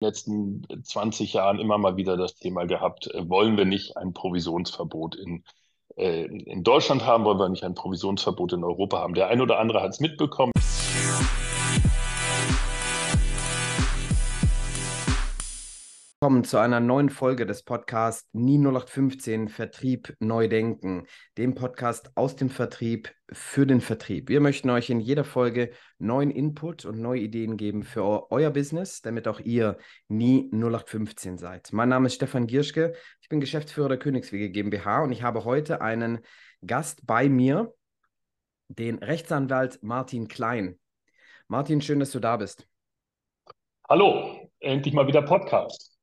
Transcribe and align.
letzten 0.00 0.62
20 0.82 1.32
Jahren 1.32 1.58
immer 1.58 1.78
mal 1.78 1.96
wieder 1.96 2.16
das 2.16 2.34
Thema 2.34 2.64
gehabt, 2.66 3.08
äh, 3.12 3.28
wollen 3.28 3.56
wir 3.56 3.64
nicht 3.64 3.96
ein 3.96 4.12
Provisionsverbot 4.12 5.16
in, 5.16 5.44
äh, 5.96 6.24
in 6.24 6.62
Deutschland 6.62 7.04
haben, 7.04 7.24
wollen 7.24 7.38
wir 7.38 7.48
nicht 7.48 7.64
ein 7.64 7.74
Provisionsverbot 7.74 8.52
in 8.52 8.64
Europa 8.64 8.98
haben. 8.98 9.14
Der 9.14 9.28
ein 9.28 9.40
oder 9.40 9.58
andere 9.58 9.82
hat 9.82 9.90
es 9.90 10.00
mitbekommen. 10.00 10.52
Willkommen 16.20 16.42
zu 16.42 16.58
einer 16.58 16.80
neuen 16.80 17.10
Folge 17.10 17.46
des 17.46 17.62
Podcasts 17.62 18.28
Nie 18.32 18.58
0815 18.58 19.48
Vertrieb 19.48 20.16
neu 20.18 20.48
denken, 20.48 21.06
dem 21.36 21.54
Podcast 21.54 22.10
aus 22.16 22.34
dem 22.34 22.50
Vertrieb 22.50 23.14
für 23.30 23.68
den 23.68 23.80
Vertrieb. 23.80 24.28
Wir 24.28 24.40
möchten 24.40 24.68
euch 24.70 24.90
in 24.90 24.98
jeder 24.98 25.22
Folge 25.22 25.70
neuen 25.98 26.32
Input 26.32 26.84
und 26.84 26.98
neue 27.00 27.20
Ideen 27.20 27.56
geben 27.56 27.84
für 27.84 28.32
euer 28.32 28.50
Business, 28.50 29.00
damit 29.00 29.28
auch 29.28 29.38
ihr 29.38 29.78
nie 30.08 30.50
0815 30.50 31.38
seid. 31.38 31.72
Mein 31.72 31.88
Name 31.88 32.08
ist 32.08 32.16
Stefan 32.16 32.48
Gierschke, 32.48 32.96
ich 33.20 33.28
bin 33.28 33.38
Geschäftsführer 33.38 33.90
der 33.90 34.00
Königswege 34.00 34.50
GmbH 34.50 35.04
und 35.04 35.12
ich 35.12 35.22
habe 35.22 35.44
heute 35.44 35.82
einen 35.82 36.18
Gast 36.66 37.06
bei 37.06 37.28
mir, 37.28 37.72
den 38.66 38.98
Rechtsanwalt 38.98 39.84
Martin 39.84 40.26
Klein. 40.26 40.80
Martin, 41.46 41.80
schön, 41.80 42.00
dass 42.00 42.10
du 42.10 42.18
da 42.18 42.38
bist. 42.38 42.66
Hallo, 43.88 44.50
endlich 44.58 44.92
mal 44.94 45.06
wieder 45.06 45.22
Podcast. 45.22 45.97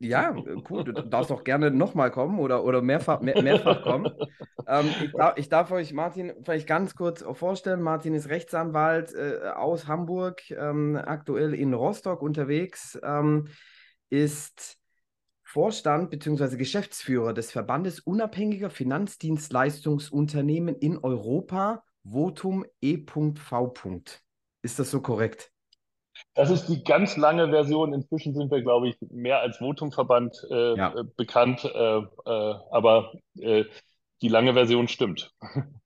Ja, 0.00 0.34
cool. 0.68 0.84
Du 0.84 0.92
darfst 0.92 1.30
auch 1.30 1.44
gerne 1.44 1.70
nochmal 1.70 2.10
kommen 2.10 2.40
oder, 2.40 2.64
oder 2.64 2.82
mehrfach, 2.82 3.20
mehr, 3.20 3.40
mehrfach 3.40 3.82
kommen. 3.82 4.10
ähm, 4.66 4.92
ich, 5.00 5.12
darf, 5.12 5.34
ich, 5.36 5.48
darf, 5.48 5.70
euch 5.70 5.92
Martin 5.92 6.32
vielleicht 6.42 6.66
ganz 6.66 6.96
kurz 6.96 7.22
vorstellen. 7.22 7.82
Martin 7.82 8.14
ist 8.14 8.28
Rechtsanwalt 8.28 9.14
äh, 9.14 9.50
aus 9.54 9.86
Hamburg, 9.86 10.50
ähm, 10.50 10.96
aktuell 10.96 11.54
in 11.54 11.72
Rostock 11.72 12.20
unterwegs, 12.20 12.98
ähm, 13.02 13.46
ist 14.10 14.76
Vorstand 15.44 16.10
bzw. 16.10 16.56
Geschäftsführer 16.56 17.32
des 17.32 17.52
Verbandes 17.52 18.00
unabhängiger 18.00 18.70
Finanzdienstleistungsunternehmen 18.70 20.74
in 20.74 20.98
Europa, 20.98 21.84
Votum 22.02 22.64
E.V. 22.80 23.34
Ist 24.62 24.78
das 24.78 24.90
so 24.90 25.00
korrekt? 25.00 25.51
Das 26.34 26.50
ist 26.50 26.66
die 26.66 26.82
ganz 26.82 27.16
lange 27.16 27.50
Version. 27.50 27.92
Inzwischen 27.92 28.34
sind 28.34 28.50
wir, 28.50 28.62
glaube 28.62 28.88
ich, 28.88 28.96
mehr 29.10 29.40
als 29.40 29.60
Votumverband 29.60 30.46
äh, 30.50 30.76
ja. 30.76 30.94
Äh, 30.94 31.04
bekannt. 31.16 31.64
Äh, 31.64 31.98
äh, 31.98 32.04
aber 32.70 33.12
äh, 33.38 33.64
die 34.22 34.28
lange 34.28 34.54
Version 34.54 34.88
stimmt. 34.88 35.34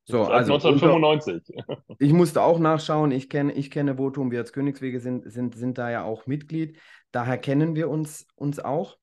So, 0.04 0.22
also 0.22 0.54
1995. 0.54 1.56
ich 1.98 2.12
musste 2.12 2.42
auch 2.42 2.60
nachschauen. 2.60 3.10
Ich 3.10 3.28
kenne, 3.28 3.52
ich 3.54 3.70
kenne 3.72 3.96
Votum. 3.96 4.30
Wir 4.30 4.38
als 4.38 4.52
Königswege 4.52 5.00
sind, 5.00 5.30
sind, 5.32 5.56
sind 5.56 5.78
da 5.78 5.90
ja 5.90 6.04
auch 6.04 6.26
Mitglied. 6.26 6.78
Daher 7.10 7.38
kennen 7.38 7.74
wir 7.74 7.88
uns, 7.88 8.28
uns 8.36 8.60
auch. 8.60 8.98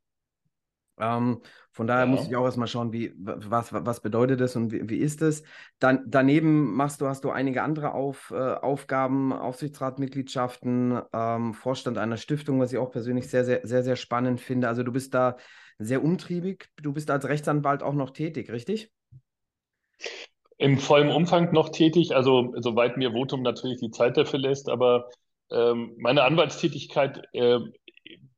Ähm, 0.99 1.41
von 1.71 1.87
daher 1.87 2.05
ja. 2.05 2.11
muss 2.11 2.27
ich 2.27 2.35
auch 2.35 2.45
erstmal 2.45 2.67
schauen, 2.67 2.93
wie, 2.93 3.13
was, 3.15 3.73
was 3.73 4.01
bedeutet 4.01 4.39
das 4.39 4.55
und 4.55 4.71
wie, 4.71 4.87
wie 4.89 4.97
ist 4.97 5.21
es. 5.21 5.43
Dann, 5.79 6.03
daneben 6.05 6.75
machst 6.75 7.01
du, 7.01 7.07
hast 7.07 7.23
du 7.23 7.31
einige 7.31 7.63
andere 7.63 7.93
Auf, 7.93 8.31
äh, 8.31 8.35
Aufgaben, 8.35 9.33
Aufsichtsratmitgliedschaften, 9.33 11.01
ähm, 11.13 11.53
Vorstand 11.53 11.97
einer 11.97 12.17
Stiftung, 12.17 12.59
was 12.59 12.71
ich 12.71 12.77
auch 12.77 12.91
persönlich 12.91 13.27
sehr, 13.29 13.43
sehr, 13.43 13.61
sehr, 13.63 13.83
sehr 13.83 13.95
spannend 13.95 14.39
finde. 14.39 14.67
Also 14.67 14.83
du 14.83 14.91
bist 14.91 15.13
da 15.13 15.37
sehr 15.79 16.03
umtriebig. 16.03 16.69
Du 16.81 16.93
bist 16.93 17.09
als 17.09 17.27
Rechtsanwalt 17.27 17.81
auch 17.81 17.93
noch 17.93 18.11
tätig, 18.11 18.51
richtig? 18.51 18.91
Im 20.57 20.77
vollen 20.77 21.09
Umfang 21.09 21.51
noch 21.51 21.69
tätig, 21.69 22.15
also 22.15 22.53
soweit 22.57 22.97
mir 22.97 23.11
Votum 23.11 23.41
natürlich 23.41 23.79
die 23.79 23.89
Zeit 23.89 24.15
dafür 24.17 24.39
lässt, 24.39 24.69
aber 24.69 25.09
ähm, 25.51 25.93
meine 25.97 26.23
Anwaltstätigkeit 26.23 27.21
äh, 27.33 27.59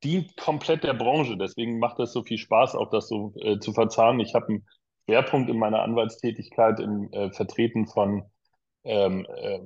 dient 0.05 0.37
komplett 0.37 0.83
der 0.83 0.93
Branche. 0.93 1.35
Deswegen 1.37 1.79
macht 1.79 1.99
es 1.99 2.13
so 2.13 2.23
viel 2.23 2.37
Spaß, 2.37 2.75
auch 2.75 2.89
das 2.91 3.07
so 3.07 3.33
äh, 3.41 3.59
zu 3.59 3.73
verzahnen. 3.73 4.19
Ich 4.19 4.35
habe 4.35 4.47
einen 4.47 4.67
Schwerpunkt 5.09 5.49
in 5.49 5.57
meiner 5.57 5.81
Anwaltstätigkeit 5.81 6.79
im 6.79 7.11
äh, 7.11 7.31
Vertreten 7.31 7.87
von 7.87 8.23
ähm, 8.83 9.25
äh, 9.35 9.59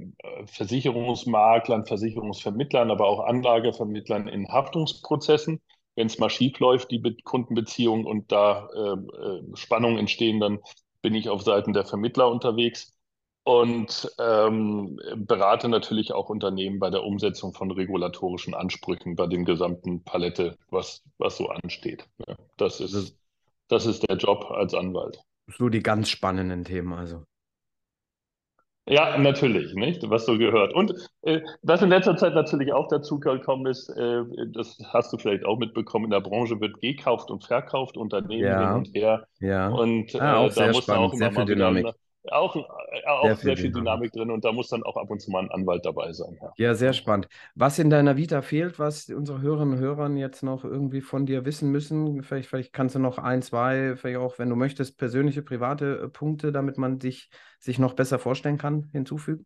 Versicherungsmaklern, 0.47 1.85
Versicherungsvermittlern, 1.85 2.89
aber 2.89 3.05
auch 3.05 3.25
Anlagevermittlern 3.25 4.27
in 4.29 4.47
Haftungsprozessen. 4.47 5.61
Wenn 5.95 6.07
es 6.07 6.19
mal 6.19 6.29
schief 6.29 6.57
läuft, 6.59 6.91
die 6.91 6.99
Be 6.99 7.17
Kundenbeziehung 7.25 8.05
und 8.05 8.31
da 8.31 8.69
ähm, 8.75 9.11
äh, 9.13 9.57
Spannungen 9.57 9.97
entstehen, 9.97 10.39
dann 10.39 10.59
bin 11.01 11.15
ich 11.15 11.29
auf 11.29 11.41
Seiten 11.41 11.73
der 11.73 11.85
Vermittler 11.85 12.29
unterwegs 12.29 12.93
und 13.43 14.11
ähm, 14.19 14.99
berate 15.15 15.69
natürlich 15.69 16.13
auch 16.13 16.29
Unternehmen 16.29 16.79
bei 16.79 16.89
der 16.89 17.03
Umsetzung 17.03 17.53
von 17.53 17.71
regulatorischen 17.71 18.53
Ansprüchen 18.53 19.15
bei 19.15 19.27
dem 19.27 19.45
gesamten 19.45 20.03
Palette, 20.03 20.57
was, 20.69 21.03
was 21.17 21.37
so 21.37 21.49
ansteht. 21.49 22.05
Ja, 22.27 22.35
das, 22.57 22.79
ist, 22.79 23.17
das 23.67 23.85
ist 23.85 24.07
der 24.07 24.17
Job 24.17 24.51
als 24.51 24.73
Anwalt. 24.73 25.19
So 25.57 25.69
die 25.69 25.81
ganz 25.81 26.09
spannenden 26.09 26.63
Themen 26.63 26.93
also. 26.93 27.23
Ja, 28.89 29.19
natürlich, 29.19 29.75
nicht? 29.75 30.09
Was 30.09 30.25
so 30.25 30.35
gehört. 30.37 30.73
Und 30.73 30.93
äh, 31.21 31.41
was 31.61 31.83
in 31.83 31.89
letzter 31.89 32.17
Zeit 32.17 32.33
natürlich 32.33 32.73
auch 32.73 32.87
dazu 32.87 33.19
gekommen 33.19 33.67
ist, 33.67 33.87
äh, 33.89 34.23
das 34.51 34.79
hast 34.91 35.13
du 35.13 35.17
vielleicht 35.19 35.45
auch 35.45 35.59
mitbekommen, 35.59 36.05
in 36.05 36.11
der 36.11 36.21
Branche 36.21 36.59
wird 36.59 36.81
gekauft 36.81 37.29
und 37.29 37.43
verkauft, 37.45 37.97
Unternehmen 37.97 38.43
ja. 38.43 38.67
hin 38.69 38.77
und 38.77 38.95
her. 38.95 39.27
Ja. 39.39 39.69
Und 39.69 40.15
ah, 40.19 40.45
äh, 40.47 40.49
da 40.49 40.67
muss 40.71 40.87
man 40.87 40.97
auch 40.97 41.13
immer 41.13 41.31
mal 41.31 41.45
Dynamik. 41.45 41.85
Wieder, 41.85 41.95
auch, 42.31 42.55
äh, 42.55 42.61
auch 43.07 43.23
sehr, 43.23 43.35
sehr 43.35 43.57
viel, 43.57 43.71
Dynamik. 43.71 44.11
drin 44.11 44.29
und 44.29 44.43
da 44.43 44.51
muss 44.51 44.69
dann 44.69 44.83
auch 44.83 44.97
ab 44.97 45.09
und 45.09 45.21
zu 45.21 45.31
mal 45.31 45.43
ein 45.43 45.51
Anwalt 45.51 45.85
dabei 45.85 46.11
sein. 46.11 46.37
Ja. 46.41 46.53
ja, 46.57 46.73
sehr 46.73 46.93
spannend. 46.93 47.27
Was 47.55 47.79
in 47.79 47.89
deiner 47.89 48.17
Vita 48.17 48.41
fehlt, 48.41 48.79
was 48.79 49.09
unsere 49.09 49.41
Hörerinnen 49.41 49.75
und 49.75 49.79
Hörer 49.79 50.09
jetzt 50.11 50.43
noch 50.43 50.63
irgendwie 50.63 51.01
von 51.01 51.25
dir 51.25 51.45
wissen 51.45 51.71
müssen, 51.71 52.23
vielleicht, 52.23 52.49
vielleicht 52.49 52.73
kannst 52.73 52.95
du 52.95 52.99
noch 52.99 53.17
ein, 53.17 53.41
zwei, 53.41 53.95
vielleicht 53.95 54.19
auch, 54.19 54.39
wenn 54.39 54.49
du 54.49 54.55
möchtest, 54.55 54.97
persönliche, 54.97 55.41
private 55.41 56.01
äh, 56.03 56.09
Punkte, 56.09 56.51
damit 56.51 56.77
man 56.77 56.99
dich 56.99 57.29
sich 57.59 57.79
noch 57.79 57.93
besser 57.93 58.19
vorstellen 58.19 58.57
kann, 58.57 58.89
hinzufügen? 58.91 59.45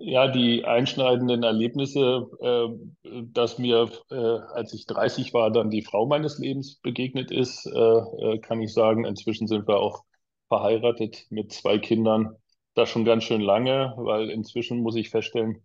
Ja, 0.00 0.28
die 0.28 0.64
einschneidenden 0.64 1.42
Erlebnisse, 1.42 2.28
äh, 2.40 3.22
dass 3.32 3.58
mir, 3.58 3.88
äh, 4.10 4.14
als 4.14 4.72
ich 4.72 4.86
30 4.86 5.34
war, 5.34 5.50
dann 5.50 5.70
die 5.70 5.82
Frau 5.82 6.06
meines 6.06 6.38
Lebens 6.38 6.76
begegnet 6.76 7.32
ist, 7.32 7.66
äh, 7.66 7.78
äh 7.78 8.38
kann 8.38 8.60
ich 8.60 8.72
sagen. 8.72 9.04
Inzwischen 9.04 9.48
sind 9.48 9.66
wir 9.66 9.80
auch 9.80 10.04
verheiratet 10.48 11.26
mit 11.30 11.52
zwei 11.52 11.78
Kindern. 11.78 12.36
Das 12.74 12.88
schon 12.88 13.04
ganz 13.04 13.24
schön 13.24 13.40
lange, 13.40 13.94
weil 13.96 14.30
inzwischen 14.30 14.82
muss 14.82 14.96
ich 14.96 15.10
feststellen, 15.10 15.62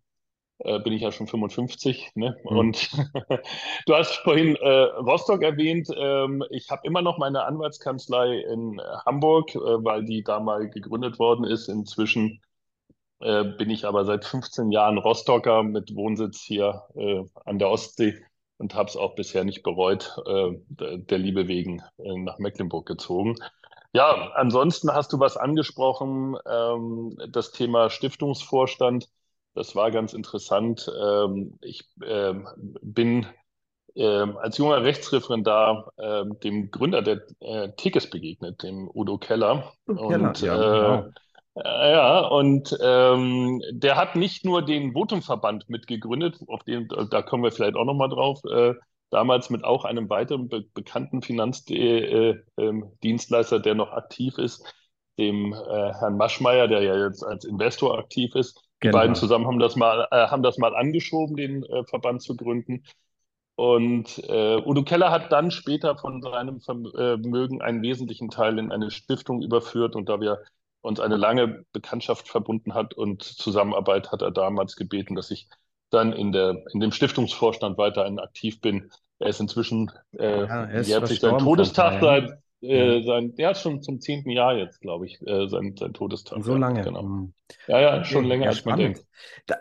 äh, 0.60 0.80
bin 0.80 0.94
ich 0.94 1.02
ja 1.02 1.12
schon 1.12 1.28
55. 1.28 2.12
Ne? 2.16 2.38
Mhm. 2.44 2.58
Und 2.58 2.92
du 3.86 3.96
hast 3.96 4.16
vorhin 4.18 4.56
äh, 4.56 4.70
Rostock 4.70 5.44
erwähnt. 5.44 5.90
Ähm, 5.96 6.44
ich 6.50 6.70
habe 6.70 6.86
immer 6.86 7.02
noch 7.02 7.18
meine 7.18 7.46
Anwaltskanzlei 7.46 8.40
in 8.40 8.82
Hamburg, 9.06 9.56
äh, 9.56 9.60
weil 9.60 10.06
die 10.06 10.24
da 10.24 10.40
mal 10.40 10.70
gegründet 10.70 11.20
worden 11.20 11.46
ist. 11.46 11.68
Inzwischen 11.68 12.42
äh, 13.20 13.44
bin 13.44 13.70
ich 13.70 13.86
aber 13.86 14.06
seit 14.06 14.26
15 14.26 14.72
Jahren 14.72 14.98
Rostocker 14.98 15.64
mit 15.64 15.96
Wohnsitz 15.96 16.42
hier 16.42 16.84
äh, 16.96 17.24
an 17.46 17.60
der 17.60 17.70
Ostsee 17.70 18.16
und 18.58 18.76
habe 18.76 18.90
es 18.90 18.98
auch 18.98 19.16
bisher 19.16 19.44
nicht 19.44 19.64
bereut, 19.64 20.16
äh, 20.26 20.52
der 20.70 21.18
Liebe 21.18 21.48
wegen 21.48 21.82
nach 21.98 22.38
Mecklenburg 22.38 22.86
gezogen. 22.86 23.36
Ja, 23.94 24.32
ansonsten 24.34 24.92
hast 24.92 25.14
du 25.14 25.20
was 25.20 25.38
angesprochen, 25.38 26.36
ähm, 26.48 27.16
das 27.30 27.52
Thema 27.52 27.92
Stiftungsvorstand. 27.92 29.08
Das 29.54 29.76
war 29.76 29.92
ganz 29.92 30.14
interessant. 30.14 30.92
Ähm, 31.00 31.60
ich 31.62 31.88
ähm, 32.04 32.48
bin 32.82 33.28
ähm, 33.96 34.38
als 34.38 34.58
junger 34.58 34.84
Rechtsreferendar 34.84 35.92
ähm, 36.00 36.40
dem 36.40 36.72
Gründer 36.72 37.04
der 37.04 37.22
äh, 37.40 37.70
Tickets 37.78 38.10
begegnet, 38.10 38.64
dem 38.64 38.90
Udo 38.92 39.20
Keller. 39.20 39.72
Keller 39.86 40.30
und, 40.30 40.42
ja, 40.42 40.56
äh, 40.56 40.80
genau. 40.80 41.10
äh, 41.56 41.92
ja, 41.92 42.20
und 42.22 42.76
ähm, 42.82 43.62
der 43.70 43.96
hat 43.96 44.16
nicht 44.16 44.44
nur 44.44 44.64
den 44.64 44.96
Votumverband 44.96 45.70
mitgegründet, 45.70 46.40
auf 46.48 46.64
den, 46.64 46.88
da 47.12 47.22
kommen 47.22 47.44
wir 47.44 47.52
vielleicht 47.52 47.76
auch 47.76 47.86
nochmal 47.86 48.10
drauf, 48.10 48.40
äh, 48.46 48.74
damals 49.14 49.50
mit 49.50 49.64
auch 49.64 49.86
einem 49.86 50.10
weiteren 50.10 50.50
be 50.50 50.66
bekannten 50.74 51.22
Finanzdienstleister, 51.22 53.56
äh, 53.56 53.60
ähm, 53.60 53.64
der 53.64 53.76
noch 53.76 53.94
aktiv 53.94 54.38
ist, 54.38 54.66
dem 55.18 55.54
äh, 55.54 55.94
Herrn 55.94 56.18
Maschmeyer, 56.18 56.68
der 56.68 56.82
ja 56.82 57.06
jetzt 57.06 57.24
als 57.24 57.46
Investor 57.46 57.98
aktiv 57.98 58.36
ist. 58.36 58.58
Die 58.82 58.88
genau. 58.88 58.98
beiden 58.98 59.16
zusammen 59.16 59.48
haben 59.48 59.60
das 59.60 59.76
mal, 59.76 60.08
äh, 60.12 60.28
haben 60.28 60.44
das 60.44 60.58
mal 60.58 60.76
angeschoben, 60.76 61.38
den 61.38 61.64
Verband 61.88 62.22
zu 62.22 62.36
gründen. 62.36 62.84
Und 63.56 64.18
äh, 64.30 64.58
Udo 64.66 64.84
Keller 64.84 65.12
hat 65.12 65.32
dann 65.32 65.52
später 65.52 65.96
von 65.96 66.24
seinem 66.24 66.60
Vermögen 66.60 67.62
einen 67.62 67.84
wesentlichen 67.84 68.30
Teil 68.30 68.58
in 68.58 68.72
eine 68.72 68.90
Stiftung 68.90 69.44
überführt. 69.44 69.96
Und 69.96 70.10
da 70.10 70.20
wir 70.20 70.40
uns 70.82 71.00
eine 71.00 71.18
lange 71.18 71.64
Bekanntschaft 71.72 72.28
verbunden 72.28 72.74
hat 72.74 72.96
und 72.96 73.22
Zusammenarbeit, 73.22 74.12
hat 74.12 74.24
er 74.24 74.32
damals 74.32 74.76
gebeten, 74.76 75.14
dass 75.16 75.30
ich 75.30 75.48
dann 75.94 76.14
in, 76.14 76.32
der, 76.32 76.64
in 76.74 76.80
dem 76.80 76.92
Stiftungsvorstand 76.92 77.78
weiterhin 77.78 78.20
aktiv 78.20 78.62
bin. 78.62 78.90
Er 79.20 79.28
ist 79.28 79.40
inzwischen, 79.40 79.92
äh, 80.18 80.42
ja, 80.42 80.66
er 80.66 80.82
jährt 80.82 81.08
sich 81.08 81.20
sein 81.20 81.38
Todestag 81.38 82.02
seit, 82.02 82.30
äh, 82.62 82.98
ja. 82.98 83.04
sein, 83.04 83.36
der 83.36 83.50
hat 83.50 83.58
schon 83.58 83.82
zum 83.82 84.00
zehnten 84.02 84.30
Jahr 84.30 84.58
jetzt, 84.58 84.82
glaube 84.82 85.06
ich, 85.06 85.22
äh, 85.26 85.48
sein, 85.48 85.76
sein 85.78 85.94
Todestag. 85.94 86.44
So 86.44 86.56
lange. 86.56 86.82
Genau. 86.82 87.04
Mhm. 87.04 87.34
Ja, 87.68 87.80
ja, 87.80 88.04
schon 88.04 88.26
länger 88.26 88.46
ja, 88.46 88.50
als 88.50 88.66
man 88.66 88.80
denkt. 88.80 89.06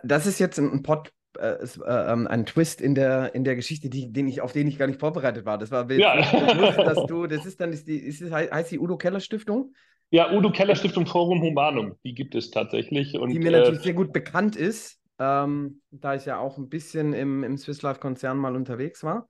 Das 0.02 0.26
ist 0.26 0.38
jetzt 0.38 0.58
ein 0.58 0.82
Pod 0.82 1.12
äh, 1.38 1.64
äh, 1.64 2.12
ähm, 2.12 2.26
ein 2.26 2.44
Twist 2.44 2.80
in 2.80 2.94
der, 2.94 3.34
in 3.34 3.44
der 3.44 3.56
Geschichte, 3.56 3.88
die, 3.88 4.12
den 4.12 4.28
ich, 4.28 4.42
auf 4.42 4.52
den 4.52 4.66
ich 4.66 4.78
gar 4.78 4.86
nicht 4.86 5.00
vorbereitet 5.00 5.46
war. 5.46 5.56
Das 5.56 5.70
war 5.70 5.90
ja. 5.90 6.16
bewusst, 6.16 6.78
dass 6.78 7.06
du, 7.08 7.26
das 7.26 7.46
ist 7.46 7.60
dann, 7.60 7.72
ist 7.72 7.88
die, 7.88 7.96
ist, 7.96 8.22
heißt 8.30 8.70
die 8.70 8.78
Udo 8.78 8.96
Keller 8.98 9.20
Stiftung? 9.20 9.72
Ja, 10.10 10.30
Udo 10.30 10.52
Keller 10.52 10.76
Stiftung 10.76 11.06
Forum 11.06 11.40
Humanum, 11.40 11.94
die 12.04 12.14
gibt 12.14 12.34
es 12.34 12.50
tatsächlich. 12.50 13.18
Und, 13.18 13.30
die 13.30 13.38
mir 13.38 13.48
äh, 13.48 13.60
natürlich 13.60 13.80
sehr 13.80 13.94
gut 13.94 14.12
bekannt 14.12 14.56
ist, 14.56 15.00
ähm, 15.22 15.80
da 15.92 16.14
ich 16.14 16.26
ja 16.26 16.38
auch 16.38 16.58
ein 16.58 16.68
bisschen 16.68 17.12
im, 17.12 17.44
im 17.44 17.56
Swiss 17.56 17.82
Life 17.82 18.00
Konzern 18.00 18.38
mal 18.38 18.56
unterwegs 18.56 19.04
war. 19.04 19.28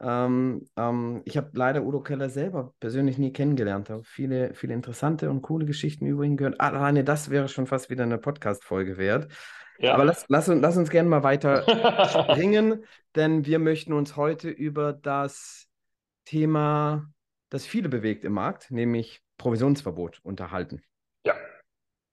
Ähm, 0.00 0.66
ähm, 0.76 1.22
ich 1.24 1.36
habe 1.36 1.50
leider 1.52 1.84
Udo 1.84 2.00
Keller 2.00 2.30
selber 2.30 2.74
persönlich 2.80 3.16
nie 3.16 3.32
kennengelernt. 3.32 3.90
Habe 3.90 4.02
viele, 4.02 4.54
viele 4.54 4.74
interessante 4.74 5.30
und 5.30 5.42
coole 5.42 5.66
Geschichten 5.66 6.06
über 6.06 6.24
ihn 6.24 6.36
gehört. 6.36 6.60
Alleine 6.60 7.04
das 7.04 7.30
wäre 7.30 7.48
schon 7.48 7.68
fast 7.68 7.90
wieder 7.90 8.02
eine 8.02 8.18
Podcast-Folge 8.18 8.98
wert. 8.98 9.30
Ja. 9.78 9.94
Aber 9.94 10.04
lass, 10.04 10.24
lass, 10.28 10.48
lass 10.48 10.76
uns 10.76 10.90
gerne 10.90 11.08
mal 11.08 11.22
weiter 11.22 11.62
springen, 12.32 12.84
denn 13.14 13.46
wir 13.46 13.60
möchten 13.60 13.92
uns 13.92 14.16
heute 14.16 14.48
über 14.50 14.92
das 14.92 15.68
Thema, 16.24 17.08
das 17.50 17.66
viele 17.66 17.88
bewegt 17.88 18.24
im 18.24 18.32
Markt, 18.32 18.70
nämlich 18.70 19.22
Provisionsverbot 19.38 20.20
unterhalten. 20.22 20.82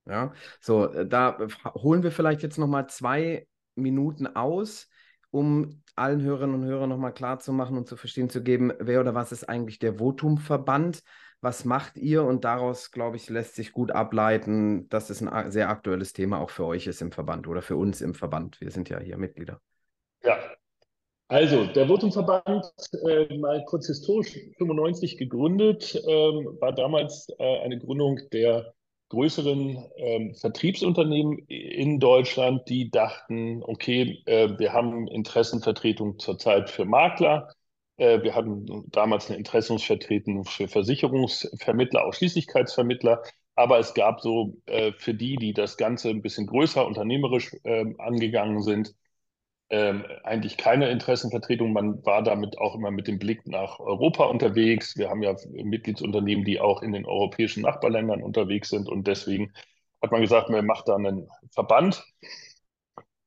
Ja. 0.07 0.33
So, 0.59 0.91
äh, 0.91 1.07
da 1.07 1.37
holen 1.75 2.03
wir 2.03 2.11
vielleicht 2.11 2.43
jetzt 2.43 2.57
nochmal 2.57 2.87
zwei 2.87 3.47
Minuten 3.75 4.27
aus, 4.27 4.89
um 5.31 5.83
allen 5.95 6.21
Hörerinnen 6.21 6.55
und 6.61 6.65
Hörern 6.65 6.89
nochmal 6.89 7.13
machen 7.49 7.77
und 7.77 7.87
zu 7.87 7.97
verstehen 7.97 8.29
zu 8.29 8.43
geben, 8.43 8.71
wer 8.79 9.01
oder 9.01 9.15
was 9.15 9.31
ist 9.31 9.47
eigentlich 9.49 9.79
der 9.79 9.95
Votum-Verband? 9.95 11.03
Was 11.41 11.65
macht 11.65 11.97
ihr? 11.97 12.23
Und 12.23 12.45
daraus, 12.45 12.91
glaube 12.91 13.17
ich, 13.17 13.29
lässt 13.29 13.55
sich 13.55 13.71
gut 13.71 13.91
ableiten, 13.91 14.89
dass 14.89 15.09
es 15.09 15.21
ein 15.21 15.51
sehr 15.51 15.69
aktuelles 15.69 16.13
Thema 16.13 16.39
auch 16.39 16.49
für 16.49 16.65
euch 16.65 16.87
ist 16.87 17.01
im 17.01 17.11
Verband 17.11 17.47
oder 17.47 17.61
für 17.61 17.75
uns 17.75 18.01
im 18.01 18.15
Verband. 18.15 18.59
Wir 18.61 18.71
sind 18.71 18.89
ja 18.89 18.99
hier 18.99 19.17
Mitglieder. 19.17 19.61
Ja, 20.23 20.37
also, 21.29 21.65
der 21.65 21.89
Votumverband, 21.89 22.71
äh, 23.05 23.37
mal 23.37 23.61
kurz 23.65 23.87
historisch 23.87 24.39
95 24.57 25.17
gegründet, 25.17 25.93
äh, 25.93 26.07
war 26.07 26.73
damals 26.73 27.27
äh, 27.37 27.59
eine 27.59 27.77
Gründung 27.77 28.17
der 28.31 28.73
größeren 29.09 29.85
ähm, 29.97 30.35
Vertriebsunternehmen 30.35 31.39
in 31.47 31.99
Deutschland, 31.99 32.67
die 32.69 32.91
dachten, 32.91 33.63
okay, 33.63 34.21
äh, 34.25 34.49
wir 34.57 34.73
haben 34.73 35.07
Interessenvertretung 35.07 36.19
zurzeit 36.19 36.69
für 36.69 36.85
Makler, 36.85 37.49
äh, 37.97 38.21
wir 38.21 38.35
hatten 38.35 38.65
damals 38.89 39.29
eine 39.29 39.37
Interessensvertretung 39.37 40.45
für 40.45 40.67
Versicherungsvermittler, 40.67 42.05
Ausschließlichkeitsvermittler, 42.05 43.23
aber 43.55 43.79
es 43.79 43.93
gab 43.93 44.21
so 44.21 44.55
äh, 44.65 44.91
für 44.97 45.13
die, 45.13 45.35
die 45.37 45.53
das 45.53 45.77
Ganze 45.77 46.09
ein 46.09 46.21
bisschen 46.21 46.45
größer 46.47 46.85
unternehmerisch 46.85 47.55
ähm, 47.63 47.95
angegangen 47.99 48.61
sind, 48.61 48.93
ähm, 49.69 50.05
eigentlich 50.23 50.57
keine 50.57 50.89
Interessenvertretung. 50.89 51.73
Man 51.73 52.05
war 52.05 52.23
damit 52.23 52.57
auch 52.57 52.75
immer 52.75 52.91
mit 52.91 53.07
dem 53.07 53.19
Blick 53.19 53.45
nach 53.47 53.79
Europa 53.79 54.25
unterwegs. 54.25 54.97
Wir 54.97 55.09
haben 55.09 55.21
ja 55.21 55.35
Mitgliedsunternehmen, 55.51 56.45
die 56.45 56.59
auch 56.59 56.81
in 56.81 56.93
den 56.93 57.05
europäischen 57.05 57.63
Nachbarländern 57.63 58.23
unterwegs 58.23 58.69
sind. 58.69 58.87
Und 58.87 59.07
deswegen 59.07 59.53
hat 60.01 60.11
man 60.11 60.21
gesagt, 60.21 60.49
man 60.49 60.65
macht 60.65 60.87
da 60.87 60.95
einen 60.95 61.27
Verband. 61.51 62.05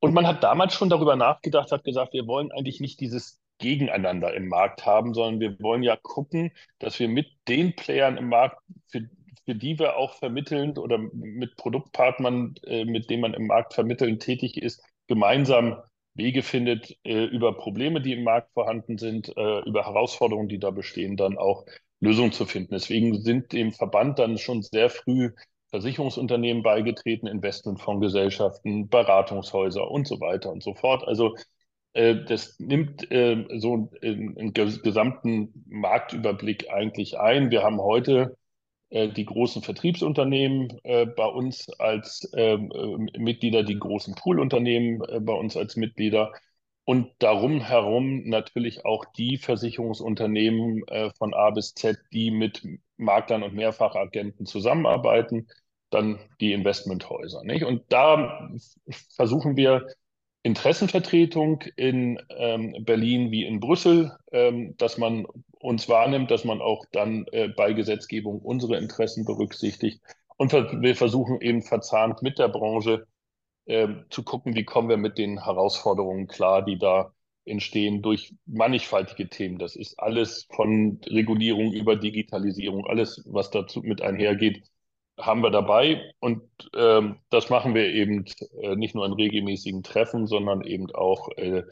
Und 0.00 0.14
man 0.14 0.26
hat 0.26 0.42
damals 0.42 0.72
schon 0.72 0.88
darüber 0.88 1.14
nachgedacht, 1.14 1.72
hat 1.72 1.84
gesagt, 1.84 2.14
wir 2.14 2.26
wollen 2.26 2.50
eigentlich 2.52 2.80
nicht 2.80 3.00
dieses 3.00 3.38
Gegeneinander 3.58 4.32
im 4.32 4.48
Markt 4.48 4.86
haben, 4.86 5.12
sondern 5.12 5.40
wir 5.40 5.60
wollen 5.60 5.82
ja 5.82 5.96
gucken, 5.96 6.52
dass 6.78 6.98
wir 6.98 7.08
mit 7.08 7.26
den 7.48 7.76
Playern 7.76 8.16
im 8.16 8.30
Markt, 8.30 8.62
für, 8.88 9.02
für 9.44 9.54
die 9.54 9.78
wir 9.78 9.96
auch 9.96 10.14
vermitteln 10.14 10.78
oder 10.78 10.96
mit 10.96 11.56
Produktpartnern, 11.56 12.54
äh, 12.64 12.86
mit 12.86 13.10
denen 13.10 13.20
man 13.20 13.34
im 13.34 13.46
Markt 13.46 13.74
vermitteln 13.74 14.18
tätig 14.18 14.56
ist, 14.56 14.82
gemeinsam 15.06 15.76
Wege 16.14 16.42
findet, 16.42 16.96
äh, 17.04 17.24
über 17.24 17.56
Probleme, 17.56 18.00
die 18.00 18.12
im 18.12 18.24
Markt 18.24 18.52
vorhanden 18.52 18.98
sind, 18.98 19.28
äh, 19.36 19.60
über 19.60 19.84
Herausforderungen, 19.86 20.48
die 20.48 20.58
da 20.58 20.70
bestehen, 20.70 21.16
dann 21.16 21.38
auch 21.38 21.64
Lösungen 22.00 22.32
zu 22.32 22.46
finden. 22.46 22.74
Deswegen 22.74 23.20
sind 23.22 23.52
dem 23.52 23.72
Verband 23.72 24.18
dann 24.18 24.38
schon 24.38 24.62
sehr 24.62 24.90
früh 24.90 25.30
Versicherungsunternehmen 25.70 26.62
beigetreten, 26.62 27.26
Investmentfondsgesellschaften, 27.28 28.88
Beratungshäuser 28.88 29.88
und 29.88 30.08
so 30.08 30.20
weiter 30.20 30.50
und 30.50 30.62
so 30.62 30.74
fort. 30.74 31.06
Also 31.06 31.36
äh, 31.92 32.16
das 32.26 32.58
nimmt 32.58 33.10
äh, 33.10 33.46
so 33.58 33.90
einen 34.02 34.52
gesamten 34.52 35.64
Marktüberblick 35.68 36.70
eigentlich 36.70 37.18
ein. 37.18 37.50
Wir 37.50 37.62
haben 37.62 37.80
heute 37.80 38.36
die 38.90 39.24
großen 39.24 39.62
Vertriebsunternehmen 39.62 40.78
äh, 40.82 41.06
bei 41.06 41.26
uns 41.26 41.68
als 41.78 42.30
ähm, 42.34 42.72
äh, 42.72 43.18
Mitglieder, 43.18 43.62
die 43.62 43.78
großen 43.78 44.14
Poolunternehmen 44.14 45.24
bei 45.24 45.32
uns 45.32 45.56
als 45.56 45.76
Mitglieder 45.76 46.32
und 46.84 47.10
darum 47.20 47.60
herum 47.60 48.28
natürlich 48.28 48.84
auch 48.84 49.04
die 49.16 49.36
Versicherungsunternehmen 49.36 50.82
von 51.16 51.34
A 51.34 51.50
bis 51.50 51.74
Z, 51.74 51.98
die 52.12 52.32
mit 52.32 52.66
Maklern 52.96 53.44
und 53.44 53.54
Mehrfachagenten 53.54 54.44
zusammenarbeiten, 54.44 55.46
dann 55.90 56.18
die 56.40 56.52
Investmenthäuser. 56.52 57.44
Nicht? 57.44 57.64
Und 57.64 57.84
da 57.90 58.50
versuchen 59.14 59.56
wir 59.56 59.86
Interessenvertretung 60.42 61.62
in 61.76 62.18
ähm, 62.30 62.74
Berlin 62.84 63.30
wie 63.30 63.44
in 63.44 63.60
Brüssel, 63.60 64.16
ähm, 64.32 64.74
dass 64.78 64.96
man 64.96 65.26
uns 65.60 65.88
wahrnimmt, 65.88 66.30
dass 66.30 66.44
man 66.44 66.60
auch 66.60 66.84
dann 66.92 67.26
äh, 67.32 67.48
bei 67.48 67.72
Gesetzgebung 67.72 68.40
unsere 68.40 68.76
Interessen 68.76 69.24
berücksichtigt. 69.24 70.00
Und 70.36 70.52
wir 70.52 70.96
versuchen 70.96 71.40
eben 71.40 71.62
verzahnt 71.62 72.22
mit 72.22 72.38
der 72.38 72.48
Branche 72.48 73.06
äh, 73.66 73.88
zu 74.08 74.22
gucken, 74.24 74.56
wie 74.56 74.64
kommen 74.64 74.88
wir 74.88 74.96
mit 74.96 75.18
den 75.18 75.44
Herausforderungen 75.44 76.26
klar, 76.26 76.62
die 76.64 76.78
da 76.78 77.12
entstehen 77.44 78.00
durch 78.02 78.34
mannigfaltige 78.46 79.28
Themen. 79.28 79.58
Das 79.58 79.76
ist 79.76 79.98
alles 79.98 80.46
von 80.50 81.00
Regulierung 81.06 81.72
über 81.72 81.96
Digitalisierung, 81.96 82.86
alles, 82.86 83.22
was 83.26 83.50
dazu 83.50 83.80
mit 83.80 84.02
einhergeht, 84.02 84.62
haben 85.18 85.42
wir 85.42 85.50
dabei. 85.50 86.12
Und 86.20 86.42
ähm, 86.74 87.16
das 87.28 87.50
machen 87.50 87.74
wir 87.74 87.86
eben 87.86 88.24
äh, 88.62 88.76
nicht 88.76 88.94
nur 88.94 89.04
in 89.04 89.12
regelmäßigen 89.12 89.82
Treffen, 89.82 90.26
sondern 90.26 90.62
eben 90.62 90.90
auch 90.92 91.28
äh, 91.36 91.64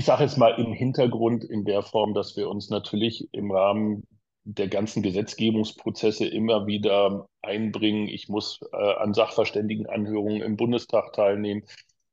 ich 0.00 0.06
sage 0.06 0.22
jetzt 0.22 0.38
mal 0.38 0.58
im 0.58 0.72
Hintergrund 0.72 1.44
in 1.44 1.66
der 1.66 1.82
Form, 1.82 2.14
dass 2.14 2.34
wir 2.34 2.48
uns 2.48 2.70
natürlich 2.70 3.28
im 3.34 3.50
Rahmen 3.50 4.04
der 4.44 4.66
ganzen 4.66 5.02
Gesetzgebungsprozesse 5.02 6.26
immer 6.26 6.66
wieder 6.66 7.28
einbringen. 7.42 8.08
Ich 8.08 8.30
muss 8.30 8.60
äh, 8.72 8.94
an 8.94 9.12
Sachverständigenanhörungen 9.12 10.40
im 10.40 10.56
Bundestag 10.56 11.12
teilnehmen. 11.12 11.64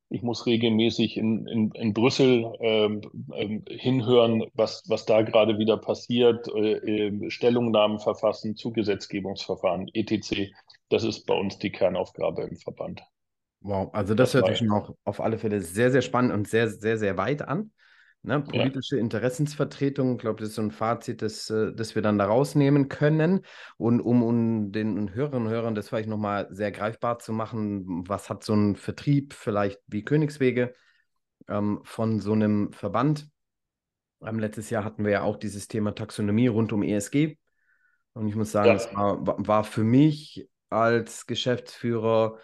Ich 0.10 0.22
muss 0.22 0.46
regelmäßig 0.46 1.16
in, 1.16 1.48
in, 1.48 1.72
in 1.72 1.94
Brüssel 1.94 2.52
ähm, 2.60 3.04
ähm, 3.34 3.64
hinhören, 3.70 4.44
was, 4.54 4.84
was 4.90 5.06
da 5.06 5.22
gerade 5.22 5.58
wieder 5.58 5.78
passiert, 5.78 6.46
äh, 6.54 7.08
äh, 7.08 7.30
Stellungnahmen 7.30 8.00
verfassen 8.00 8.58
zu 8.58 8.74
Gesetzgebungsverfahren, 8.74 9.90
etc. 9.94 10.52
Das 10.90 11.06
ist 11.06 11.26
bei 11.26 11.36
uns 11.36 11.58
die 11.58 11.72
Kernaufgabe 11.72 12.42
im 12.42 12.58
Verband. 12.58 13.02
Wow, 13.62 13.92
also 13.94 14.14
das, 14.14 14.34
das 14.34 14.42
hört 14.42 14.58
sich 14.58 14.70
auch 14.70 14.94
auf 15.06 15.22
alle 15.22 15.38
Fälle 15.38 15.62
sehr, 15.62 15.90
sehr 15.90 16.02
spannend 16.02 16.34
und 16.34 16.50
sehr, 16.50 16.68
sehr, 16.68 16.98
sehr 16.98 17.16
weit 17.16 17.48
an. 17.48 17.72
Ne? 18.28 18.42
Politische 18.42 18.98
ja. 18.98 19.02
Interessensvertretung, 19.02 20.16
ich 20.16 20.18
glaube, 20.18 20.42
das 20.42 20.50
ist 20.50 20.56
so 20.56 20.62
ein 20.62 20.72
Fazit, 20.72 21.22
das, 21.22 21.50
äh, 21.50 21.72
das 21.74 21.96
wir 21.96 22.02
dann 22.02 22.18
da 22.18 22.26
rausnehmen 22.26 22.90
können. 22.90 23.46
Und 23.78 24.02
um, 24.02 24.22
um 24.22 24.74
den 24.74 25.14
Hörerinnen 25.14 25.48
und 25.48 25.54
Hörern 25.54 25.76
das 25.76 25.88
vielleicht 25.88 26.10
nochmal 26.10 26.46
sehr 26.52 26.74
greifbar 26.74 27.20
zu 27.20 27.32
machen, 27.32 28.04
was 28.06 28.30
hat 28.30 28.44
so 28.44 28.54
ein 28.54 28.76
Vertrieb 28.76 29.34
vielleicht 29.34 29.80
wie 29.88 30.04
Königswege 30.04 30.74
ähm, 31.48 31.80
von 31.84 32.20
so 32.20 32.34
einem 32.34 32.74
Verband? 32.74 33.30
Ähm, 34.22 34.40
letztes 34.40 34.70
Jahr 34.72 34.84
hatten 34.84 35.06
wir 35.06 35.12
ja 35.12 35.22
auch 35.22 35.38
dieses 35.38 35.70
Thema 35.70 35.96
Taxonomie 35.96 36.48
rund 36.48 36.74
um 36.74 36.84
ESG. 36.84 37.38
Und 38.12 38.28
ich 38.28 38.36
muss 38.36 38.52
sagen, 38.52 38.78
ja. 38.78 39.26
war, 39.26 39.48
war 39.48 39.64
für 39.64 39.86
mich 39.86 40.50
als 40.70 41.28
Geschäftsführer 41.28 42.40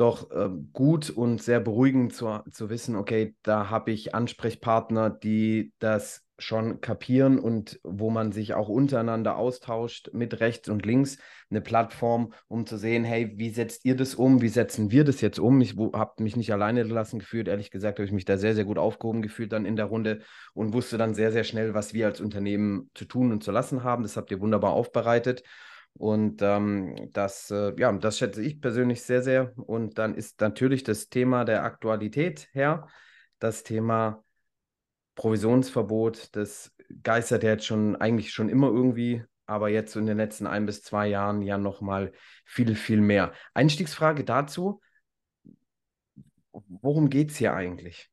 doch 0.00 0.30
äh, 0.30 0.48
gut 0.72 1.10
und 1.10 1.42
sehr 1.42 1.60
beruhigend 1.60 2.14
zu, 2.14 2.40
zu 2.50 2.70
wissen, 2.70 2.96
okay, 2.96 3.34
da 3.42 3.70
habe 3.70 3.90
ich 3.90 4.14
Ansprechpartner, 4.14 5.10
die 5.10 5.72
das 5.78 6.26
schon 6.38 6.80
kapieren 6.80 7.38
und 7.38 7.80
wo 7.82 8.08
man 8.08 8.32
sich 8.32 8.54
auch 8.54 8.68
untereinander 8.68 9.36
austauscht 9.36 10.10
mit 10.14 10.40
rechts 10.40 10.68
und 10.70 10.86
links, 10.86 11.18
eine 11.50 11.60
Plattform, 11.60 12.32
um 12.48 12.66
zu 12.66 12.78
sehen, 12.78 13.04
hey, 13.04 13.32
wie 13.36 13.50
setzt 13.50 13.84
ihr 13.84 13.94
das 13.94 14.14
um, 14.14 14.40
wie 14.40 14.48
setzen 14.48 14.90
wir 14.90 15.04
das 15.04 15.20
jetzt 15.20 15.38
um? 15.38 15.60
Ich 15.60 15.76
habe 15.76 16.22
mich 16.22 16.36
nicht 16.36 16.52
alleine 16.52 16.86
gelassen 16.86 17.18
gefühlt, 17.18 17.48
ehrlich 17.48 17.70
gesagt 17.70 17.98
habe 17.98 18.06
ich 18.06 18.12
mich 18.12 18.24
da 18.24 18.38
sehr, 18.38 18.54
sehr 18.54 18.64
gut 18.64 18.78
aufgehoben 18.78 19.20
gefühlt 19.20 19.52
dann 19.52 19.66
in 19.66 19.76
der 19.76 19.86
Runde 19.86 20.20
und 20.54 20.72
wusste 20.72 20.96
dann 20.96 21.14
sehr, 21.14 21.30
sehr 21.32 21.44
schnell, 21.44 21.74
was 21.74 21.92
wir 21.92 22.06
als 22.06 22.20
Unternehmen 22.20 22.90
zu 22.94 23.04
tun 23.04 23.32
und 23.32 23.44
zu 23.44 23.50
lassen 23.50 23.84
haben. 23.84 24.02
Das 24.02 24.16
habt 24.16 24.30
ihr 24.30 24.40
wunderbar 24.40 24.72
aufbereitet 24.72 25.42
und 26.00 26.40
ähm, 26.40 27.10
das, 27.12 27.50
äh, 27.50 27.74
ja, 27.78 27.92
das 27.92 28.16
schätze 28.16 28.42
ich 28.42 28.62
persönlich 28.62 29.02
sehr, 29.02 29.22
sehr. 29.22 29.52
Und 29.58 29.98
dann 29.98 30.14
ist 30.14 30.40
natürlich 30.40 30.82
das 30.82 31.10
Thema 31.10 31.44
der 31.44 31.62
Aktualität 31.62 32.48
her, 32.52 32.88
das 33.38 33.64
Thema 33.64 34.24
Provisionsverbot, 35.14 36.34
das 36.34 36.74
geistert 37.02 37.42
ja 37.42 37.50
jetzt 37.50 37.66
schon 37.66 37.96
eigentlich 37.96 38.32
schon 38.32 38.48
immer 38.48 38.68
irgendwie, 38.68 39.22
aber 39.44 39.68
jetzt 39.68 39.94
in 39.94 40.06
den 40.06 40.16
letzten 40.16 40.46
ein 40.46 40.64
bis 40.64 40.82
zwei 40.82 41.06
Jahren 41.06 41.42
ja 41.42 41.58
nochmal 41.58 42.12
viel, 42.46 42.76
viel 42.76 43.02
mehr. 43.02 43.34
Einstiegsfrage 43.52 44.24
dazu. 44.24 44.80
worum 46.52 47.10
geht 47.10 47.30
es 47.30 47.36
hier 47.36 47.52
eigentlich? 47.52 48.10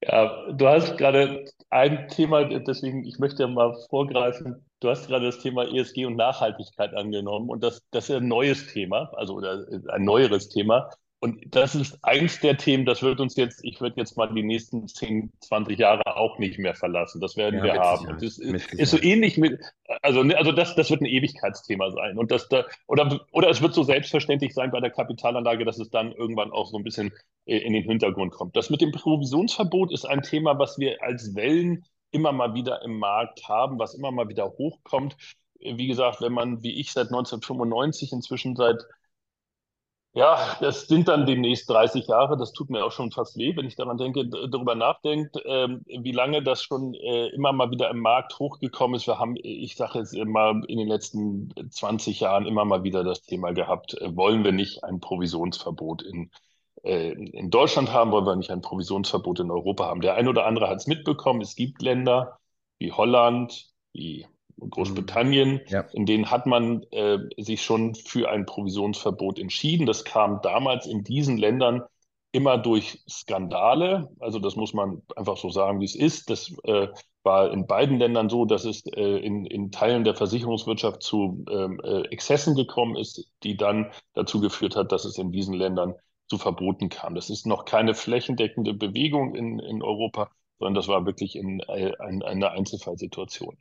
Ja, 0.00 0.52
du 0.52 0.66
hast 0.68 0.96
gerade 0.96 1.44
ein 1.70 2.08
Thema, 2.08 2.44
deswegen, 2.44 3.04
ich 3.04 3.18
möchte 3.18 3.42
ja 3.42 3.48
mal 3.48 3.74
vorgreifen. 3.90 4.64
Du 4.80 4.88
hast 4.90 5.08
gerade 5.08 5.26
das 5.26 5.40
Thema 5.40 5.64
ESG 5.64 6.06
und 6.06 6.14
Nachhaltigkeit 6.16 6.94
angenommen 6.94 7.48
und 7.50 7.64
das, 7.64 7.82
das 7.90 8.08
ist 8.08 8.16
ein 8.16 8.28
neues 8.28 8.68
Thema, 8.72 9.10
also 9.14 9.34
oder 9.34 9.66
ein 9.88 10.04
neueres 10.04 10.48
Thema. 10.50 10.88
Und 11.20 11.52
das 11.52 11.74
ist 11.74 11.98
eins 12.02 12.38
der 12.40 12.56
Themen, 12.58 12.86
das 12.86 13.02
wird 13.02 13.18
uns 13.18 13.34
jetzt, 13.34 13.64
ich 13.64 13.80
würde 13.80 13.96
jetzt 13.96 14.16
mal 14.16 14.32
die 14.32 14.44
nächsten 14.44 14.86
10, 14.86 15.32
20 15.40 15.76
Jahre 15.76 16.16
auch 16.16 16.38
nicht 16.38 16.60
mehr 16.60 16.76
verlassen. 16.76 17.20
Das 17.20 17.36
werden 17.36 17.58
ja, 17.58 17.64
wir 17.64 17.74
haben. 17.74 18.06
Und 18.06 18.22
das 18.22 18.38
ist, 18.38 18.72
ist, 18.72 18.90
so 18.92 19.02
ähnlich 19.02 19.36
mit, 19.36 19.60
also, 20.02 20.22
ne, 20.22 20.36
also 20.36 20.52
das, 20.52 20.76
das 20.76 20.90
wird 20.90 21.00
ein 21.00 21.06
Ewigkeitsthema 21.06 21.90
sein. 21.90 22.18
Und 22.18 22.30
das 22.30 22.48
da, 22.48 22.66
oder, 22.86 23.26
oder 23.32 23.50
es 23.50 23.60
wird 23.60 23.74
so 23.74 23.82
selbstverständlich 23.82 24.54
sein 24.54 24.70
bei 24.70 24.78
der 24.78 24.90
Kapitalanlage, 24.90 25.64
dass 25.64 25.80
es 25.80 25.90
dann 25.90 26.12
irgendwann 26.12 26.52
auch 26.52 26.70
so 26.70 26.76
ein 26.76 26.84
bisschen 26.84 27.12
äh, 27.46 27.58
in 27.58 27.72
den 27.72 27.82
Hintergrund 27.82 28.32
kommt. 28.32 28.54
Das 28.54 28.70
mit 28.70 28.80
dem 28.80 28.92
Provisionsverbot 28.92 29.92
ist 29.92 30.04
ein 30.04 30.22
Thema, 30.22 30.56
was 30.60 30.78
wir 30.78 31.02
als 31.02 31.34
Wellen 31.34 31.84
immer 32.12 32.30
mal 32.30 32.54
wieder 32.54 32.82
im 32.82 32.96
Markt 32.96 33.48
haben, 33.48 33.80
was 33.80 33.94
immer 33.94 34.12
mal 34.12 34.28
wieder 34.28 34.52
hochkommt. 34.52 35.16
Wie 35.58 35.88
gesagt, 35.88 36.20
wenn 36.20 36.32
man, 36.32 36.62
wie 36.62 36.78
ich, 36.78 36.92
seit 36.92 37.08
1995 37.08 38.12
inzwischen 38.12 38.54
seit 38.54 38.80
ja, 40.18 40.56
das 40.60 40.88
sind 40.88 41.06
dann 41.06 41.26
demnächst 41.26 41.70
30 41.70 42.08
Jahre. 42.08 42.36
Das 42.36 42.52
tut 42.52 42.70
mir 42.70 42.84
auch 42.84 42.90
schon 42.90 43.12
fast 43.12 43.36
weh, 43.38 43.56
wenn 43.56 43.66
ich 43.66 43.76
daran 43.76 43.98
denke, 43.98 44.26
darüber 44.26 44.74
nachdenkt, 44.74 45.36
ähm, 45.44 45.82
wie 45.86 46.10
lange 46.10 46.42
das 46.42 46.64
schon 46.64 46.94
äh, 46.94 47.28
immer 47.28 47.52
mal 47.52 47.70
wieder 47.70 47.88
im 47.90 48.00
Markt 48.00 48.36
hochgekommen 48.40 48.96
ist. 48.96 49.06
Wir 49.06 49.20
haben, 49.20 49.36
ich 49.40 49.76
sage 49.76 50.00
jetzt 50.00 50.14
immer, 50.14 50.60
in 50.66 50.78
den 50.78 50.88
letzten 50.88 51.54
20 51.70 52.18
Jahren 52.18 52.46
immer 52.46 52.64
mal 52.64 52.82
wieder 52.82 53.04
das 53.04 53.22
Thema 53.22 53.52
gehabt, 53.52 53.94
äh, 53.94 54.16
wollen 54.16 54.42
wir 54.42 54.50
nicht 54.50 54.82
ein 54.82 54.98
Provisionsverbot 54.98 56.02
in, 56.02 56.32
äh, 56.82 57.12
in 57.12 57.50
Deutschland 57.50 57.92
haben, 57.92 58.10
wollen 58.10 58.26
wir 58.26 58.34
nicht 58.34 58.50
ein 58.50 58.60
Provisionsverbot 58.60 59.38
in 59.38 59.52
Europa 59.52 59.84
haben. 59.86 60.00
Der 60.00 60.16
ein 60.16 60.26
oder 60.26 60.46
andere 60.46 60.68
hat 60.68 60.78
es 60.78 60.88
mitbekommen. 60.88 61.42
Es 61.42 61.54
gibt 61.54 61.80
Länder 61.80 62.38
wie 62.80 62.90
Holland, 62.90 63.70
wie 63.92 64.26
Großbritannien, 64.58 65.60
ja. 65.68 65.82
in 65.92 66.06
denen 66.06 66.30
hat 66.30 66.46
man 66.46 66.82
äh, 66.90 67.18
sich 67.36 67.62
schon 67.62 67.94
für 67.94 68.28
ein 68.30 68.46
Provisionsverbot 68.46 69.38
entschieden. 69.38 69.86
Das 69.86 70.04
kam 70.04 70.40
damals 70.42 70.86
in 70.86 71.04
diesen 71.04 71.38
Ländern 71.38 71.82
immer 72.32 72.58
durch 72.58 73.02
Skandale. 73.08 74.10
Also 74.20 74.38
das 74.38 74.56
muss 74.56 74.74
man 74.74 75.02
einfach 75.16 75.36
so 75.36 75.50
sagen, 75.50 75.80
wie 75.80 75.86
es 75.86 75.94
ist. 75.94 76.30
Das 76.30 76.54
äh, 76.64 76.88
war 77.22 77.50
in 77.52 77.66
beiden 77.66 77.98
Ländern 77.98 78.28
so, 78.28 78.44
dass 78.44 78.64
es 78.64 78.84
äh, 78.86 79.18
in, 79.18 79.46
in 79.46 79.70
Teilen 79.70 80.04
der 80.04 80.14
Versicherungswirtschaft 80.14 81.02
zu 81.02 81.44
ähm, 81.50 81.80
äh, 81.82 82.02
Exzessen 82.08 82.54
gekommen 82.54 82.96
ist, 82.96 83.30
die 83.42 83.56
dann 83.56 83.90
dazu 84.14 84.40
geführt 84.40 84.76
hat, 84.76 84.92
dass 84.92 85.04
es 85.04 85.18
in 85.18 85.32
diesen 85.32 85.54
Ländern 85.54 85.94
zu 86.26 86.36
Verboten 86.38 86.90
kam. 86.90 87.14
Das 87.14 87.30
ist 87.30 87.46
noch 87.46 87.64
keine 87.64 87.94
flächendeckende 87.94 88.74
Bewegung 88.74 89.34
in, 89.34 89.58
in 89.58 89.82
Europa, 89.82 90.30
sondern 90.58 90.74
das 90.74 90.88
war 90.88 91.06
wirklich 91.06 91.36
in, 91.36 91.60
in, 91.60 91.68
äh, 91.68 92.08
in 92.08 92.22
eine 92.22 92.50
Einzelfallsituation. 92.50 93.56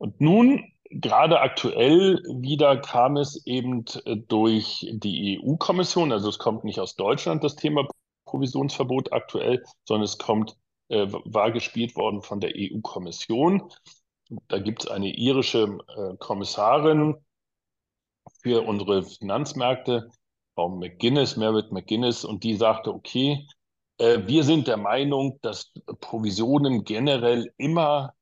Und 0.00 0.18
nun, 0.18 0.64
gerade 0.84 1.40
aktuell 1.40 2.22
wieder 2.24 2.78
kam 2.78 3.18
es 3.18 3.44
eben 3.46 3.84
äh, 4.06 4.16
durch 4.16 4.86
die 4.90 5.38
EU-Kommission, 5.38 6.10
also 6.10 6.30
es 6.30 6.38
kommt 6.38 6.64
nicht 6.64 6.80
aus 6.80 6.96
Deutschland 6.96 7.44
das 7.44 7.54
Thema 7.54 7.86
Provisionsverbot 8.24 9.12
aktuell, 9.12 9.62
sondern 9.84 10.04
es 10.04 10.16
kommt, 10.16 10.56
äh, 10.88 11.06
war 11.10 11.52
gespielt 11.52 11.96
worden 11.96 12.22
von 12.22 12.40
der 12.40 12.52
EU-Kommission. 12.56 13.70
Da 14.48 14.58
gibt 14.58 14.84
es 14.84 14.90
eine 14.90 15.14
irische 15.14 15.78
äh, 15.94 16.16
Kommissarin 16.16 17.16
für 18.42 18.66
unsere 18.66 19.02
Finanzmärkte, 19.02 20.08
Frau 20.54 20.70
McGuinness, 20.70 21.36
Merit 21.36 21.72
McGuinness, 21.72 22.24
und 22.24 22.42
die 22.42 22.54
sagte, 22.54 22.94
okay, 22.94 23.46
äh, 23.98 24.20
wir 24.26 24.44
sind 24.44 24.66
der 24.66 24.78
Meinung, 24.78 25.38
dass 25.42 25.74
Provisionen 26.00 26.84
generell 26.84 27.52
immer 27.58 28.14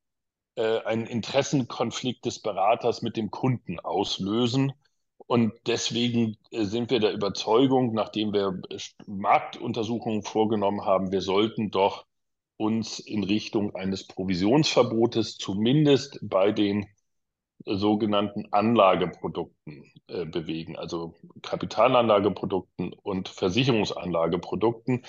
äh, 0.59 0.83
einen 0.83 1.05
Interessenkonflikt 1.05 2.25
des 2.25 2.41
Beraters 2.41 3.01
mit 3.01 3.15
dem 3.15 3.31
Kunden 3.31 3.79
auslösen. 3.79 4.73
Und 5.17 5.53
deswegen 5.67 6.37
äh, 6.51 6.65
sind 6.65 6.91
wir 6.91 6.99
der 6.99 7.13
Überzeugung, 7.13 7.93
nachdem 7.93 8.33
wir 8.33 8.61
Marktuntersuchungen 9.07 10.21
vorgenommen 10.21 10.83
haben, 10.83 11.13
wir 11.13 11.21
sollten 11.21 11.71
doch 11.71 12.05
uns 12.57 12.99
in 12.99 13.23
Richtung 13.23 13.73
eines 13.73 14.05
Provisionsverbotes 14.05 15.37
zumindest 15.37 16.19
bei 16.21 16.51
den 16.51 16.87
sogenannten 17.63 18.51
Anlageprodukten 18.51 19.85
äh, 20.07 20.25
bewegen, 20.25 20.75
also 20.75 21.15
Kapitalanlageprodukten 21.41 22.91
und 22.91 23.29
Versicherungsanlageprodukten. 23.29 25.05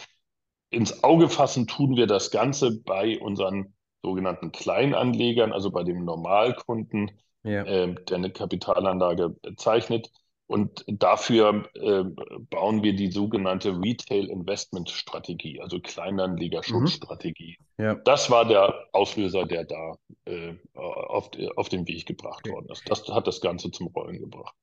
Ins 0.71 1.03
Auge 1.03 1.29
fassen 1.29 1.67
tun 1.67 1.97
wir 1.97 2.07
das 2.07 2.31
Ganze 2.31 2.81
bei 2.83 3.19
unseren 3.19 3.75
sogenannten 4.03 4.53
Kleinanlegern, 4.53 5.53
also 5.53 5.71
bei 5.71 5.85
dem 5.85 6.05
Normalkunden, 6.05 7.11
ja. 7.43 7.65
äh, 7.65 7.95
der 7.95 8.17
eine 8.17 8.31
Kapitalanlage 8.31 9.37
zeichnet. 9.57 10.11
Und 10.47 10.85
dafür 10.89 11.69
äh, 11.75 12.03
bauen 12.51 12.83
wir 12.83 12.97
die 12.97 13.13
sogenannte 13.13 13.71
Retail 13.71 14.29
Investment 14.29 14.91
Strategie, 14.91 15.61
also 15.61 15.79
Kleinanlegerschutzstrategie. 15.79 17.57
Mhm. 17.79 17.85
Ja. 17.85 17.95
Das 17.95 18.33
war 18.33 18.45
der 18.45 18.75
Auslöser, 18.91 19.47
der 19.47 19.65
da 19.65 19.95
äh, 20.25 20.55
auf, 20.75 21.31
auf 21.55 21.69
den 21.69 21.87
Weg 21.87 22.05
gebracht 22.05 22.41
okay. 22.45 22.53
worden 22.53 22.67
ist. 22.69 22.83
Das 22.91 23.07
hat 23.09 23.29
das 23.29 23.41
Ganze 23.41 23.71
zum 23.71 23.87
Rollen 23.89 24.19
gebracht. 24.19 24.57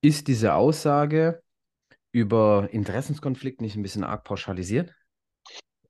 Ist 0.00 0.28
diese 0.28 0.54
Aussage 0.54 1.42
über 2.12 2.68
Interessenskonflikt 2.70 3.60
nicht 3.60 3.74
ein 3.74 3.82
bisschen 3.82 4.04
arg 4.04 4.22
pauschalisiert? 4.22 4.94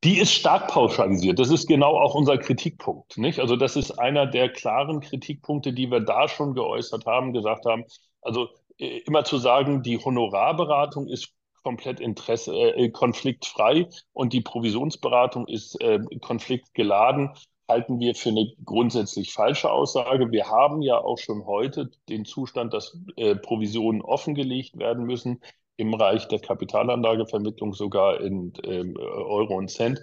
Die 0.02 0.18
ist 0.18 0.32
stark 0.32 0.68
pauschalisiert. 0.68 1.38
Das 1.38 1.50
ist 1.50 1.66
genau 1.66 1.98
auch 1.98 2.14
unser 2.14 2.38
Kritikpunkt. 2.38 3.18
Nicht? 3.18 3.38
Also 3.38 3.56
das 3.56 3.76
ist 3.76 3.98
einer 3.98 4.26
der 4.26 4.50
klaren 4.50 5.00
Kritikpunkte, 5.00 5.74
die 5.74 5.90
wir 5.90 6.00
da 6.00 6.26
schon 6.28 6.54
geäußert 6.54 7.04
haben, 7.04 7.34
gesagt 7.34 7.66
haben. 7.66 7.84
Also 8.22 8.48
äh, 8.78 8.98
immer 9.06 9.24
zu 9.24 9.36
sagen, 9.38 9.82
die 9.82 9.98
Honorarberatung 9.98 11.06
ist 11.06 11.34
komplett 11.62 12.00
Interesse, 12.00 12.54
äh, 12.54 12.88
konfliktfrei 12.90 13.88
und 14.14 14.32
die 14.32 14.40
Provisionsberatung 14.40 15.46
ist 15.46 15.78
äh, 15.82 16.00
konfliktgeladen, 16.22 17.32
halten 17.68 18.00
wir 18.00 18.14
für 18.14 18.30
eine 18.30 18.50
grundsätzlich 18.64 19.32
falsche 19.34 19.70
Aussage. 19.70 20.30
Wir 20.32 20.48
haben 20.48 20.80
ja 20.80 20.96
auch 20.96 21.18
schon 21.18 21.44
heute 21.44 21.90
den 22.08 22.24
Zustand, 22.24 22.72
dass 22.72 22.98
äh, 23.16 23.36
Provisionen 23.36 24.00
offengelegt 24.00 24.78
werden 24.78 25.04
müssen 25.04 25.42
im 25.80 25.90
Bereich 25.90 26.28
der 26.28 26.38
Kapitalanlagevermittlung 26.40 27.72
sogar 27.72 28.20
in 28.20 28.52
ähm, 28.64 28.96
Euro 28.96 29.56
und 29.56 29.70
Cent, 29.70 30.00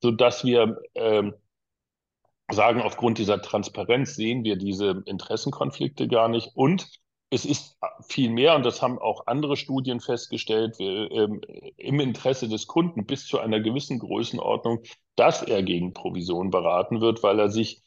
sodass 0.00 0.44
wir 0.44 0.78
ähm, 0.94 1.34
sagen, 2.50 2.82
aufgrund 2.82 3.18
dieser 3.18 3.42
Transparenz 3.42 4.14
sehen 4.14 4.44
wir 4.44 4.56
diese 4.56 5.02
Interessenkonflikte 5.06 6.08
gar 6.08 6.28
nicht. 6.28 6.50
Und 6.54 6.86
es 7.30 7.44
ist 7.44 7.78
viel 8.06 8.30
mehr, 8.30 8.54
und 8.54 8.64
das 8.64 8.80
haben 8.80 8.98
auch 8.98 9.26
andere 9.26 9.56
Studien 9.56 10.00
festgestellt, 10.00 10.78
wir, 10.78 11.10
ähm, 11.10 11.40
im 11.76 12.00
Interesse 12.00 12.48
des 12.48 12.66
Kunden 12.66 13.04
bis 13.06 13.26
zu 13.26 13.38
einer 13.38 13.60
gewissen 13.60 13.98
Größenordnung, 13.98 14.82
dass 15.16 15.42
er 15.42 15.62
gegen 15.62 15.92
Provision 15.92 16.50
beraten 16.50 17.00
wird, 17.00 17.22
weil 17.22 17.38
er 17.38 17.50
sich, 17.50 17.82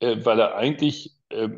äh, 0.00 0.24
weil 0.24 0.38
er 0.38 0.54
eigentlich 0.56 1.16
äh, 1.30 1.48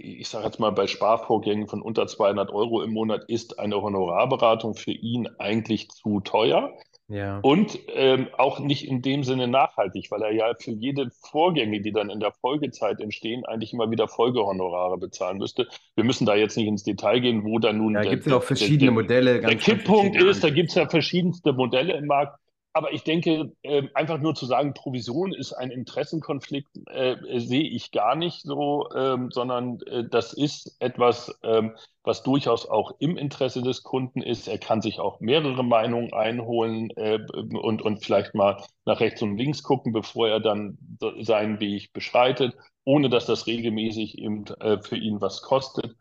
ich 0.00 0.28
sage 0.28 0.46
jetzt 0.46 0.58
mal, 0.58 0.70
bei 0.70 0.86
Sparvorgängen 0.86 1.68
von 1.68 1.82
unter 1.82 2.06
200 2.06 2.50
Euro 2.50 2.82
im 2.82 2.92
Monat 2.92 3.24
ist 3.28 3.58
eine 3.58 3.80
Honorarberatung 3.80 4.74
für 4.74 4.92
ihn 4.92 5.28
eigentlich 5.38 5.88
zu 5.90 6.20
teuer. 6.20 6.72
Ja. 7.08 7.40
Und 7.42 7.76
ähm, 7.88 8.28
auch 8.38 8.60
nicht 8.60 8.86
in 8.86 9.02
dem 9.02 9.24
Sinne 9.24 9.48
nachhaltig, 9.48 10.12
weil 10.12 10.22
er 10.22 10.30
ja 10.30 10.54
für 10.56 10.70
jede 10.70 11.10
Vorgänge, 11.10 11.80
die 11.80 11.90
dann 11.90 12.08
in 12.08 12.20
der 12.20 12.30
Folgezeit 12.30 13.00
entstehen, 13.00 13.44
eigentlich 13.44 13.72
immer 13.72 13.90
wieder 13.90 14.06
Folgehonorare 14.06 14.96
bezahlen 14.96 15.38
müsste. 15.38 15.66
Wir 15.96 16.04
müssen 16.04 16.24
da 16.24 16.36
jetzt 16.36 16.56
nicht 16.56 16.68
ins 16.68 16.84
Detail 16.84 17.18
gehen, 17.18 17.44
wo 17.44 17.58
da 17.58 17.72
nun 17.72 17.94
da 17.94 18.02
gibt 18.02 18.26
es 18.26 18.30
ja 18.30 18.36
auch 18.36 18.44
verschiedene 18.44 18.78
der, 18.78 18.92
Modelle. 18.92 19.40
Der 19.40 19.56
Kipppunkt 19.56 20.14
ist, 20.14 20.44
da 20.44 20.50
gibt 20.50 20.68
es 20.68 20.76
ja 20.76 20.88
verschiedenste 20.88 21.52
Modelle 21.52 21.94
im 21.94 22.06
Markt. 22.06 22.38
Aber 22.72 22.92
ich 22.92 23.02
denke, 23.02 23.52
äh, 23.62 23.82
einfach 23.94 24.18
nur 24.20 24.34
zu 24.36 24.46
sagen, 24.46 24.74
Provision 24.74 25.32
ist 25.34 25.52
ein 25.52 25.70
Interessenkonflikt, 25.72 26.68
äh, 26.86 27.16
sehe 27.40 27.68
ich 27.68 27.90
gar 27.90 28.14
nicht 28.14 28.42
so, 28.42 28.88
ähm, 28.94 29.30
sondern 29.32 29.80
äh, 29.86 30.04
das 30.08 30.32
ist 30.32 30.76
etwas, 30.78 31.36
ähm, 31.42 31.74
was 32.04 32.22
durchaus 32.22 32.66
auch 32.68 32.92
im 33.00 33.16
Interesse 33.16 33.62
des 33.62 33.82
Kunden 33.82 34.22
ist. 34.22 34.46
Er 34.46 34.58
kann 34.58 34.82
sich 34.82 35.00
auch 35.00 35.18
mehrere 35.18 35.64
Meinungen 35.64 36.12
einholen 36.12 36.90
äh, 36.90 37.18
und, 37.34 37.82
und 37.82 38.04
vielleicht 38.04 38.34
mal 38.34 38.62
nach 38.84 39.00
rechts 39.00 39.20
und 39.22 39.36
links 39.36 39.64
gucken, 39.64 39.92
bevor 39.92 40.28
er 40.28 40.40
dann 40.40 40.78
seinen 41.20 41.58
Weg 41.58 41.92
beschreitet, 41.92 42.54
ohne 42.84 43.08
dass 43.08 43.26
das 43.26 43.46
regelmäßig 43.48 44.18
eben, 44.18 44.44
äh, 44.60 44.80
für 44.80 44.96
ihn 44.96 45.20
was 45.20 45.42
kostet. 45.42 45.96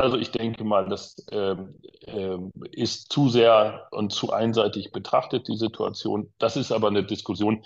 Also 0.00 0.16
ich 0.16 0.30
denke 0.30 0.64
mal, 0.64 0.88
das 0.88 1.14
ähm, 1.30 1.74
ähm, 2.06 2.52
ist 2.72 3.12
zu 3.12 3.28
sehr 3.28 3.86
und 3.90 4.12
zu 4.12 4.32
einseitig 4.32 4.92
betrachtet, 4.92 5.46
die 5.46 5.56
Situation. 5.56 6.32
Das 6.38 6.56
ist 6.56 6.72
aber 6.72 6.88
eine 6.88 7.04
Diskussion, 7.04 7.64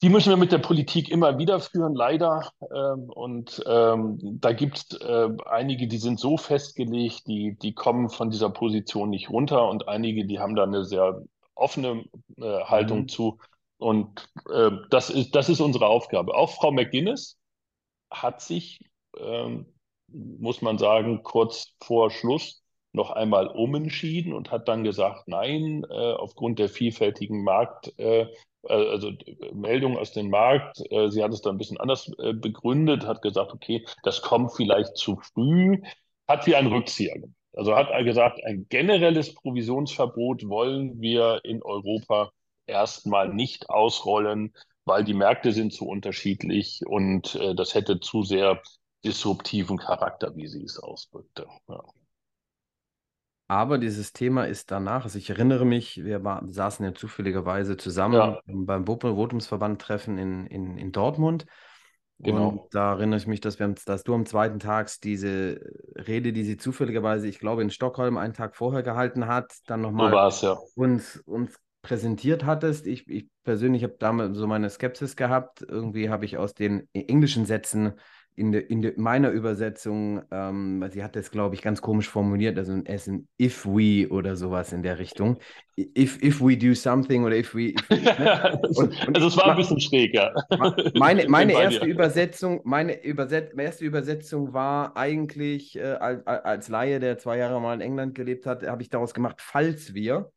die 0.00 0.08
müssen 0.08 0.30
wir 0.30 0.38
mit 0.38 0.50
der 0.50 0.58
Politik 0.58 1.10
immer 1.10 1.38
wieder 1.38 1.60
führen, 1.60 1.94
leider. 1.94 2.50
Ähm, 2.74 3.10
und 3.10 3.62
ähm, 3.66 4.18
da 4.40 4.52
gibt 4.52 4.78
es 4.78 5.00
äh, 5.00 5.28
einige, 5.44 5.88
die 5.88 5.98
sind 5.98 6.18
so 6.18 6.38
festgelegt, 6.38 7.26
die, 7.26 7.58
die 7.58 7.74
kommen 7.74 8.08
von 8.08 8.30
dieser 8.30 8.48
Position 8.48 9.10
nicht 9.10 9.28
runter 9.28 9.68
und 9.68 9.88
einige, 9.88 10.24
die 10.24 10.38
haben 10.38 10.54
da 10.54 10.62
eine 10.62 10.86
sehr 10.86 11.22
offene 11.54 12.04
äh, 12.38 12.60
Haltung 12.64 13.00
mhm. 13.00 13.08
zu. 13.08 13.38
Und 13.76 14.26
äh, 14.50 14.70
das, 14.88 15.10
ist, 15.10 15.34
das 15.34 15.50
ist 15.50 15.60
unsere 15.60 15.86
Aufgabe. 15.86 16.34
Auch 16.34 16.50
Frau 16.50 16.70
McGuinness 16.70 17.36
hat 18.10 18.40
sich, 18.40 18.80
ähm, 19.18 19.66
muss 20.12 20.62
man 20.62 20.78
sagen, 20.78 21.22
kurz 21.22 21.74
vor 21.80 22.10
Schluss 22.10 22.62
noch 22.92 23.10
einmal 23.10 23.48
umentschieden 23.48 24.32
und 24.32 24.50
hat 24.50 24.68
dann 24.68 24.84
gesagt, 24.84 25.28
nein, 25.28 25.84
äh, 25.90 26.12
aufgrund 26.12 26.58
der 26.58 26.68
vielfältigen 26.68 27.44
Markt, 27.44 27.92
äh, 27.98 28.22
äh 28.22 28.28
also 28.68 29.12
Meldungen 29.52 29.98
aus 29.98 30.12
dem 30.12 30.30
Markt, 30.30 30.80
äh, 30.90 31.10
sie 31.10 31.22
hat 31.22 31.32
es 31.32 31.42
dann 31.42 31.54
ein 31.54 31.58
bisschen 31.58 31.78
anders 31.78 32.10
äh, 32.18 32.32
begründet, 32.32 33.06
hat 33.06 33.22
gesagt, 33.22 33.52
okay, 33.52 33.84
das 34.02 34.22
kommt 34.22 34.52
vielleicht 34.54 34.96
zu 34.96 35.16
früh, 35.16 35.80
hat 36.26 36.44
sie 36.44 36.56
einen 36.56 36.72
Rückzieher 36.72 37.14
gemacht. 37.14 37.34
Also 37.54 37.74
hat 37.74 37.90
er 37.90 38.04
gesagt, 38.04 38.44
ein 38.44 38.66
generelles 38.68 39.34
Provisionsverbot 39.34 40.48
wollen 40.48 41.00
wir 41.00 41.40
in 41.44 41.62
Europa 41.62 42.30
erstmal 42.66 43.34
nicht 43.34 43.68
ausrollen, 43.68 44.54
weil 44.84 45.04
die 45.04 45.14
Märkte 45.14 45.52
sind 45.52 45.72
zu 45.72 45.86
unterschiedlich 45.86 46.82
und 46.86 47.34
äh, 47.34 47.54
das 47.54 47.74
hätte 47.74 48.00
zu 48.00 48.22
sehr 48.22 48.62
disruptiven 49.04 49.78
Charakter, 49.78 50.34
wie 50.34 50.48
sie 50.48 50.62
es 50.62 50.78
ausdrückte. 50.78 51.46
Ja. 51.68 51.82
Aber 53.50 53.78
dieses 53.78 54.12
Thema 54.12 54.44
ist 54.44 54.70
danach, 54.70 55.04
also 55.04 55.16
ich 55.16 55.30
erinnere 55.30 55.64
mich, 55.64 56.04
wir 56.04 56.22
war, 56.22 56.42
saßen 56.46 56.84
ja 56.84 56.92
zufälligerweise 56.92 57.78
zusammen 57.78 58.14
ja. 58.14 58.42
beim 58.46 58.86
Votumsverband-Treffen 58.86 60.18
in, 60.18 60.46
in, 60.46 60.76
in 60.76 60.92
Dortmund. 60.92 61.46
Genau. 62.18 62.48
Und 62.48 62.74
da 62.74 62.92
erinnere 62.92 63.18
ich 63.18 63.26
mich, 63.26 63.40
dass, 63.40 63.58
wir, 63.58 63.74
dass 63.86 64.02
du 64.02 64.12
am 64.14 64.26
zweiten 64.26 64.58
Tag 64.58 64.90
diese 65.02 65.60
Rede, 65.94 66.32
die 66.32 66.42
sie 66.42 66.56
zufälligerweise, 66.56 67.28
ich 67.28 67.38
glaube, 67.38 67.62
in 67.62 67.70
Stockholm 67.70 68.18
einen 68.18 68.34
Tag 68.34 68.56
vorher 68.56 68.82
gehalten 68.82 69.28
hat, 69.28 69.54
dann 69.66 69.80
nochmal 69.80 70.12
ja. 70.12 70.58
uns, 70.74 71.16
uns 71.24 71.56
präsentiert 71.80 72.44
hattest. 72.44 72.86
Ich, 72.86 73.08
ich 73.08 73.28
persönlich 73.44 73.84
habe 73.84 73.96
damals 73.98 74.36
so 74.36 74.46
meine 74.46 74.68
Skepsis 74.68 75.16
gehabt. 75.16 75.62
Irgendwie 75.62 76.10
habe 76.10 76.24
ich 76.24 76.36
aus 76.36 76.54
den 76.54 76.88
englischen 76.92 77.46
Sätzen 77.46 77.94
in, 78.38 78.52
de, 78.52 78.60
in 78.60 78.82
de, 78.82 78.94
meiner 78.96 79.30
Übersetzung, 79.30 80.22
ähm, 80.30 80.84
sie 80.90 81.02
hat 81.02 81.16
das, 81.16 81.30
glaube 81.30 81.54
ich, 81.54 81.62
ganz 81.62 81.82
komisch 81.82 82.08
formuliert, 82.08 82.56
also 82.56 82.72
ein 82.72 82.84
in 82.86 83.28
if 83.40 83.66
we 83.66 84.08
oder 84.08 84.36
sowas 84.36 84.72
in 84.72 84.82
der 84.82 84.98
Richtung. 84.98 85.38
If, 85.76 86.22
if 86.22 86.40
we 86.40 86.56
do 86.56 86.74
something 86.74 87.24
oder 87.24 87.36
if 87.36 87.54
we. 87.54 87.70
If 87.70 87.90
we 87.90 87.96
ne? 87.96 88.60
und, 88.76 89.06
und 89.08 89.16
also 89.16 89.28
es 89.28 89.36
war 89.36 89.50
ein 89.50 89.56
bisschen 89.56 89.80
schräger. 89.80 90.32
Meine, 90.94 91.28
meine 91.28 91.52
erste 91.52 91.86
Übersetzung, 91.86 92.60
meine 92.64 93.04
Überset 93.04 93.52
erste 93.58 93.84
Übersetzung 93.84 94.52
war 94.52 94.96
eigentlich, 94.96 95.76
äh, 95.76 95.82
als, 95.82 96.26
als 96.26 96.68
Laie, 96.68 97.00
der 97.00 97.18
zwei 97.18 97.38
Jahre 97.38 97.60
mal 97.60 97.74
in 97.74 97.80
England 97.80 98.14
gelebt 98.14 98.46
hat, 98.46 98.66
habe 98.66 98.82
ich 98.82 98.88
daraus 98.88 99.14
gemacht, 99.14 99.40
falls 99.40 99.94
wir. 99.94 100.30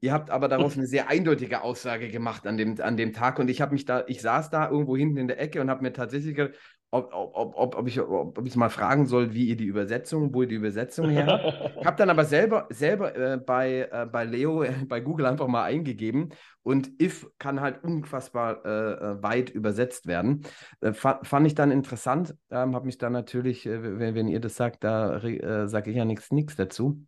Ihr 0.00 0.12
habt 0.12 0.30
aber 0.30 0.48
daraus 0.48 0.76
eine 0.76 0.86
sehr 0.86 1.08
eindeutige 1.08 1.62
Aussage 1.62 2.08
gemacht 2.08 2.46
an 2.46 2.56
dem, 2.56 2.80
an 2.80 2.96
dem 2.96 3.12
Tag 3.12 3.38
und 3.38 3.48
ich 3.48 3.60
habe 3.60 3.72
mich 3.72 3.84
da, 3.84 4.04
ich 4.06 4.20
saß 4.20 4.50
da 4.50 4.70
irgendwo 4.70 4.96
hinten 4.96 5.16
in 5.16 5.28
der 5.28 5.40
Ecke 5.40 5.60
und 5.60 5.70
habe 5.70 5.82
mir 5.82 5.92
tatsächlich 5.92 6.34
gedacht, 6.34 6.54
ob, 6.90 7.12
ob, 7.12 7.54
ob, 7.56 7.76
ob, 7.76 7.88
ich, 7.88 8.00
ob, 8.00 8.38
ob 8.38 8.56
mal 8.56 8.68
fragen 8.68 9.06
soll, 9.06 9.34
wie 9.34 9.46
ihr 9.46 9.56
die 9.56 9.64
Übersetzung, 9.64 10.32
wo 10.32 10.42
ihr 10.42 10.48
die 10.48 10.54
Übersetzung 10.54 11.08
her. 11.08 11.72
Ich 11.80 11.86
habe 11.86 11.96
dann 11.96 12.10
aber 12.10 12.24
selber, 12.24 12.66
selber 12.70 13.14
äh, 13.16 13.36
bei, 13.38 13.88
äh, 13.90 14.06
bei 14.06 14.24
Leo, 14.24 14.62
äh, 14.62 14.72
bei 14.88 15.00
Google 15.00 15.26
einfach 15.26 15.48
mal 15.48 15.64
eingegeben 15.64 16.30
und 16.62 16.90
if 17.00 17.28
kann 17.38 17.60
halt 17.60 17.82
unfassbar 17.82 18.64
äh, 18.64 18.92
äh 18.92 19.22
weit 19.22 19.50
übersetzt 19.50 20.06
werden. 20.06 20.42
Äh, 20.80 20.92
fand 20.92 21.46
ich 21.46 21.54
dann 21.54 21.70
interessant, 21.70 22.34
ähm, 22.50 22.74
habe 22.74 22.86
mich 22.86 22.98
dann 22.98 23.12
natürlich, 23.12 23.66
wenn, 23.66 24.14
wenn, 24.14 24.28
ihr 24.28 24.40
das 24.40 24.56
sagt, 24.56 24.84
da 24.84 25.20
sage 25.66 25.90
ich 25.90 25.96
ja 25.96 26.04
nichts 26.04 26.56
dazu. 26.56 27.02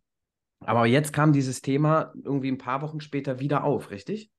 Aber 0.61 0.85
jetzt 0.85 1.13
kam 1.13 1.31
dieses 1.31 1.61
Thema 1.61 2.11
irgendwie 2.23 2.51
ein 2.51 2.57
paar 2.57 2.81
Wochen 2.81 2.99
später 2.99 3.39
wieder 3.39 3.63
auf, 3.63 3.91
richtig? 3.91 4.29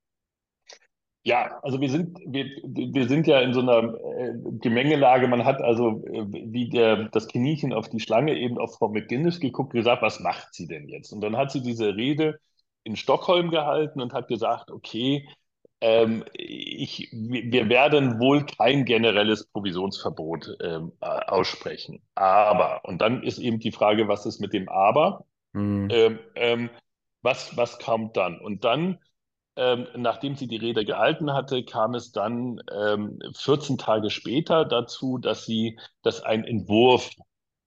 Ja, 1.22 1.60
also 1.62 1.80
wir 1.80 1.90
sind, 1.90 2.18
wir, 2.26 2.46
wir 2.64 3.06
sind 3.06 3.26
ja 3.26 3.40
in 3.40 3.52
so 3.52 3.60
einer 3.60 3.94
äh, 3.94 4.32
Gemengelage. 4.60 5.28
Man 5.28 5.44
hat 5.44 5.60
also 5.60 6.02
äh, 6.06 6.24
wie 6.28 6.70
der, 6.70 7.08
das 7.10 7.28
Kaninchen 7.28 7.74
auf 7.74 7.90
die 7.90 8.00
Schlange 8.00 8.38
eben 8.38 8.58
auf 8.58 8.76
Frau 8.76 8.88
McGinnis 8.88 9.38
geguckt, 9.38 9.72
gesagt, 9.72 10.00
was 10.00 10.20
macht 10.20 10.54
sie 10.54 10.66
denn 10.66 10.88
jetzt? 10.88 11.12
Und 11.12 11.20
dann 11.20 11.36
hat 11.36 11.50
sie 11.52 11.62
diese 11.62 11.94
Rede 11.94 12.40
in 12.84 12.96
Stockholm 12.96 13.50
gehalten 13.50 14.00
und 14.00 14.14
hat 14.14 14.28
gesagt, 14.28 14.70
okay, 14.70 15.28
ähm, 15.82 16.24
ich, 16.32 17.10
wir 17.12 17.68
werden 17.68 18.18
wohl 18.18 18.46
kein 18.46 18.86
generelles 18.86 19.46
Provisionsverbot 19.46 20.56
ähm, 20.62 20.92
aussprechen. 21.00 22.02
Aber, 22.14 22.80
und 22.84 23.00
dann 23.02 23.22
ist 23.22 23.38
eben 23.38 23.58
die 23.58 23.72
Frage, 23.72 24.08
was 24.08 24.24
ist 24.24 24.40
mit 24.40 24.54
dem 24.54 24.70
Aber? 24.70 25.26
Mhm. 25.52 26.18
Ähm 26.34 26.70
was, 27.22 27.56
was 27.56 27.78
kommt 27.78 28.16
dann? 28.16 28.40
Und 28.40 28.64
dann 28.64 28.98
ähm, 29.60 29.86
nachdem 29.94 30.36
sie 30.36 30.48
die 30.48 30.56
Rede 30.56 30.86
gehalten 30.86 31.34
hatte, 31.34 31.62
kam 31.64 31.94
es 31.94 32.12
dann 32.12 32.62
ähm, 32.72 33.18
14 33.36 33.76
Tage 33.76 34.08
später 34.08 34.64
dazu, 34.64 35.18
dass 35.18 35.44
sie, 35.44 35.78
dass 36.02 36.22
ein 36.22 36.44
Entwurf 36.44 37.10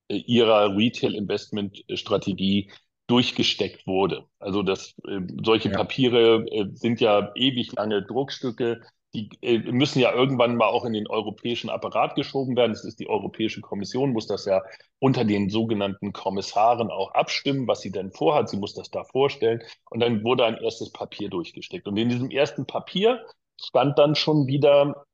äh, 0.08 0.16
ihrer 0.16 0.76
Retail-Investment-Strategie 0.76 2.72
durchgesteckt 3.06 3.86
wurde. 3.86 4.26
Also 4.40 4.64
das, 4.64 4.96
äh, 5.08 5.20
solche 5.44 5.70
ja. 5.70 5.78
Papiere 5.78 6.46
äh, 6.48 6.66
sind 6.74 7.00
ja 7.00 7.32
ewig 7.36 7.74
lange 7.74 8.02
Druckstücke, 8.02 8.82
die 9.14 9.30
äh, 9.42 9.60
müssen 9.72 10.00
ja 10.00 10.12
irgendwann 10.12 10.56
mal 10.56 10.68
auch 10.68 10.86
in 10.86 10.94
den 10.94 11.08
europäischen 11.08 11.70
Apparat 11.70 12.16
geschoben 12.16 12.56
werden. 12.56 12.72
Es 12.72 12.84
ist 12.84 13.00
die 13.00 13.10
Europäische 13.10 13.62
Kommission, 13.62 14.12
muss 14.12 14.28
das 14.28 14.46
ja 14.46 14.64
unter 15.00 15.24
den 15.24 15.50
sogenannten 15.50 16.14
Kommissaren 16.14 16.90
auch 16.90 17.14
abstimmen, 17.14 17.68
was 17.68 17.82
sie 17.82 17.92
denn 17.92 18.12
vorhat. 18.12 18.50
Sie 18.50 18.58
muss 18.58 18.74
das 18.74 18.90
da 18.90 19.04
vorstellen. 19.04 19.62
Und 19.90 20.00
dann 20.00 20.24
wurde 20.24 20.46
ein 20.46 20.58
erstes 20.58 20.92
Papier 20.92 21.30
durchgesteckt. 21.30 21.88
Und 21.88 21.98
in 21.98 22.10
diesem 22.10 22.32
ersten 22.32 22.66
Papier 22.66 23.24
stand 23.62 24.00
dann 24.00 24.16
schon 24.16 24.48
wieder 24.48 25.06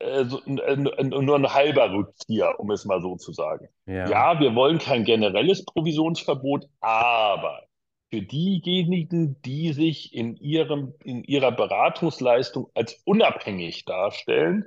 äh, 0.00 0.26
so, 0.26 0.40
äh, 0.44 0.76
nur 0.76 1.36
ein 1.36 1.54
halber 1.54 1.90
Rückzieher, 1.90 2.60
um 2.60 2.70
es 2.70 2.84
mal 2.84 3.00
so 3.00 3.16
zu 3.16 3.32
sagen. 3.32 3.68
Ja. 3.86 4.08
ja, 4.08 4.40
wir 4.40 4.54
wollen 4.54 4.78
kein 4.78 5.04
generelles 5.04 5.64
Provisionsverbot, 5.64 6.66
aber 6.80 7.62
für 8.10 8.22
diejenigen, 8.22 9.40
die 9.42 9.72
sich 9.72 10.14
in, 10.14 10.36
ihrem, 10.36 10.94
in 11.02 11.24
ihrer 11.24 11.52
Beratungsleistung 11.52 12.70
als 12.74 13.00
unabhängig 13.04 13.84
darstellen, 13.84 14.64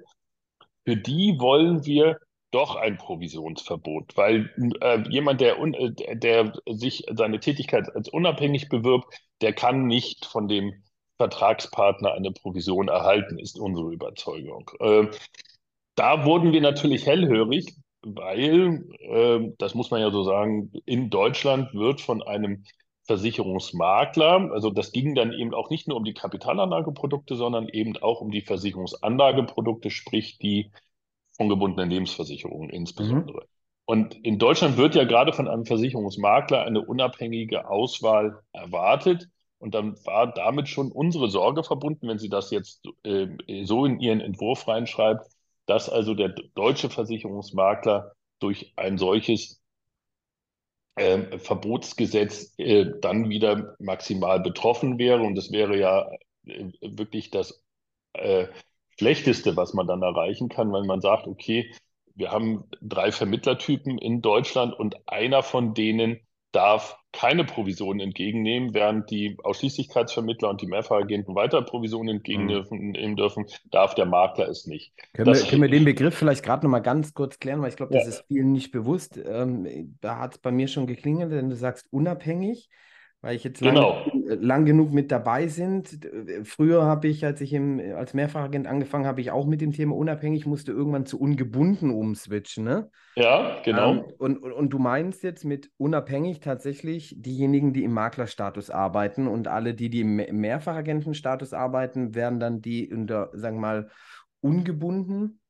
für 0.86 0.97
die 0.97 1.39
wollen 1.39 1.86
wir 1.86 2.19
doch 2.52 2.75
ein 2.75 2.97
Provisionsverbot, 2.97 4.17
weil 4.17 4.49
äh, 4.82 5.08
jemand, 5.10 5.39
der, 5.39 5.60
äh, 5.60 6.15
der 6.15 6.54
sich 6.67 7.06
seine 7.13 7.39
Tätigkeit 7.39 7.95
als 7.95 8.10
unabhängig 8.10 8.69
bewirbt, 8.69 9.13
der 9.41 9.54
kann 9.54 9.86
nicht 9.86 10.25
von 10.25 10.47
dem 10.47 10.84
Vertragspartner 11.17 12.13
eine 12.13 12.32
Provision 12.32 12.88
erhalten, 12.88 13.38
ist 13.38 13.60
unsere 13.60 13.91
Überzeugung. 13.91 14.71
Äh, 14.80 15.08
da 15.95 16.25
wurden 16.25 16.54
wir 16.54 16.62
natürlich 16.62 17.06
hellhörig, 17.06 17.75
weil, 18.02 18.86
äh, 18.99 19.52
das 19.58 19.75
muss 19.75 19.91
man 19.91 20.02
ja 20.02 20.12
so 20.12 20.23
sagen, 20.23 20.71
in 20.86 21.10
Deutschland 21.10 21.73
wird 21.73 22.02
von 22.02 22.23
einem 22.23 22.63
Versicherungsmakler. 23.09 24.51
Also 24.53 24.69
das 24.69 24.91
ging 24.91 25.15
dann 25.15 25.33
eben 25.33 25.55
auch 25.55 25.71
nicht 25.71 25.87
nur 25.87 25.97
um 25.97 26.03
die 26.03 26.13
Kapitalanlageprodukte, 26.13 27.35
sondern 27.35 27.67
eben 27.67 27.97
auch 27.97 28.21
um 28.21 28.29
die 28.29 28.41
Versicherungsanlageprodukte, 28.41 29.89
sprich 29.89 30.37
die 30.37 30.71
ungebundenen 31.39 31.89
Lebensversicherungen 31.89 32.69
insbesondere. 32.69 33.41
Mhm. 33.41 33.47
Und 33.85 34.13
in 34.23 34.37
Deutschland 34.37 34.77
wird 34.77 34.93
ja 34.93 35.05
gerade 35.05 35.33
von 35.33 35.47
einem 35.47 35.65
Versicherungsmakler 35.65 36.63
eine 36.63 36.85
unabhängige 36.85 37.67
Auswahl 37.67 38.43
erwartet. 38.51 39.27
Und 39.57 39.73
dann 39.73 39.95
war 40.05 40.31
damit 40.31 40.69
schon 40.69 40.91
unsere 40.91 41.29
Sorge 41.29 41.63
verbunden, 41.63 42.07
wenn 42.07 42.19
sie 42.19 42.29
das 42.29 42.51
jetzt 42.51 42.87
äh, 43.03 43.27
so 43.63 43.85
in 43.85 43.99
ihren 43.99 44.21
Entwurf 44.21 44.67
reinschreibt, 44.67 45.25
dass 45.65 45.89
also 45.89 46.13
der 46.13 46.35
deutsche 46.53 46.91
Versicherungsmakler 46.91 48.11
durch 48.39 48.71
ein 48.75 48.99
solches 48.99 49.58
äh, 50.99 51.39
Verbotsgesetz 51.39 52.53
äh, 52.57 52.85
dann 53.01 53.29
wieder 53.29 53.75
maximal 53.79 54.39
betroffen 54.39 54.99
wäre. 54.99 55.21
Und 55.21 55.35
das 55.35 55.51
wäre 55.51 55.77
ja 55.77 56.12
äh, 56.45 56.71
wirklich 56.81 57.31
das 57.31 57.63
äh, 58.13 58.47
Schlechteste, 58.97 59.55
was 59.55 59.73
man 59.73 59.88
dann 59.88 60.01
erreichen 60.01 60.49
kann, 60.49 60.73
wenn 60.73 60.85
man 60.85 61.01
sagt, 61.01 61.25
okay, 61.27 61.71
wir 62.15 62.31
haben 62.31 62.65
drei 62.81 63.13
Vermittlertypen 63.13 63.97
in 63.97 64.21
Deutschland 64.21 64.77
und 64.77 65.07
einer 65.07 65.41
von 65.41 65.73
denen 65.73 66.19
darf 66.51 66.97
keine 67.12 67.43
Provisionen 67.43 67.99
entgegennehmen, 67.99 68.73
während 68.73 69.09
die 69.09 69.38
Ausschließlichkeitsvermittler 69.43 70.49
und 70.49 70.62
die 70.62 70.67
Mehrfachagenten 70.67 71.35
weiter 71.35 71.62
Provisionen 71.62 72.17
entgegennehmen 72.17 72.93
mhm. 72.93 73.15
dürfen, 73.15 73.45
darf 73.71 73.95
der 73.95 74.05
Makler 74.05 74.47
es 74.47 74.67
nicht. 74.67 74.93
Können, 75.13 75.33
wir, 75.33 75.41
können 75.41 75.62
wir, 75.62 75.69
den 75.69 75.85
Begriff 75.85 76.15
vielleicht 76.15 76.43
gerade 76.43 76.65
noch 76.65 76.71
mal 76.71 76.79
ganz 76.79 77.13
kurz 77.13 77.39
klären, 77.39 77.62
weil 77.62 77.69
ich 77.69 77.75
glaube, 77.75 77.93
das 77.93 78.03
ja. 78.03 78.09
ist 78.09 78.25
vielen 78.27 78.51
nicht 78.51 78.71
bewusst. 78.71 79.17
Ähm, 79.17 79.97
da 80.01 80.19
hat 80.19 80.35
es 80.35 80.38
bei 80.39 80.51
mir 80.51 80.67
schon 80.67 80.88
geklingelt, 80.88 81.31
wenn 81.31 81.49
du 81.49 81.55
sagst 81.55 81.88
unabhängig. 81.91 82.69
Weil 83.21 83.36
ich 83.36 83.43
jetzt 83.43 83.60
lang, 83.60 83.75
genau. 83.75 84.05
lang 84.23 84.65
genug 84.65 84.93
mit 84.93 85.12
dabei 85.12 85.47
sind. 85.47 85.99
Früher 86.43 86.84
habe 86.84 87.10
ich, 87.10 87.25
als 87.25 87.41
ich 87.41 87.51
im, 87.51 87.82
als 87.95 88.13
Mehrfachagent 88.13 88.65
angefangen 88.65 89.05
habe, 89.05 89.19
ich 89.19 89.32
auch 89.32 89.45
mit 89.45 89.60
dem 89.60 89.73
Thema 89.73 89.95
unabhängig, 89.95 90.45
musste 90.45 90.71
irgendwann 90.71 91.05
zu 91.05 91.19
ungebunden 91.19 91.91
umswitchen. 91.91 92.63
Ne? 92.63 92.89
Ja, 93.15 93.62
genau. 93.63 93.91
Ähm, 93.91 94.03
und, 94.17 94.38
und, 94.38 94.53
und, 94.53 94.69
du 94.69 94.79
meinst 94.79 95.23
jetzt 95.23 95.43
mit 95.43 95.69
unabhängig 95.77 96.39
tatsächlich 96.39 97.13
diejenigen, 97.17 97.73
die 97.73 97.84
im 97.84 97.93
Maklerstatus 97.93 98.69
arbeiten 98.69 99.27
und 99.27 99.49
alle, 99.49 99.73
die, 99.73 99.89
die 99.89 100.01
im 100.01 100.15
Mehrfachagentenstatus 100.15 101.53
arbeiten, 101.53 102.15
werden 102.15 102.39
dann 102.39 102.62
die 102.62 102.93
unter, 102.93 103.32
sagen 103.34 103.58
wir 103.58 103.62
mal, 103.62 103.89
ungebunden 104.39 105.41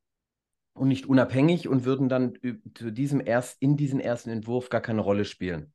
und 0.74 0.88
nicht 0.88 1.06
unabhängig 1.06 1.68
und 1.68 1.86
würden 1.86 2.10
dann 2.10 2.34
zu 2.74 2.92
diesem 2.92 3.22
erst, 3.24 3.62
in 3.62 3.78
diesem 3.78 4.00
ersten 4.00 4.32
Entwurf 4.32 4.70
gar 4.70 4.82
keine 4.82 5.02
Rolle 5.02 5.26
spielen. 5.26 5.72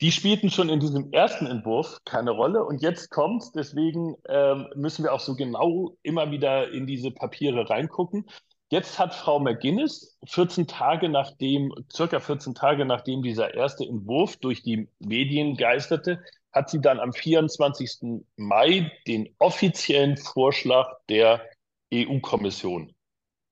Die 0.00 0.12
spielten 0.12 0.50
schon 0.50 0.70
in 0.70 0.80
diesem 0.80 1.12
ersten 1.12 1.46
Entwurf 1.46 1.98
keine 2.06 2.30
Rolle 2.30 2.64
und 2.64 2.80
jetzt 2.80 3.10
kommt, 3.10 3.44
deswegen 3.54 4.16
ähm, 4.28 4.66
müssen 4.74 5.04
wir 5.04 5.12
auch 5.12 5.20
so 5.20 5.34
genau 5.36 5.94
immer 6.02 6.30
wieder 6.30 6.70
in 6.70 6.86
diese 6.86 7.10
Papiere 7.10 7.68
reingucken. 7.68 8.24
Jetzt 8.70 8.98
hat 8.98 9.14
Frau 9.14 9.40
McGuinness 9.40 10.16
14 10.26 10.66
Tage 10.66 11.08
nachdem, 11.10 11.74
circa 11.92 12.18
14 12.18 12.54
Tage 12.54 12.86
nachdem 12.86 13.22
dieser 13.22 13.52
erste 13.52 13.84
Entwurf 13.84 14.36
durch 14.36 14.62
die 14.62 14.88
Medien 15.00 15.56
geisterte, 15.56 16.22
hat 16.52 16.70
sie 16.70 16.80
dann 16.80 16.98
am 16.98 17.12
24. 17.12 18.22
Mai 18.36 18.90
den 19.06 19.34
offiziellen 19.38 20.16
Vorschlag 20.16 20.88
der 21.10 21.44
EU-Kommission. 21.92 22.94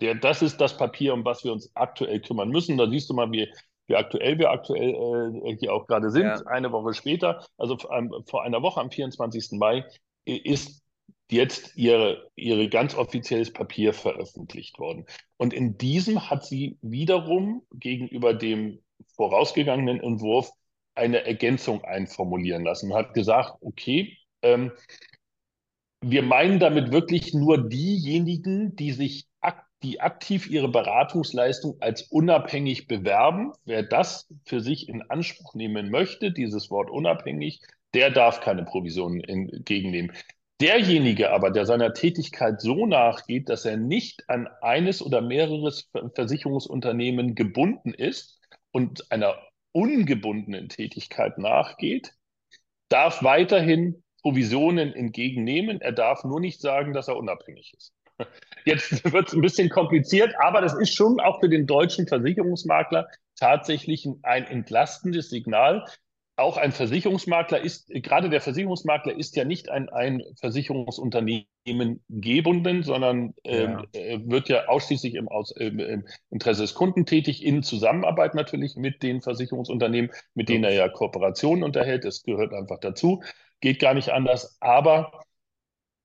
Der, 0.01 0.15
das 0.15 0.43
ist 0.43 0.61
das 0.61 0.77
Papier, 0.77 1.13
um 1.13 1.25
was 1.25 1.45
wir 1.45 1.53
uns 1.53 1.71
aktuell 1.75 2.21
kümmern 2.21 2.51
müssen. 2.51 2.79
Da 2.79 2.89
siehst 2.89 3.11
du 3.11 3.15
mal, 3.15 3.31
wie, 3.33 3.53
wie 3.88 3.96
aktuell 3.96 4.38
wir 4.38 4.51
aktuell 4.51 5.42
äh, 5.44 5.57
hier 5.57 5.72
auch 5.72 5.87
gerade 5.87 6.11
sind. 6.11 6.27
Ja. 6.27 6.46
Eine 6.46 6.70
Woche 6.72 6.94
später, 6.94 7.44
also 7.57 7.77
ähm, 7.90 8.14
vor 8.27 8.44
einer 8.44 8.62
Woche 8.62 8.81
am 8.81 8.90
24. 8.90 9.53
Mai, 9.53 9.85
ist 10.24 10.83
jetzt 11.31 11.77
ihre, 11.77 12.31
ihre 12.37 12.68
ganz 12.68 12.94
offizielles 12.94 13.53
Papier 13.53 13.92
veröffentlicht 13.92 14.79
worden. 14.79 15.07
Und 15.37 15.53
in 15.53 15.79
diesem 15.79 16.31
hat 16.31 16.44
sie 16.44 16.79
wiederum 16.83 17.62
gegenüber 17.72 18.35
dem 18.35 18.81
vorausgegangenen 19.16 20.01
Entwurf 20.01 20.51
eine 20.94 21.24
Ergänzung 21.24 21.83
einformulieren 21.85 22.64
lassen. 22.64 22.94
Hat 22.94 23.14
gesagt, 23.14 23.57
okay, 23.61 24.16
ähm, 24.42 24.72
wir 26.01 26.22
meinen 26.22 26.61
damit 26.61 26.92
wirklich 26.92 27.35
nur 27.35 27.68
diejenigen, 27.68 28.77
die 28.77 28.92
sich 28.92 29.27
ak 29.40 29.68
die 29.83 30.01
aktiv 30.01 30.49
ihre 30.49 30.69
Beratungsleistung 30.69 31.77
als 31.81 32.03
unabhängig 32.03 32.88
bewerben. 32.88 33.53
Wer 33.64 33.83
das 33.83 34.29
für 34.45 34.61
sich 34.61 34.88
in 34.88 35.03
Anspruch 35.03 35.55
nehmen 35.55 35.91
möchte, 35.91 36.33
dieses 36.33 36.71
Wort 36.71 36.91
unabhängig, 36.91 37.61
der 37.95 38.11
darf 38.11 38.41
keine 38.41 38.64
Provisionen 38.64 39.23
entgegennehmen. 39.23 40.12
Derjenige 40.61 41.31
aber, 41.31 41.51
der 41.51 41.67
seiner 41.67 41.95
Tätigkeit 41.95 42.61
so 42.61 42.87
nachgeht, 42.87 43.49
dass 43.49 43.64
er 43.64 43.77
nicht 43.77 44.29
an 44.29 44.49
eines 44.61 45.01
oder 45.01 45.21
mehrere 45.21 45.73
Versicherungsunternehmen 46.14 47.37
gebunden 47.37 47.95
ist 47.95 48.41
und 48.73 49.12
einer 49.12 49.37
ungebundenen 49.71 50.69
Tätigkeit 50.69 51.38
nachgeht, 51.38 52.14
darf 52.88 53.23
weiterhin 53.23 54.03
Provisionen 54.23 54.93
entgegennehmen. 54.93 55.81
Er 55.81 55.93
darf 55.93 56.25
nur 56.25 56.41
nicht 56.41 56.61
sagen, 56.61 56.93
dass 56.93 57.07
er 57.07 57.17
unabhängig 57.17 57.75
ist. 57.77 57.93
Jetzt 58.65 59.11
wird 59.13 59.29
es 59.29 59.35
ein 59.35 59.41
bisschen 59.41 59.69
kompliziert, 59.69 60.35
aber 60.41 60.61
das 60.61 60.75
ist 60.75 60.95
schon 60.95 61.21
auch 61.21 61.41
für 61.41 61.49
den 61.49 61.67
deutschen 61.67 62.07
Versicherungsmakler 62.07 63.09
tatsächlich 63.37 64.07
ein 64.23 64.45
entlastendes 64.45 65.31
Signal, 65.31 65.85
auch 66.39 66.57
ein 66.57 66.71
Versicherungsmakler 66.71 67.61
ist, 67.61 67.89
gerade 67.89 68.31
der 68.31 68.41
Versicherungsmakler 68.41 69.17
ist 69.17 69.35
ja 69.35 69.45
nicht 69.45 69.71
ein, 69.71 69.89
ein 69.89 70.23
Versicherungsunternehmen 70.39 72.05
gebunden, 72.09 72.85
sondern 72.85 73.35
ähm, 73.43 73.85
ja. 73.93 74.01
äh, 74.01 74.21
wird 74.25 74.49
ja 74.49 74.69
ausschließlich 74.69 75.17
im, 75.17 75.29
Aus, 75.29 75.51
äh, 75.57 75.67
im, 75.67 76.07
Interesse 76.31 76.63
des 76.63 76.75
Kunden 76.75 77.07
tätig, 77.07 77.45
in 77.45 77.65
Zusammenarbeit 77.65 78.37
natürlich 78.37 78.77
mit 78.77 79.03
den 79.03 79.21
Versicherungsunternehmen, 79.21 80.13
mit 80.35 80.49
denen 80.49 80.63
er 80.63 80.73
ja 80.73 80.89
Kooperationen 80.89 81.65
unterhält. 81.65 82.05
Das 82.05 82.23
gehört 82.23 82.53
einfach 82.53 82.79
dazu. 82.79 83.23
Geht 83.61 83.81
gar 83.81 83.95
nicht 83.95 84.11
anders. 84.11 84.59
Aber 84.61 85.11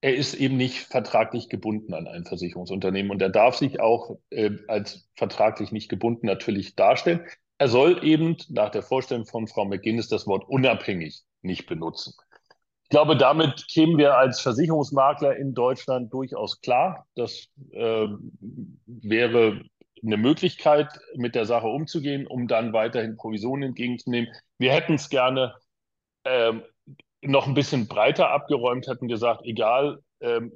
er 0.04 0.14
ist 0.14 0.34
eben 0.34 0.58
nicht 0.58 0.80
vertraglich 0.80 1.48
gebunden 1.48 1.94
an 1.94 2.10
ein 2.10 2.26
Versicherungsunternehmen 2.26 3.10
und 3.10 3.22
er 3.22 3.30
darf 3.30 3.56
sich 3.56 3.80
auch 3.80 4.18
äh, 4.32 4.52
als 4.68 5.08
vertraglich 5.16 5.72
nicht 5.72 5.88
gebunden 5.88 6.28
natürlich 6.28 6.76
darstellen. 6.76 7.26
Er 7.58 7.70
soll 7.70 8.04
eben 8.04 8.36
nach 8.50 8.70
der 8.70 8.84
Vorstellung 8.84 9.26
von 9.26 9.48
Frau 9.48 9.64
McGuinness 9.64 10.10
das 10.10 10.28
Wort 10.28 10.44
unabhängig 10.50 11.24
nicht 11.42 11.68
benutzen. 11.68 12.16
Ich 12.84 12.90
glaube, 12.90 13.16
damit 13.16 13.66
kämen 13.70 13.98
wir 13.98 14.18
als 14.18 14.42
Versicherungsmakler 14.42 15.38
in 15.38 15.54
Deutschland 15.54 16.12
durchaus 16.12 16.60
klar. 16.60 17.08
Das 17.16 17.48
äh, 17.72 18.08
wäre 18.86 19.62
eine 20.04 20.18
Möglichkeit, 20.18 21.00
mit 21.16 21.34
der 21.34 21.46
Sache 21.46 21.68
umzugehen, 21.68 22.28
um 22.28 22.50
dann 22.50 22.74
weiterhin 22.74 23.16
Provisionen 23.16 23.70
entgegenzunehmen. 23.70 24.30
Wir 24.58 24.74
hätten 24.74 24.96
es 24.96 25.08
gerne 25.08 25.56
ähm, 26.26 26.62
noch 27.26 27.48
ein 27.48 27.54
bisschen 27.54 27.88
breiter 27.88 28.30
abgeräumt, 28.32 28.88
hätten 28.88 29.08
gesagt, 29.08 29.42
egal 29.46 30.00
ähm, 30.24 30.54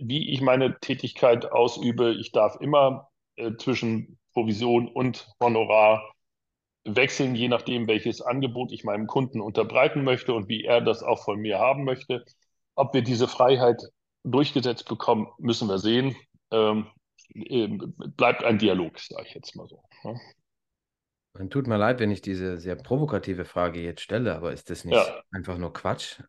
wie 0.00 0.30
ich 0.32 0.40
meine 0.40 0.78
Tätigkeit 0.80 1.52
ausübe, 1.52 2.14
ich 2.14 2.32
darf 2.32 2.56
immer 2.60 3.08
äh, 3.36 3.52
zwischen 3.56 4.18
Provision 4.32 4.88
und 4.88 5.28
Honorar 5.40 6.12
wechseln, 6.84 7.34
je 7.34 7.48
nachdem, 7.48 7.86
welches 7.86 8.22
Angebot 8.22 8.72
ich 8.72 8.84
meinem 8.84 9.06
Kunden 9.06 9.40
unterbreiten 9.40 10.02
möchte 10.02 10.32
und 10.32 10.48
wie 10.48 10.64
er 10.64 10.80
das 10.80 11.02
auch 11.02 11.22
von 11.22 11.38
mir 11.38 11.58
haben 11.58 11.84
möchte. 11.84 12.24
Ob 12.74 12.94
wir 12.94 13.02
diese 13.02 13.28
Freiheit 13.28 13.80
durchgesetzt 14.24 14.88
bekommen, 14.88 15.28
müssen 15.38 15.68
wir 15.68 15.78
sehen. 15.78 16.16
Ähm, 16.50 16.86
ähm 17.34 17.94
bleibt 18.16 18.42
ein 18.44 18.58
Dialog, 18.58 18.98
sage 18.98 19.26
ich 19.28 19.34
jetzt 19.34 19.54
mal 19.54 19.68
so. 19.68 19.82
Ja. 20.04 20.14
Man 21.34 21.48
tut 21.48 21.66
mir 21.66 21.78
leid, 21.78 21.98
wenn 21.98 22.10
ich 22.10 22.20
diese 22.20 22.58
sehr 22.58 22.76
provokative 22.76 23.44
Frage 23.44 23.80
jetzt 23.80 24.02
stelle, 24.02 24.34
aber 24.34 24.52
ist 24.52 24.68
das 24.68 24.84
nicht 24.84 24.96
ja. 24.96 25.22
einfach 25.30 25.56
nur 25.56 25.72
Quatsch? 25.72 26.20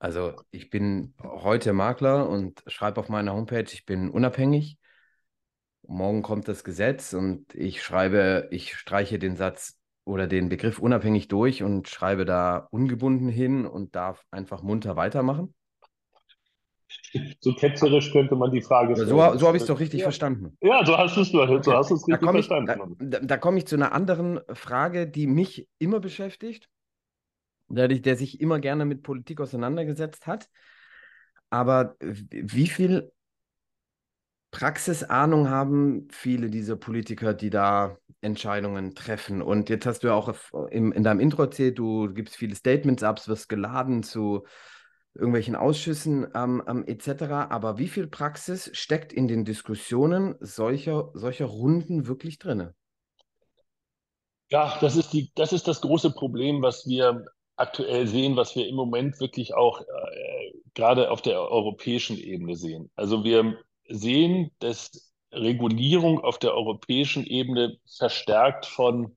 Also 0.00 0.34
ich 0.50 0.70
bin 0.70 1.14
heute 1.22 1.72
Makler 1.72 2.28
und 2.28 2.62
schreibe 2.66 3.00
auf 3.00 3.08
meiner 3.08 3.34
Homepage, 3.34 3.66
ich 3.70 3.84
bin 3.84 4.10
unabhängig. 4.10 4.78
Morgen 5.82 6.22
kommt 6.22 6.48
das 6.48 6.64
Gesetz 6.64 7.12
und 7.12 7.54
ich 7.54 7.82
schreibe, 7.82 8.48
ich 8.50 8.74
streiche 8.74 9.18
den 9.18 9.36
Satz 9.36 9.78
oder 10.04 10.26
den 10.26 10.48
Begriff 10.48 10.78
unabhängig 10.78 11.28
durch 11.28 11.62
und 11.62 11.88
schreibe 11.88 12.24
da 12.24 12.68
ungebunden 12.70 13.28
hin 13.28 13.66
und 13.66 13.94
darf 13.94 14.24
einfach 14.30 14.62
munter 14.62 14.96
weitermachen? 14.96 15.54
So 17.40 17.54
ketzerisch 17.54 18.12
könnte 18.12 18.36
man 18.36 18.50
die 18.50 18.62
Frage 18.62 18.94
stellen. 18.94 19.08
So, 19.08 19.16
so 19.36 19.46
habe 19.46 19.56
ich 19.56 19.62
es 19.62 19.68
doch 19.68 19.80
richtig 19.80 20.00
ja. 20.00 20.04
verstanden. 20.04 20.56
Ja, 20.60 20.84
so 20.84 20.96
hast 20.96 21.16
du 21.16 21.22
es 21.22 21.30
so 21.30 21.40
hast 21.42 21.90
richtig 21.90 22.18
da 22.20 22.32
verstanden. 22.32 22.96
Ich, 23.00 23.10
da, 23.10 23.20
da 23.20 23.36
komme 23.36 23.58
ich 23.58 23.66
zu 23.66 23.76
einer 23.76 23.92
anderen 23.92 24.40
Frage, 24.52 25.06
die 25.06 25.26
mich 25.26 25.68
immer 25.78 26.00
beschäftigt, 26.00 26.68
der, 27.68 27.88
der 27.88 28.16
sich 28.16 28.40
immer 28.40 28.58
gerne 28.58 28.84
mit 28.84 29.02
Politik 29.02 29.40
auseinandergesetzt 29.40 30.26
hat. 30.26 30.48
Aber 31.48 31.96
wie 32.00 32.68
viel 32.68 33.10
Praxisahnung 34.50 35.48
haben 35.48 36.08
viele 36.10 36.50
dieser 36.50 36.76
Politiker, 36.76 37.34
die 37.34 37.50
da 37.50 37.96
Entscheidungen 38.20 38.94
treffen. 38.94 39.42
Und 39.42 39.68
jetzt 39.68 39.86
hast 39.86 40.02
du 40.02 40.08
ja 40.08 40.14
auch 40.14 40.34
im, 40.70 40.92
in 40.92 41.04
deinem 41.04 41.20
Intro 41.20 41.42
erzählt, 41.42 41.78
du 41.78 42.12
gibst 42.12 42.36
viele 42.36 42.54
Statements 42.54 43.02
ab, 43.02 43.26
wirst 43.28 43.48
geladen 43.48 44.02
zu 44.02 44.44
irgendwelchen 45.14 45.56
Ausschüssen 45.56 46.26
ähm, 46.34 46.62
ähm, 46.66 46.84
etc. 46.86 47.22
Aber 47.50 47.78
wie 47.78 47.88
viel 47.88 48.06
Praxis 48.06 48.70
steckt 48.72 49.12
in 49.12 49.28
den 49.28 49.44
Diskussionen 49.44 50.36
solcher, 50.40 51.10
solcher 51.14 51.46
Runden 51.46 52.06
wirklich 52.06 52.38
drin? 52.38 52.70
Ja, 54.50 54.78
das 54.80 54.96
ist, 54.96 55.12
die, 55.12 55.30
das 55.34 55.52
ist 55.52 55.68
das 55.68 55.80
große 55.80 56.10
Problem, 56.10 56.62
was 56.62 56.86
wir 56.86 57.24
aktuell 57.56 58.06
sehen, 58.06 58.36
was 58.36 58.56
wir 58.56 58.66
im 58.66 58.74
Moment 58.74 59.20
wirklich 59.20 59.54
auch 59.54 59.80
äh, 59.80 60.52
gerade 60.74 61.10
auf 61.10 61.22
der 61.22 61.40
europäischen 61.40 62.16
Ebene 62.16 62.56
sehen. 62.56 62.90
Also 62.94 63.22
wir 63.22 63.58
sehen, 63.88 64.50
dass 64.58 65.12
Regulierung 65.32 66.20
auf 66.20 66.38
der 66.38 66.54
europäischen 66.54 67.24
Ebene 67.24 67.78
verstärkt 67.96 68.66
von 68.66 69.16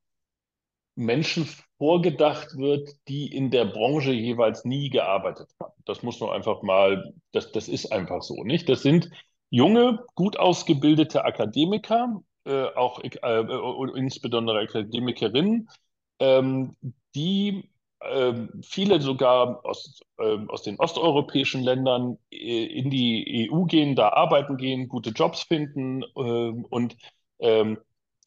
Menschen 0.96 1.48
vorgedacht 1.84 2.58
wird, 2.58 2.92
die 3.10 3.28
in 3.36 3.52
der 3.52 3.66
Branche 3.66 4.14
jeweils 4.14 4.64
nie 4.64 4.90
gearbeitet 4.90 5.50
haben. 5.60 5.74
Das 5.84 6.02
muss 6.02 6.18
man 6.22 6.30
einfach 6.30 6.62
mal, 6.62 7.14
das, 7.34 7.52
das 7.52 7.68
ist 7.68 7.92
einfach 7.92 8.22
so, 8.22 8.46
nicht? 8.46 8.70
Das 8.70 8.84
sind 8.84 9.10
junge, 9.50 10.00
gut 10.16 10.40
ausgebildete 10.40 11.26
Akademiker, 11.26 12.24
äh, 12.46 12.68
auch 12.76 13.02
äh, 13.04 14.00
insbesondere 14.00 14.60
Akademikerinnen, 14.60 15.68
ähm, 16.20 16.78
die 17.16 17.70
ähm, 18.00 18.62
viele 18.64 19.02
sogar 19.02 19.66
aus, 19.66 20.00
ähm, 20.20 20.50
aus 20.50 20.64
den 20.64 20.80
osteuropäischen 20.80 21.64
Ländern 21.64 22.18
äh, 22.32 22.64
in 22.64 22.92
die 22.92 23.50
EU 23.52 23.66
gehen, 23.66 23.98
da 23.98 24.08
arbeiten 24.14 24.56
gehen, 24.56 24.88
gute 24.88 25.10
Jobs 25.10 25.44
finden 25.44 26.06
ähm, 26.16 26.66
und 26.70 26.96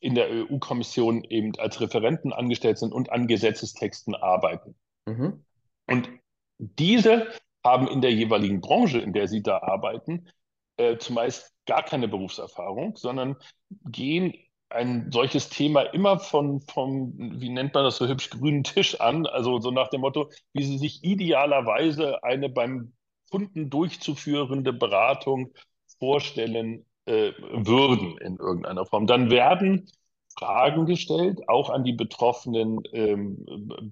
in 0.00 0.14
der 0.14 0.30
EU-Kommission 0.30 1.24
eben 1.24 1.52
als 1.58 1.80
Referenten 1.80 2.32
angestellt 2.32 2.78
sind 2.78 2.92
und 2.92 3.10
an 3.12 3.26
Gesetzestexten 3.26 4.14
arbeiten. 4.14 4.74
Mhm. 5.06 5.44
Und 5.86 6.10
diese 6.58 7.28
haben 7.64 7.88
in 7.88 8.00
der 8.00 8.12
jeweiligen 8.12 8.60
Branche, 8.60 8.98
in 8.98 9.12
der 9.12 9.28
sie 9.28 9.42
da 9.42 9.58
arbeiten, 9.58 10.28
äh, 10.76 10.98
zumeist 10.98 11.52
gar 11.66 11.82
keine 11.82 12.08
Berufserfahrung, 12.08 12.96
sondern 12.96 13.36
gehen 13.84 14.34
ein 14.68 15.10
solches 15.12 15.48
Thema 15.48 15.82
immer 15.82 16.18
von, 16.18 16.60
vom, 16.60 17.14
wie 17.40 17.50
nennt 17.50 17.74
man 17.74 17.84
das 17.84 17.96
so 17.96 18.06
hübsch, 18.08 18.30
grünen 18.30 18.64
Tisch 18.64 19.00
an, 19.00 19.26
also 19.26 19.60
so 19.60 19.70
nach 19.70 19.88
dem 19.88 20.00
Motto, 20.00 20.30
wie 20.52 20.64
sie 20.64 20.78
sich 20.78 21.04
idealerweise 21.04 22.22
eine 22.24 22.48
beim 22.48 22.92
Kunden 23.30 23.70
durchzuführende 23.70 24.72
Beratung 24.72 25.52
vorstellen 25.98 26.84
äh, 27.06 27.32
würden 27.38 28.18
in 28.18 28.36
irgendeiner 28.36 28.86
Form. 28.86 29.06
Dann 29.06 29.30
werden 29.30 29.90
Fragen 30.38 30.86
gestellt, 30.86 31.48
auch 31.48 31.70
an 31.70 31.84
die 31.84 31.92
betroffenen 31.92 32.80
ähm, 32.92 33.46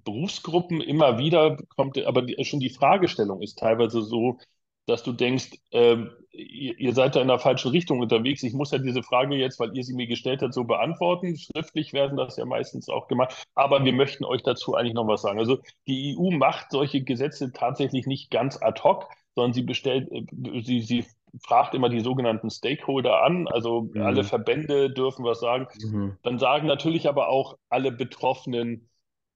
Berufsgruppen. 0.04 0.80
Immer 0.80 1.18
wieder 1.18 1.56
kommt, 1.76 1.98
aber 2.04 2.22
die, 2.22 2.44
schon 2.44 2.60
die 2.60 2.70
Fragestellung 2.70 3.40
ist 3.40 3.58
teilweise 3.58 4.02
so, 4.02 4.38
dass 4.86 5.02
du 5.02 5.12
denkst, 5.12 5.52
ähm, 5.72 6.10
ihr, 6.32 6.78
ihr, 6.78 6.92
seid 6.92 7.16
da 7.16 7.22
in 7.22 7.28
der 7.28 7.38
falschen 7.38 7.70
Richtung 7.70 8.00
unterwegs. 8.00 8.42
Ich 8.42 8.52
muss 8.52 8.70
ja 8.70 8.78
diese 8.78 9.02
Frage 9.02 9.34
jetzt, 9.36 9.58
weil 9.58 9.74
ihr 9.74 9.82
sie 9.82 9.94
mir 9.94 10.06
gestellt 10.06 10.42
habt, 10.42 10.52
so 10.52 10.64
beantworten. 10.64 11.36
Schriftlich 11.38 11.94
werden 11.94 12.18
das 12.18 12.36
ja 12.36 12.44
meistens 12.44 12.90
auch 12.90 13.08
gemacht. 13.08 13.46
Aber 13.54 13.82
wir 13.84 13.92
möchten 13.94 14.24
euch 14.24 14.42
dazu 14.42 14.74
eigentlich 14.74 14.94
noch 14.94 15.06
was 15.06 15.22
sagen. 15.22 15.38
Also 15.38 15.58
die 15.86 16.16
EU 16.18 16.30
macht 16.30 16.70
solche 16.70 17.02
Gesetze 17.02 17.52
tatsächlich 17.52 18.06
nicht 18.06 18.30
ganz 18.30 18.60
ad 18.60 18.82
hoc, 18.82 19.08
sondern 19.34 19.54
sie 19.54 19.62
bestellt, 19.62 20.10
äh, 20.12 20.62
sie, 20.62 20.82
sie 20.82 21.06
fragt 21.42 21.74
immer 21.74 21.88
die 21.88 22.00
sogenannten 22.00 22.50
Stakeholder 22.50 23.22
an, 23.22 23.48
also 23.48 23.90
mhm. 23.92 24.02
alle 24.02 24.24
Verbände 24.24 24.90
dürfen 24.90 25.24
was 25.24 25.40
sagen. 25.40 25.66
Mhm. 25.82 26.16
Dann 26.22 26.38
sagen 26.38 26.66
natürlich 26.66 27.08
aber 27.08 27.28
auch 27.28 27.56
alle 27.68 27.92
betroffenen 27.92 28.88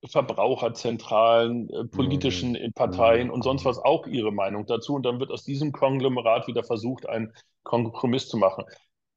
Verbraucherzentralen, 0.06 1.68
äh, 1.70 1.84
politischen 1.84 2.52
mhm. 2.52 2.72
Parteien 2.74 3.30
und 3.30 3.42
sonst 3.42 3.64
was 3.64 3.78
auch 3.78 4.06
ihre 4.06 4.32
Meinung 4.32 4.66
dazu. 4.66 4.94
Und 4.94 5.04
dann 5.04 5.18
wird 5.18 5.30
aus 5.30 5.44
diesem 5.44 5.72
Konglomerat 5.72 6.46
wieder 6.46 6.62
versucht, 6.62 7.08
einen 7.08 7.32
Kompromiss 7.64 8.28
zu 8.28 8.36
machen. 8.36 8.64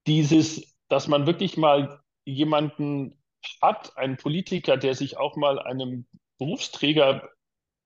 Dieses, 0.07 0.75
dass 0.87 1.07
man 1.07 1.27
wirklich 1.27 1.57
mal 1.57 1.99
jemanden 2.25 3.15
hat, 3.61 3.97
einen 3.97 4.17
Politiker, 4.17 4.77
der 4.77 4.95
sich 4.95 5.17
auch 5.17 5.35
mal 5.35 5.59
einem 5.59 6.05
Berufsträger 6.39 7.29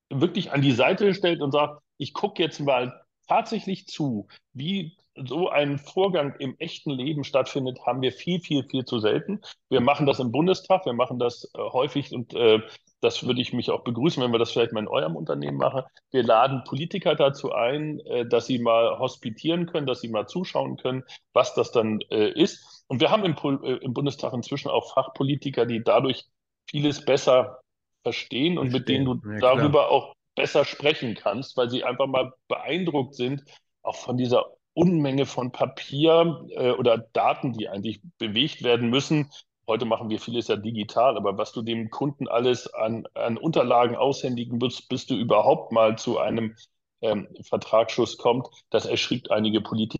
wirklich 0.09 0.51
an 0.51 0.61
die 0.61 0.71
Seite 0.71 1.13
stellt 1.13 1.41
und 1.41 1.51
sagt, 1.51 1.81
ich 1.97 2.13
gucke 2.13 2.41
jetzt 2.41 2.59
mal 2.59 3.04
tatsächlich 3.27 3.87
zu, 3.87 4.27
wie 4.53 4.97
so 5.15 5.49
ein 5.49 5.77
Vorgang 5.77 6.35
im 6.39 6.55
echten 6.59 6.91
Leben 6.91 7.23
stattfindet, 7.23 7.85
haben 7.85 8.01
wir 8.01 8.11
viel, 8.11 8.41
viel, 8.41 8.63
viel 8.63 8.83
zu 8.83 8.99
selten. 8.99 9.41
Wir 9.69 9.79
machen 9.79 10.05
das 10.05 10.19
im 10.19 10.31
Bundestag, 10.31 10.85
wir 10.85 10.93
machen 10.93 11.19
das 11.19 11.49
äh, 11.53 11.59
häufig 11.59 12.11
und 12.13 12.33
äh, 12.33 12.59
das 13.01 13.25
würde 13.25 13.41
ich 13.41 13.53
mich 13.53 13.69
auch 13.69 13.83
begrüßen, 13.83 14.21
wenn 14.21 14.31
wir 14.31 14.39
das 14.39 14.51
vielleicht 14.51 14.73
mal 14.73 14.81
in 14.81 14.87
eurem 14.87 15.15
Unternehmen 15.15 15.57
machen. 15.57 15.83
Wir 16.11 16.23
laden 16.23 16.63
Politiker 16.65 17.15
dazu 17.15 17.53
ein, 17.53 17.99
äh, 18.01 18.27
dass 18.27 18.47
sie 18.47 18.59
mal 18.59 18.99
hospitieren 18.99 19.67
können, 19.67 19.87
dass 19.87 20.01
sie 20.01 20.09
mal 20.09 20.27
zuschauen 20.27 20.75
können, 20.77 21.03
was 21.31 21.53
das 21.53 21.71
dann 21.71 22.01
äh, 22.09 22.31
ist. 22.31 22.83
Und 22.87 22.99
wir 22.99 23.09
haben 23.09 23.23
im, 23.23 23.35
äh, 23.63 23.77
im, 23.77 23.93
Bundestag 23.93 24.33
inzwischen 24.33 24.69
auch 24.69 24.93
Fachpolitiker, 24.93 25.65
die 25.65 25.83
dadurch 25.83 26.25
vieles 26.69 27.05
besser 27.05 27.61
verstehen 28.03 28.57
und 28.57 28.71
mit 28.71 28.89
denen 28.89 29.05
du 29.05 29.21
ja, 29.25 29.39
darüber 29.39 29.89
auch 29.89 30.13
besser 30.35 30.65
sprechen 30.65 31.15
kannst, 31.15 31.57
weil 31.57 31.69
sie 31.69 31.83
einfach 31.83 32.07
mal 32.07 32.33
beeindruckt 32.47 33.15
sind, 33.15 33.43
auch 33.83 33.95
von 33.95 34.17
dieser 34.17 34.45
Unmenge 34.73 35.25
von 35.25 35.51
Papier 35.51 36.45
äh, 36.51 36.71
oder 36.71 36.97
Daten, 36.97 37.53
die 37.53 37.69
eigentlich 37.69 38.01
bewegt 38.17 38.63
werden 38.63 38.89
müssen. 38.89 39.31
Heute 39.67 39.85
machen 39.85 40.09
wir 40.09 40.19
vieles 40.19 40.47
ja 40.47 40.57
digital, 40.57 41.17
aber 41.17 41.37
was 41.37 41.51
du 41.53 41.61
dem 41.61 41.89
Kunden 41.89 42.27
alles 42.27 42.71
an, 42.73 43.07
an 43.13 43.37
Unterlagen 43.37 43.95
aushändigen 43.95 44.59
musst, 44.59 44.89
bis 44.89 45.07
du 45.07 45.15
überhaupt 45.15 45.71
mal 45.71 45.97
zu 45.97 46.19
einem 46.19 46.55
ähm, 47.01 47.27
Vertragsschuss 47.41 48.17
kommt, 48.17 48.47
das 48.69 48.85
erschrickt 48.85 49.31
einige 49.31 49.61
Politiker 49.61 49.99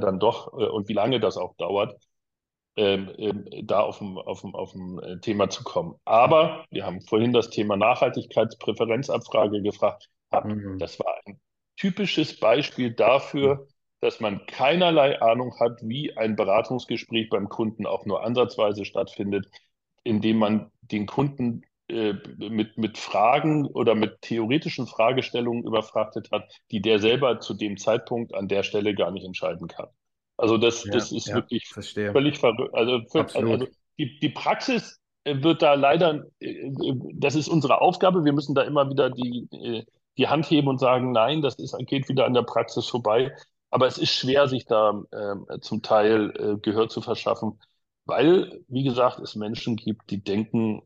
dann 0.00 0.18
doch 0.18 0.52
äh, 0.58 0.66
und 0.66 0.88
wie 0.88 0.94
lange 0.94 1.20
das 1.20 1.36
auch 1.36 1.54
dauert. 1.56 1.96
Ähm, 2.78 3.12
ähm, 3.18 3.44
da 3.64 3.80
auf 3.80 3.98
dem, 3.98 4.18
auf, 4.18 4.42
dem, 4.42 4.54
auf 4.54 4.70
dem 4.70 5.00
äh, 5.00 5.18
Thema 5.18 5.50
zu 5.50 5.64
kommen. 5.64 5.96
Aber 6.04 6.64
wir 6.70 6.86
haben 6.86 7.00
vorhin 7.00 7.32
das 7.32 7.50
Thema 7.50 7.76
Nachhaltigkeitspräferenzabfrage 7.76 9.62
gefragt. 9.62 10.08
Mhm. 10.30 10.78
Das 10.78 11.00
war 11.00 11.12
ein 11.26 11.40
typisches 11.76 12.38
Beispiel 12.38 12.92
dafür, 12.92 13.66
dass 13.98 14.20
man 14.20 14.46
keinerlei 14.46 15.20
Ahnung 15.20 15.58
hat, 15.58 15.80
wie 15.82 16.16
ein 16.16 16.36
Beratungsgespräch 16.36 17.30
beim 17.30 17.48
Kunden 17.48 17.84
auch 17.84 18.06
nur 18.06 18.22
ansatzweise 18.22 18.84
stattfindet, 18.84 19.48
indem 20.04 20.38
man 20.38 20.70
den 20.82 21.06
Kunden 21.06 21.62
äh, 21.88 22.14
mit, 22.36 22.78
mit 22.78 22.96
Fragen 22.96 23.66
oder 23.66 23.96
mit 23.96 24.22
theoretischen 24.22 24.86
Fragestellungen 24.86 25.64
überfrachtet 25.64 26.30
hat, 26.30 26.48
die 26.70 26.80
der 26.80 27.00
selber 27.00 27.40
zu 27.40 27.54
dem 27.54 27.76
Zeitpunkt 27.76 28.34
an 28.34 28.46
der 28.46 28.62
Stelle 28.62 28.94
gar 28.94 29.10
nicht 29.10 29.26
entscheiden 29.26 29.66
kann. 29.66 29.88
Also 30.38 30.56
das, 30.56 30.84
ja, 30.84 30.92
das 30.92 31.12
ist 31.12 31.26
ja, 31.26 31.34
wirklich 31.34 31.68
verstehe. 31.68 32.12
völlig 32.12 32.38
verrückt. 32.38 32.72
Also, 32.72 33.00
also 33.12 33.66
die, 33.98 34.18
die 34.20 34.28
Praxis 34.28 35.00
äh, 35.24 35.42
wird 35.42 35.62
da 35.62 35.74
leider, 35.74 36.24
äh, 36.40 36.70
das 37.14 37.34
ist 37.34 37.48
unsere 37.48 37.80
Aufgabe, 37.80 38.24
wir 38.24 38.32
müssen 38.32 38.54
da 38.54 38.62
immer 38.62 38.88
wieder 38.88 39.10
die, 39.10 39.48
äh, 39.52 39.84
die 40.16 40.28
Hand 40.28 40.48
heben 40.50 40.68
und 40.68 40.78
sagen, 40.78 41.12
nein, 41.12 41.42
das 41.42 41.56
ist, 41.56 41.76
geht 41.86 42.08
wieder 42.08 42.24
an 42.24 42.34
der 42.34 42.42
Praxis 42.42 42.86
vorbei. 42.86 43.34
Aber 43.70 43.86
es 43.86 43.98
ist 43.98 44.12
schwer, 44.12 44.48
sich 44.48 44.64
da 44.64 45.02
äh, 45.10 45.60
zum 45.60 45.82
Teil 45.82 46.32
äh, 46.38 46.60
Gehör 46.60 46.88
zu 46.88 47.02
verschaffen, 47.02 47.60
weil, 48.06 48.62
wie 48.68 48.84
gesagt, 48.84 49.18
es 49.18 49.34
Menschen 49.34 49.76
gibt, 49.76 50.10
die 50.10 50.22
denken, 50.22 50.82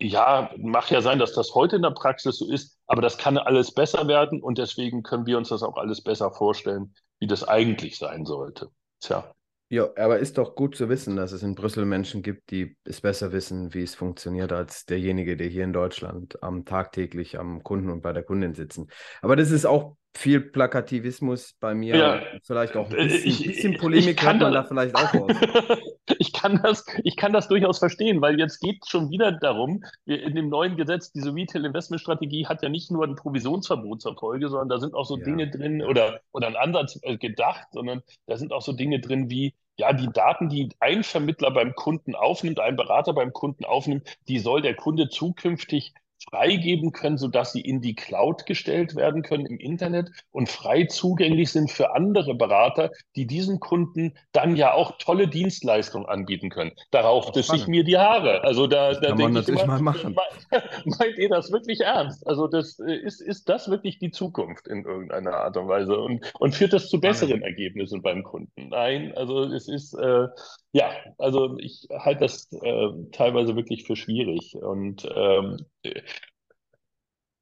ja, 0.00 0.50
mag 0.56 0.90
ja 0.90 1.02
sein, 1.02 1.18
dass 1.18 1.32
das 1.34 1.54
heute 1.54 1.76
in 1.76 1.82
der 1.82 1.90
Praxis 1.90 2.38
so 2.38 2.50
ist, 2.50 2.77
aber 2.88 3.02
das 3.02 3.18
kann 3.18 3.38
alles 3.38 3.72
besser 3.72 4.08
werden 4.08 4.42
und 4.42 4.58
deswegen 4.58 5.02
können 5.02 5.26
wir 5.26 5.38
uns 5.38 5.50
das 5.50 5.62
auch 5.62 5.76
alles 5.76 6.02
besser 6.02 6.32
vorstellen, 6.32 6.94
wie 7.20 7.26
das 7.26 7.46
eigentlich 7.46 7.98
sein 7.98 8.24
sollte. 8.24 8.70
Tja. 9.00 9.32
Ja, 9.70 9.90
aber 9.98 10.18
ist 10.18 10.38
doch 10.38 10.54
gut 10.54 10.76
zu 10.76 10.88
wissen, 10.88 11.16
dass 11.16 11.32
es 11.32 11.42
in 11.42 11.54
Brüssel 11.54 11.84
Menschen 11.84 12.22
gibt, 12.22 12.50
die 12.50 12.78
es 12.84 13.02
besser 13.02 13.32
wissen, 13.32 13.74
wie 13.74 13.82
es 13.82 13.94
funktioniert, 13.94 14.50
als 14.50 14.86
derjenige, 14.86 15.36
der 15.36 15.48
hier 15.48 15.64
in 15.64 15.74
Deutschland 15.74 16.42
am 16.42 16.64
tagtäglich 16.64 17.38
am 17.38 17.62
Kunden 17.62 17.90
und 17.90 18.00
bei 18.00 18.14
der 18.14 18.22
Kundin 18.22 18.54
sitzen. 18.54 18.88
Aber 19.20 19.36
das 19.36 19.50
ist 19.50 19.66
auch 19.66 19.96
viel 20.16 20.40
Plakativismus 20.40 21.54
bei 21.60 21.74
mir. 21.74 21.96
Ja, 21.96 22.22
vielleicht 22.44 22.76
auch 22.78 22.88
ein 22.90 22.96
bisschen, 22.96 23.28
ich, 23.28 23.46
bisschen 23.46 23.76
Polemik 23.76 24.22
hat 24.22 24.40
man 24.40 24.54
da 24.54 24.64
vielleicht 24.64 24.94
auch 24.94 25.12
raus. 25.12 25.32
ich, 26.18 26.32
kann 26.32 26.60
das, 26.62 26.84
ich 27.04 27.16
kann 27.16 27.32
das 27.32 27.48
durchaus 27.48 27.78
verstehen, 27.78 28.20
weil 28.20 28.38
jetzt 28.38 28.60
geht 28.60 28.78
es 28.82 28.88
schon 28.88 29.10
wieder 29.10 29.32
darum, 29.32 29.84
in 30.06 30.34
dem 30.34 30.48
neuen 30.48 30.76
Gesetz, 30.76 31.12
diese 31.12 31.34
Retail-Investment-Strategie 31.34 32.46
hat 32.46 32.62
ja 32.62 32.68
nicht 32.68 32.90
nur 32.90 33.04
ein 33.04 33.16
Provisionsverbot 33.16 34.02
zur 34.02 34.16
Folge, 34.16 34.48
sondern 34.48 34.68
da 34.68 34.78
sind 34.78 34.94
auch 34.94 35.04
so 35.04 35.18
ja. 35.18 35.24
Dinge 35.24 35.50
drin 35.50 35.82
oder, 35.82 36.20
oder 36.32 36.46
ein 36.46 36.56
Ansatz 36.56 36.98
äh, 37.02 37.16
gedacht, 37.16 37.68
sondern 37.72 38.02
da 38.26 38.36
sind 38.36 38.52
auch 38.52 38.62
so 38.62 38.72
Dinge 38.72 39.00
drin 39.00 39.30
wie, 39.30 39.54
ja, 39.76 39.92
die 39.92 40.08
Daten, 40.12 40.48
die 40.48 40.70
ein 40.80 41.04
Vermittler 41.04 41.50
beim 41.52 41.74
Kunden 41.74 42.14
aufnimmt, 42.14 42.60
ein 42.60 42.76
Berater 42.76 43.12
beim 43.12 43.32
Kunden 43.32 43.64
aufnimmt, 43.64 44.18
die 44.26 44.38
soll 44.38 44.60
der 44.60 44.74
Kunde 44.74 45.08
zukünftig 45.08 45.94
freigeben 46.30 46.92
können, 46.92 47.18
sodass 47.18 47.52
sie 47.52 47.60
in 47.60 47.80
die 47.80 47.94
Cloud 47.94 48.46
gestellt 48.46 48.96
werden 48.96 49.22
können 49.22 49.46
im 49.46 49.58
Internet 49.58 50.10
und 50.30 50.48
frei 50.48 50.84
zugänglich 50.84 51.50
sind 51.50 51.70
für 51.70 51.94
andere 51.94 52.34
Berater, 52.34 52.90
die 53.16 53.26
diesen 53.26 53.60
Kunden 53.60 54.14
dann 54.32 54.56
ja 54.56 54.72
auch 54.72 54.98
tolle 54.98 55.28
Dienstleistungen 55.28 56.06
anbieten 56.06 56.50
können. 56.50 56.72
Da 56.90 57.00
raucht 57.00 57.36
es 57.36 57.48
sich 57.48 57.66
mir 57.66 57.84
die 57.84 57.98
Haare. 57.98 58.44
Also 58.44 58.66
da, 58.66 58.92
da 58.94 59.12
denke 59.12 59.40
ich 59.40 59.48
immer, 59.48 59.66
mal 59.66 59.80
machen. 59.80 60.16
meint 60.98 61.18
ihr 61.18 61.28
das 61.28 61.52
wirklich 61.52 61.80
ernst? 61.80 62.26
Also 62.26 62.46
das 62.46 62.78
äh, 62.78 62.94
ist, 62.94 63.20
ist 63.20 63.48
das 63.48 63.70
wirklich 63.70 63.98
die 63.98 64.10
Zukunft 64.10 64.68
in 64.68 64.84
irgendeiner 64.84 65.34
Art 65.34 65.56
und 65.56 65.68
Weise 65.68 65.98
und, 65.98 66.32
und 66.38 66.54
führt 66.54 66.72
das 66.72 66.88
zu 66.88 67.00
besseren 67.00 67.42
Ergebnissen 67.42 68.02
beim 68.02 68.22
Kunden? 68.22 68.68
Nein, 68.68 69.12
also 69.16 69.44
es 69.44 69.68
ist 69.68 69.94
äh, 69.94 70.28
ja, 70.72 70.90
also 71.18 71.56
ich 71.58 71.88
halte 71.90 72.20
das 72.20 72.50
äh, 72.52 72.88
teilweise 73.12 73.56
wirklich 73.56 73.86
für 73.86 73.96
schwierig 73.96 74.54
und 74.54 75.08
ähm, 75.14 75.64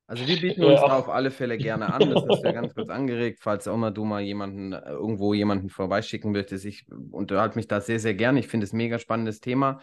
also 0.09 0.27
wir 0.27 0.41
bieten 0.41 0.62
uns 0.62 0.81
ja. 0.81 0.87
da 0.87 0.99
auf 0.99 1.09
alle 1.09 1.33
Fälle 1.33 1.59
gerne 1.59 1.93
an. 1.93 2.11
Das 2.11 2.25
hast 2.29 2.43
du 2.43 2.47
ja 2.47 2.53
ganz 2.53 2.75
kurz 2.75 2.89
angeregt, 2.91 3.41
falls 3.43 3.67
auch 3.67 3.77
mal 3.77 3.91
du 3.91 4.05
mal 4.05 4.23
jemanden 4.23 4.73
äh, 4.73 4.91
irgendwo 4.91 5.35
jemanden 5.35 5.69
vorbeischicken 5.69 6.31
möchtest. 6.31 6.65
Ich 6.65 6.87
unterhalte 7.11 7.57
mich 7.57 7.67
da 7.67 7.81
sehr, 7.81 7.99
sehr 7.99 8.15
gerne. 8.15 8.39
Ich 8.39 8.47
finde 8.47 8.65
es 8.65 8.73
ein 8.73 8.77
mega 8.77 9.01
spannendes 9.01 9.41
Thema. 9.41 9.81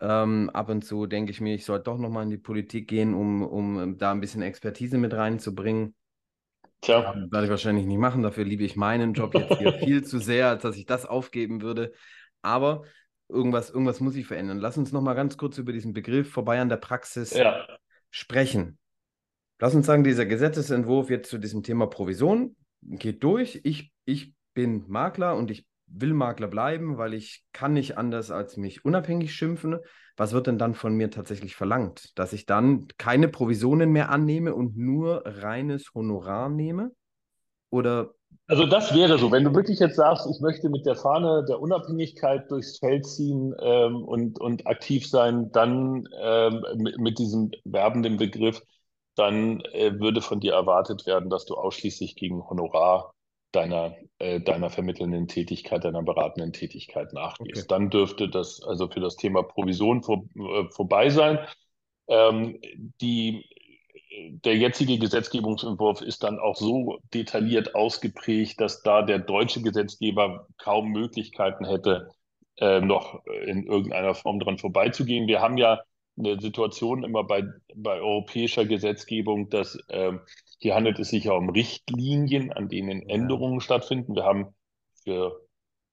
Ähm, 0.00 0.50
ab 0.52 0.70
und 0.70 0.84
zu 0.84 1.06
denke 1.06 1.30
ich 1.30 1.40
mir, 1.40 1.54
ich 1.54 1.64
sollte 1.64 1.84
doch 1.84 1.98
nochmal 1.98 2.24
in 2.24 2.30
die 2.30 2.38
Politik 2.38 2.88
gehen, 2.88 3.14
um, 3.14 3.42
um 3.42 3.96
da 3.96 4.10
ein 4.10 4.20
bisschen 4.20 4.42
Expertise 4.42 4.98
mit 4.98 5.14
reinzubringen. 5.14 5.94
Tja. 6.80 7.14
Ähm, 7.14 7.28
werde 7.30 7.44
ich 7.44 7.50
wahrscheinlich 7.50 7.86
nicht 7.86 7.98
machen. 7.98 8.24
Dafür 8.24 8.44
liebe 8.44 8.64
ich 8.64 8.74
meinen 8.74 9.14
Job 9.14 9.34
jetzt 9.34 9.58
hier 9.58 9.72
viel 9.84 10.02
zu 10.02 10.18
sehr, 10.18 10.48
als 10.48 10.62
dass 10.62 10.76
ich 10.76 10.86
das 10.86 11.06
aufgeben 11.06 11.62
würde. 11.62 11.92
Aber 12.44 12.84
irgendwas, 13.28 13.70
irgendwas 13.70 14.00
muss 14.00 14.14
ich 14.16 14.26
verändern. 14.26 14.58
Lass 14.58 14.78
uns 14.78 14.92
nochmal 14.92 15.14
ganz 15.14 15.36
kurz 15.36 15.58
über 15.58 15.72
diesen 15.72 15.92
Begriff 15.92 16.30
vorbei 16.30 16.60
an 16.60 16.68
der 16.68 16.76
Praxis 16.76 17.32
ja. 17.32 17.66
sprechen. 18.10 18.78
Lass 19.58 19.74
uns 19.74 19.86
sagen, 19.86 20.04
dieser 20.04 20.26
Gesetzesentwurf 20.26 21.10
jetzt 21.10 21.30
zu 21.30 21.38
diesem 21.38 21.62
Thema 21.62 21.86
Provision 21.86 22.56
geht 22.82 23.22
durch. 23.24 23.60
Ich, 23.64 23.92
ich 24.04 24.34
bin 24.52 24.84
Makler 24.88 25.36
und 25.36 25.50
ich 25.50 25.66
will 25.86 26.12
Makler 26.12 26.48
bleiben, 26.48 26.98
weil 26.98 27.14
ich 27.14 27.44
kann 27.52 27.72
nicht 27.72 27.96
anders 27.96 28.30
als 28.30 28.56
mich 28.56 28.84
unabhängig 28.84 29.34
schimpfen. 29.34 29.78
Was 30.16 30.32
wird 30.32 30.46
denn 30.46 30.58
dann 30.58 30.74
von 30.74 30.94
mir 30.94 31.10
tatsächlich 31.10 31.56
verlangt? 31.56 32.18
Dass 32.18 32.32
ich 32.32 32.46
dann 32.46 32.88
keine 32.98 33.28
Provisionen 33.28 33.90
mehr 33.90 34.10
annehme 34.10 34.54
und 34.54 34.76
nur 34.76 35.22
reines 35.24 35.94
Honorar 35.94 36.48
nehme? 36.48 36.92
Oder 37.70 38.14
also 38.46 38.66
das 38.66 38.94
wäre 38.94 39.18
so, 39.18 39.32
wenn 39.32 39.44
du 39.44 39.54
wirklich 39.54 39.78
jetzt 39.78 39.96
sagst, 39.96 40.26
ich 40.30 40.40
möchte 40.40 40.68
mit 40.68 40.84
der 40.84 40.96
Fahne 40.96 41.44
der 41.48 41.60
Unabhängigkeit 41.60 42.50
durchs 42.50 42.78
Feld 42.78 43.06
ziehen 43.06 43.54
ähm, 43.60 44.04
und, 44.04 44.40
und 44.40 44.66
aktiv 44.66 45.08
sein, 45.08 45.50
dann 45.52 46.08
ähm, 46.20 46.62
mit, 46.76 46.98
mit, 46.98 47.18
diesem 47.18 47.50
werbenden 47.64 48.16
Begriff, 48.18 48.62
dann 49.14 49.60
äh, 49.72 49.98
würde 49.98 50.20
von 50.20 50.40
dir 50.40 50.52
erwartet 50.52 51.06
werden, 51.06 51.30
dass 51.30 51.46
du 51.46 51.54
ausschließlich 51.54 52.16
gegen 52.16 52.48
Honorar 52.48 53.14
deiner, 53.52 53.94
äh, 54.18 54.40
deiner 54.40 54.70
vermittelnden 54.70 55.28
Tätigkeit, 55.28 55.84
deiner 55.84 56.02
beratenden 56.02 56.52
Tätigkeit 56.52 57.12
nachgehst. 57.12 57.62
Okay. 57.62 57.66
Dann 57.68 57.90
dürfte 57.90 58.28
das 58.28 58.62
also 58.62 58.88
für 58.88 59.00
das 59.00 59.16
Thema 59.16 59.42
Provision 59.42 60.02
vor, 60.02 60.24
äh, 60.36 60.64
vorbei 60.70 61.10
sein. 61.10 61.38
Ähm, 62.08 62.60
die 63.00 63.46
der 64.44 64.56
jetzige 64.56 64.98
Gesetzgebungsentwurf 64.98 66.00
ist 66.00 66.22
dann 66.22 66.38
auch 66.38 66.56
so 66.56 66.98
detailliert 67.12 67.74
ausgeprägt, 67.74 68.60
dass 68.60 68.82
da 68.82 69.02
der 69.02 69.18
deutsche 69.18 69.62
Gesetzgeber 69.62 70.46
kaum 70.58 70.90
Möglichkeiten 70.90 71.64
hätte, 71.64 72.10
äh, 72.58 72.80
noch 72.80 73.24
in 73.46 73.66
irgendeiner 73.66 74.14
Form 74.14 74.40
dran 74.40 74.58
vorbeizugehen. 74.58 75.26
Wir 75.26 75.40
haben 75.40 75.58
ja 75.58 75.80
eine 76.16 76.40
Situation 76.40 77.02
immer 77.02 77.24
bei, 77.24 77.44
bei 77.74 78.00
europäischer 78.00 78.64
Gesetzgebung, 78.64 79.50
dass 79.50 79.76
äh, 79.88 80.12
hier 80.58 80.74
handelt 80.74 80.98
es 80.98 81.10
sich 81.10 81.24
ja 81.24 81.32
um 81.32 81.50
Richtlinien, 81.50 82.52
an 82.52 82.68
denen 82.68 83.08
Änderungen 83.08 83.60
stattfinden. 83.60 84.14
Wir 84.14 84.24
haben 84.24 84.54
für 85.02 85.40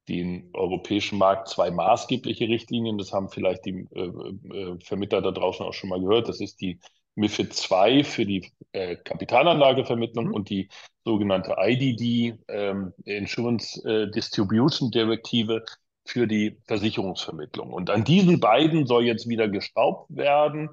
den 0.07 0.49
europäischen 0.53 1.17
Markt 1.17 1.47
zwei 1.47 1.71
maßgebliche 1.71 2.47
Richtlinien. 2.47 2.97
Das 2.97 3.13
haben 3.13 3.29
vielleicht 3.29 3.65
die 3.65 3.87
äh, 3.93 3.99
äh, 4.01 4.79
Vermittler 4.83 5.21
da 5.21 5.31
draußen 5.31 5.65
auch 5.65 5.73
schon 5.73 5.89
mal 5.89 6.01
gehört. 6.01 6.29
Das 6.29 6.41
ist 6.41 6.61
die 6.61 6.79
MIFID 7.15 7.53
2 7.53 8.03
für 8.03 8.25
die 8.25 8.51
äh, 8.71 8.95
Kapitalanlagevermittlung 8.95 10.27
mhm. 10.27 10.33
und 10.33 10.49
die 10.49 10.69
sogenannte 11.03 11.55
IDD, 11.57 12.37
ähm, 12.47 12.93
Insurance 13.05 13.83
äh, 13.83 14.09
Distribution 14.11 14.91
Direktive 14.91 15.63
für 16.05 16.27
die 16.27 16.57
Versicherungsvermittlung. 16.67 17.73
Und 17.73 17.89
an 17.89 18.03
diesen 18.03 18.39
beiden 18.39 18.85
soll 18.87 19.05
jetzt 19.05 19.27
wieder 19.27 19.47
geschraubt 19.47 20.15
werden. 20.15 20.69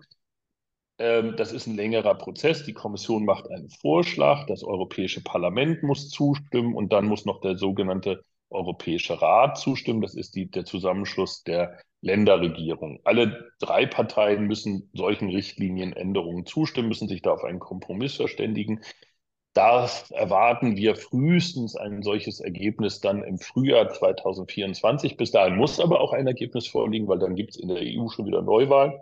Ähm, 0.98 1.36
das 1.36 1.52
ist 1.52 1.66
ein 1.66 1.76
längerer 1.76 2.14
Prozess. 2.14 2.64
Die 2.64 2.72
Kommission 2.72 3.24
macht 3.24 3.50
einen 3.50 3.70
Vorschlag, 3.70 4.46
das 4.46 4.64
Europäische 4.64 5.22
Parlament 5.22 5.82
muss 5.82 6.08
zustimmen 6.08 6.74
und 6.74 6.92
dann 6.92 7.06
muss 7.06 7.24
noch 7.24 7.40
der 7.40 7.56
sogenannte 7.56 8.22
Europäische 8.50 9.20
Rat 9.20 9.58
zustimmen. 9.58 10.00
Das 10.00 10.14
ist 10.14 10.34
die, 10.34 10.50
der 10.50 10.64
Zusammenschluss 10.64 11.42
der 11.42 11.78
Länderregierung. 12.00 13.00
Alle 13.04 13.50
drei 13.60 13.86
Parteien 13.86 14.46
müssen 14.46 14.90
solchen 14.92 15.30
Richtlinienänderungen 15.30 16.46
zustimmen, 16.46 16.88
müssen 16.88 17.08
sich 17.08 17.22
da 17.22 17.32
auf 17.32 17.44
einen 17.44 17.58
Kompromiss 17.58 18.14
verständigen. 18.14 18.80
Da 19.54 19.88
erwarten 20.10 20.76
wir 20.76 20.94
frühestens 20.94 21.74
ein 21.74 22.02
solches 22.02 22.38
Ergebnis 22.38 23.00
dann 23.00 23.24
im 23.24 23.38
Frühjahr 23.38 23.88
2024. 23.88 25.16
Bis 25.16 25.32
dahin 25.32 25.56
muss 25.56 25.80
aber 25.80 26.00
auch 26.00 26.12
ein 26.12 26.28
Ergebnis 26.28 26.68
vorliegen, 26.68 27.08
weil 27.08 27.18
dann 27.18 27.34
gibt 27.34 27.50
es 27.50 27.56
in 27.56 27.68
der 27.68 27.82
EU 27.82 28.08
schon 28.08 28.26
wieder 28.26 28.42
Neuwahl. 28.42 29.00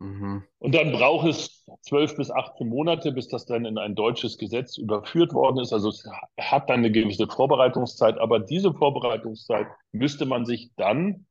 Mhm. 0.00 0.42
Und 0.58 0.74
dann 0.74 0.90
braucht 0.90 1.28
es 1.28 1.53
zwölf 1.82 2.16
bis 2.16 2.30
18 2.30 2.68
Monate, 2.68 3.12
bis 3.12 3.28
das 3.28 3.46
dann 3.46 3.64
in 3.64 3.78
ein 3.78 3.94
deutsches 3.94 4.38
Gesetz 4.38 4.76
überführt 4.78 5.32
worden 5.32 5.58
ist. 5.60 5.72
Also 5.72 5.88
es 5.88 6.08
hat 6.38 6.68
dann 6.70 6.80
eine 6.80 6.90
gewisse 6.90 7.26
Vorbereitungszeit, 7.26 8.18
aber 8.18 8.40
diese 8.40 8.72
Vorbereitungszeit 8.72 9.66
müsste 9.92 10.26
man 10.26 10.44
sich 10.44 10.70
dann 10.76 11.26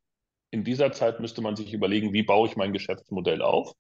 in 0.54 0.64
dieser 0.64 0.92
Zeit 0.92 1.20
müsste 1.20 1.42
man 1.42 1.56
sich 1.56 1.74
überlegen, 1.74 2.14
wie 2.14 2.22
baue 2.22 2.48
ich 2.48 2.56
mein 2.56 2.74
Geschäftsmodell 2.74 3.42
auf? 3.42 3.74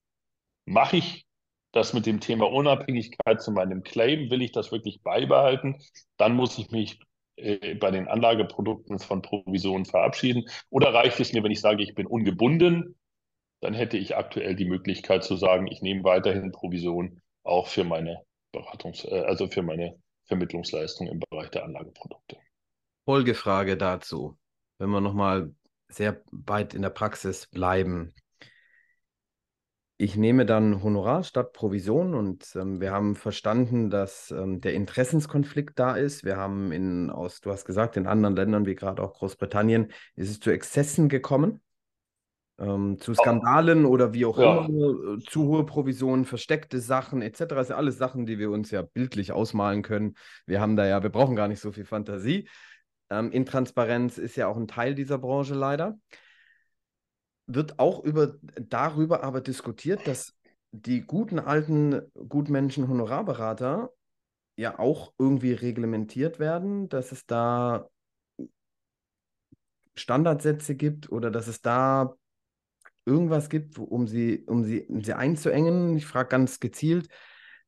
Mache 0.66 0.98
ich 0.98 1.28
das 1.72 1.94
mit 1.94 2.08
dem 2.08 2.20
Thema 2.20 2.52
Unabhängigkeit 2.52 3.44
zu 3.44 3.52
meinem 3.52 3.84
Claim? 3.84 4.32
Will 4.32 4.42
ich 4.42 4.52
das 4.52 4.72
wirklich 4.72 5.04
beibehalten? 5.04 5.80
Dann 6.18 6.36
muss 6.36 6.58
ich 6.58 6.72
mich 6.72 7.00
äh, 7.36 7.76
bei 7.76 7.92
den 7.92 8.08
Anlageprodukten 8.08 8.98
von 8.98 9.22
Provisionen 9.22 9.86
verabschieden. 9.86 10.46
Oder 10.72 10.96
reicht 10.96 11.20
es 11.20 11.32
mir, 11.32 11.44
wenn 11.44 11.52
ich 11.52 11.62
sage, 11.62 11.84
ich 11.84 11.94
bin 11.94 12.08
ungebunden? 12.08 12.96
Dann 13.64 13.74
hätte 13.74 13.98
ich 13.98 14.18
aktuell 14.18 14.58
die 14.58 14.66
Möglichkeit 14.66 15.24
zu 15.24 15.38
sagen, 15.38 15.68
ich 15.68 15.82
nehme 15.82 16.04
weiterhin 16.04 16.52
Provision 16.52 17.22
auch 17.44 17.68
für 17.68 17.86
meine 17.86 18.22
Beratungs-, 18.54 19.08
äh, 19.08 19.22
also 19.22 19.48
für 19.48 19.62
meine 19.62 19.96
Vermittlungsleistung 20.26 21.08
im 21.08 21.22
Bereich 21.30 21.50
der 21.52 21.64
Anlageprodukte. 21.64 22.36
Folgefrage 23.06 23.78
dazu. 23.78 24.38
Wenn 24.80 24.90
wir 24.90 25.00
nochmal 25.00 25.54
sehr 25.88 26.22
weit 26.32 26.74
in 26.74 26.82
der 26.82 26.90
Praxis 26.90 27.48
bleiben. 27.48 28.14
Ich 29.96 30.18
nehme 30.18 30.46
dann 30.46 30.84
Honorar 30.84 31.24
statt 31.24 31.54
Provision 31.54 32.16
und 32.16 32.54
ähm, 32.56 32.82
wir 32.82 32.92
haben 32.92 33.16
verstanden, 33.16 33.90
dass 33.90 34.32
ähm, 34.32 34.60
der 34.60 34.74
Interessenskonflikt 34.74 35.80
da 35.80 35.96
ist. 35.96 36.26
Wir 36.26 36.36
haben 36.36 36.74
in, 36.74 37.10
aus, 37.10 37.40
du 37.40 37.50
hast 37.50 37.64
gesagt, 37.64 37.96
in 37.96 38.08
anderen 38.08 38.36
Ländern 38.36 38.66
wie 38.66 38.76
gerade 38.76 39.02
auch 39.02 39.14
Großbritannien 39.14 39.94
ist 40.16 40.32
es 40.32 40.40
zu 40.42 40.52
Exzessen 40.52 41.08
gekommen, 41.08 41.62
ähm, 42.60 43.00
zu 43.00 43.14
Skandalen 43.14 43.86
oder 43.86 44.14
wie 44.14 44.26
auch 44.26 44.38
ja. 44.38 44.66
immer, 44.66 45.16
äh, 45.16 45.20
zu 45.20 45.48
hohe 45.48 45.66
Provisionen, 45.66 46.26
versteckte 46.26 46.80
Sachen 46.80 47.22
etc. 47.22 47.46
Das 47.56 47.68
sind 47.68 47.76
alles 47.76 47.98
Sachen, 47.98 48.26
die 48.26 48.38
wir 48.38 48.52
uns 48.52 48.72
ja 48.72 48.82
bildlich 48.82 49.32
ausmalen 49.32 49.82
können. 49.82 50.16
Wir 50.46 50.62
haben 50.62 50.76
da 50.76 50.86
ja, 50.86 51.02
wir 51.02 51.10
brauchen 51.10 51.36
gar 51.36 51.48
nicht 51.48 51.60
so 51.60 51.72
viel 51.72 51.86
Fantasie. 51.86 52.48
Ähm, 53.10 53.32
Intransparenz 53.32 54.18
ist 54.18 54.36
ja 54.36 54.48
auch 54.48 54.58
ein 54.58 54.68
Teil 54.68 54.96
dieser 54.96 55.18
Branche 55.18 55.56
leider. 55.56 55.98
Wird 57.48 57.80
auch 57.80 58.04
über, 58.04 58.36
darüber 58.60 59.24
aber 59.24 59.42
diskutiert, 59.42 60.08
dass 60.08 60.34
die 60.72 61.02
guten 61.02 61.40
alten 61.40 62.02
Gutmenschen 62.28 62.88
Honorarberater 62.88 63.92
ja 64.56 64.80
auch 64.80 65.14
irgendwie 65.18 65.54
reglementiert 65.54 66.40
werden, 66.40 66.88
dass 66.90 67.12
es 67.12 67.26
da 67.26 67.88
Standardsätze 69.96 70.76
gibt 70.76 71.12
oder 71.12 71.30
dass 71.30 71.48
es 71.48 71.62
da 71.62 72.16
irgendwas 73.06 73.50
gibt, 73.50 73.78
um 73.78 74.08
sie, 74.08 74.44
um 74.48 74.64
sie, 74.64 74.86
um 74.88 75.04
sie 75.04 75.14
einzuengen. 75.14 75.98
Ich 75.98 76.06
frage 76.06 76.30
ganz 76.30 76.60
gezielt, 76.60 77.10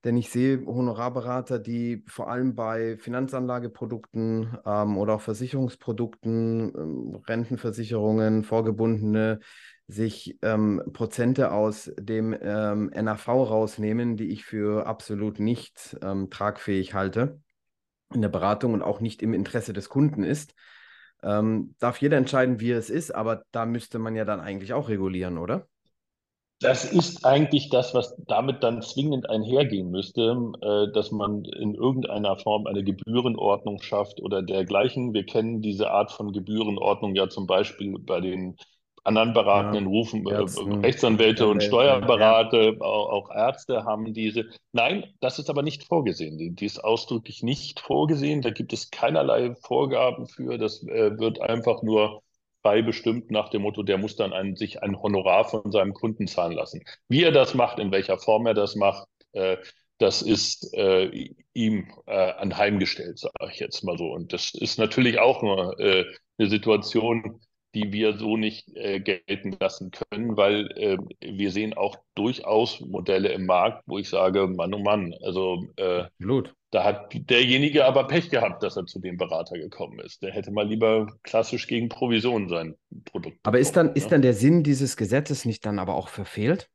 denn 0.04 0.18
ich 0.18 0.30
sehe 0.30 0.66
Honorarberater, 0.66 1.60
die 1.60 2.04
vor 2.08 2.30
allem 2.30 2.56
bei 2.56 2.98
Finanzanlageprodukten 2.98 4.58
ähm, 4.66 4.98
oder 4.98 5.16
auch 5.16 5.22
Versicherungsprodukten, 5.22 6.74
ähm, 6.76 7.22
Rentenversicherungen, 7.28 8.44
Vorgebundene, 8.44 9.40
sich 9.88 10.38
ähm, 10.42 10.82
Prozente 10.94 11.52
aus 11.52 11.92
dem 12.00 12.36
ähm, 12.40 12.92
NAV 12.94 13.28
rausnehmen, 13.28 14.18
die 14.18 14.30
ich 14.30 14.46
für 14.46 14.88
absolut 14.88 15.40
nicht 15.40 15.98
ähm, 16.02 16.30
tragfähig 16.30 16.94
halte 16.94 17.40
in 18.14 18.22
der 18.22 18.30
Beratung 18.30 18.74
und 18.74 18.82
auch 18.82 19.00
nicht 19.00 19.22
im 19.22 19.34
Interesse 19.34 19.74
des 19.74 19.90
Kunden 19.90 20.24
ist. 20.24 20.54
Ähm, 21.26 21.76
darf 21.80 22.00
jeder 22.02 22.18
entscheiden, 22.18 22.60
wie 22.60 22.72
es 22.72 22.90
ist, 22.90 23.10
aber 23.14 23.44
da 23.52 23.66
müsste 23.66 23.98
man 23.98 24.16
ja 24.16 24.26
dann 24.26 24.40
eigentlich 24.40 24.74
auch 24.74 24.90
regulieren, 24.90 25.40
oder? 25.40 25.68
Das 26.62 26.86
ist 26.86 27.26
eigentlich 27.26 27.70
das, 27.70 27.94
was 27.94 28.16
damit 28.28 28.64
dann 28.64 28.82
zwingend 28.82 29.30
einhergehen 29.30 29.92
müsste, 29.92 30.38
äh, 30.62 30.92
dass 30.94 31.12
man 31.12 31.44
in 31.44 31.76
irgendeiner 31.76 32.38
Form 32.38 32.66
eine 32.66 32.84
Gebührenordnung 32.84 33.82
schafft 33.82 34.22
oder 34.22 34.42
dergleichen. 34.42 35.14
Wir 35.14 35.26
kennen 35.26 35.62
diese 35.62 35.92
Art 35.92 36.12
von 36.12 36.32
Gebührenordnung 36.32 37.14
ja 37.16 37.28
zum 37.28 37.46
Beispiel 37.46 38.00
bei 38.00 38.22
den 38.22 38.56
anderen 39.06 39.34
beratenden 39.34 39.86
ja, 39.86 39.90
Rufen, 39.90 40.28
äh, 40.28 40.34
Ärzten, 40.34 40.84
Rechtsanwälte 40.84 41.48
und 41.48 41.64
Steuerberater, 41.64 42.74
ja. 42.74 42.82
auch, 42.82 43.10
auch, 43.10 43.32
Ärzte 43.32 43.86
haben 43.86 44.14
diese. 44.14 44.46
Nein, 44.74 45.14
das 45.20 45.40
ist 45.40 45.50
aber 45.50 45.62
nicht 45.62 45.84
vorgesehen. 45.84 46.38
Die, 46.38 46.52
die, 46.52 46.66
ist 46.66 46.84
ausdrücklich 46.84 47.44
nicht 47.44 47.80
vorgesehen. 47.80 48.42
Da 48.42 48.50
gibt 48.50 48.74
es 48.74 48.92
keinerlei 48.92 49.56
Vorgaben 49.56 50.28
für. 50.28 50.58
Das 50.58 50.84
äh, 50.84 51.18
wird 51.18 51.40
einfach 51.42 51.84
nur 51.84 52.22
frei 52.64 52.82
bestimmt 52.82 53.30
nach 53.30 53.50
dem 53.50 53.62
Motto, 53.62 53.84
der 53.84 54.00
muss 54.00 54.16
dann 54.16 54.34
ein, 54.34 54.56
sich 54.56 54.82
ein 54.82 55.00
Honorar 55.00 55.46
von 55.46 55.72
seinem 55.72 55.94
Kunden 55.94 56.26
zahlen 56.26 56.54
lassen. 56.54 56.84
Wie 57.08 57.24
er 57.24 57.32
das 57.32 57.54
macht, 57.54 57.78
in 57.78 57.92
welcher 57.92 58.18
Form 58.18 58.48
er 58.48 58.56
das 58.56 58.76
macht, 58.76 59.08
äh, 59.34 59.58
das 60.00 60.24
ist 60.24 60.74
äh, 60.74 61.30
ihm 61.54 61.88
äh, 62.08 62.32
anheimgestellt, 62.34 63.20
sage 63.20 63.52
ich 63.52 63.60
jetzt 63.60 63.84
mal 63.84 63.98
so. 63.98 64.12
Und 64.12 64.34
das 64.34 64.54
ist 64.56 64.80
natürlich 64.80 65.20
auch 65.20 65.44
nur 65.44 65.80
äh, 65.80 66.06
eine 66.38 66.50
Situation, 66.50 67.40
die 67.76 67.92
wir 67.92 68.18
so 68.18 68.38
nicht 68.38 68.76
äh, 68.76 69.00
gelten 69.00 69.56
lassen 69.60 69.92
können, 69.92 70.38
weil 70.38 70.72
äh, 70.78 70.98
wir 71.22 71.52
sehen 71.52 71.74
auch 71.74 71.98
durchaus 72.16 72.80
Modelle 72.80 73.30
im 73.34 73.46
Markt, 73.46 73.84
wo 73.86 74.00
ich 74.00 74.10
sage, 74.10 74.48
Mann, 74.48 74.74
oh 74.74 74.80
Mann, 74.80 75.14
also 75.24 75.64
äh, 75.76 76.06
da 76.72 76.84
hat 76.84 77.14
derjenige 77.14 77.86
aber 77.86 78.08
Pech 78.08 78.30
gehabt, 78.30 78.64
dass 78.64 78.76
er 78.76 78.86
zu 78.86 79.00
dem 79.00 79.18
Berater 79.18 79.58
gekommen 79.58 80.00
ist. 80.00 80.22
Der 80.24 80.32
hätte 80.32 80.52
mal 80.52 80.68
lieber 80.68 81.08
klassisch 81.24 81.68
gegen 81.68 81.88
Provision 81.88 82.50
sein 82.50 82.76
Produkt. 83.06 83.38
Aber 83.44 83.52
bekommen, 83.52 83.62
ist 83.62 83.78
dann, 83.78 83.86
ne? 83.88 83.92
ist 83.96 84.12
dann 84.12 84.22
der 84.22 84.34
Sinn 84.34 84.64
dieses 84.64 84.98
Gesetzes 84.98 85.46
nicht 85.46 85.66
dann 85.66 85.80
aber 85.80 85.96
auch 85.96 86.10
verfehlt? 86.10 86.70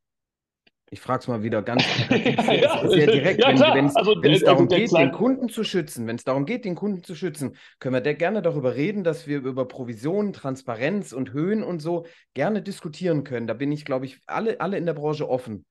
Ich 0.93 0.99
frage 0.99 1.21
es 1.21 1.27
mal 1.29 1.41
wieder 1.41 1.61
ganz 1.61 1.83
sehr, 2.09 2.89
sehr 2.89 3.11
direkt. 3.11 3.39
Ja, 3.39 3.73
wenn 3.73 3.85
es 3.85 3.95
also, 3.95 4.13
also, 4.13 4.45
darum 4.45 4.67
geht, 4.67 4.91
den 4.91 5.13
Kunden 5.13 5.47
zu 5.47 5.63
schützen, 5.63 6.05
wenn 6.05 6.17
es 6.17 6.25
darum 6.25 6.45
geht, 6.45 6.65
den 6.65 6.75
Kunden 6.75 7.01
zu 7.01 7.15
schützen, 7.15 7.55
können 7.79 8.03
wir 8.03 8.13
gerne 8.13 8.41
darüber 8.41 8.75
reden, 8.75 9.05
dass 9.05 9.25
wir 9.25 9.37
über 9.37 9.65
Provisionen, 9.69 10.33
Transparenz 10.33 11.13
und 11.13 11.31
Höhen 11.31 11.63
und 11.63 11.81
so 11.81 12.05
gerne 12.33 12.61
diskutieren 12.61 13.23
können. 13.23 13.47
Da 13.47 13.53
bin 13.53 13.71
ich, 13.71 13.85
glaube 13.85 14.05
ich, 14.05 14.19
alle, 14.27 14.59
alle 14.59 14.77
in 14.77 14.85
der 14.85 14.93
Branche 14.93 15.29
offen. 15.29 15.65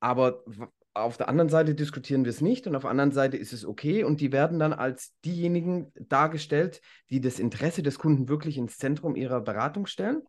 Aber 0.00 0.44
auf 0.92 1.16
der 1.16 1.30
anderen 1.30 1.48
Seite 1.48 1.74
diskutieren 1.74 2.26
wir 2.26 2.30
es 2.30 2.42
nicht 2.42 2.66
und 2.66 2.76
auf 2.76 2.82
der 2.82 2.90
anderen 2.90 3.12
Seite 3.12 3.38
ist 3.38 3.54
es 3.54 3.64
okay 3.64 4.04
und 4.04 4.20
die 4.20 4.30
werden 4.30 4.58
dann 4.58 4.74
als 4.74 5.14
diejenigen 5.24 5.90
dargestellt, 5.94 6.82
die 7.08 7.22
das 7.22 7.38
Interesse 7.38 7.82
des 7.82 7.98
Kunden 7.98 8.28
wirklich 8.28 8.58
ins 8.58 8.76
Zentrum 8.76 9.16
ihrer 9.16 9.40
Beratung 9.40 9.86
stellen 9.86 10.22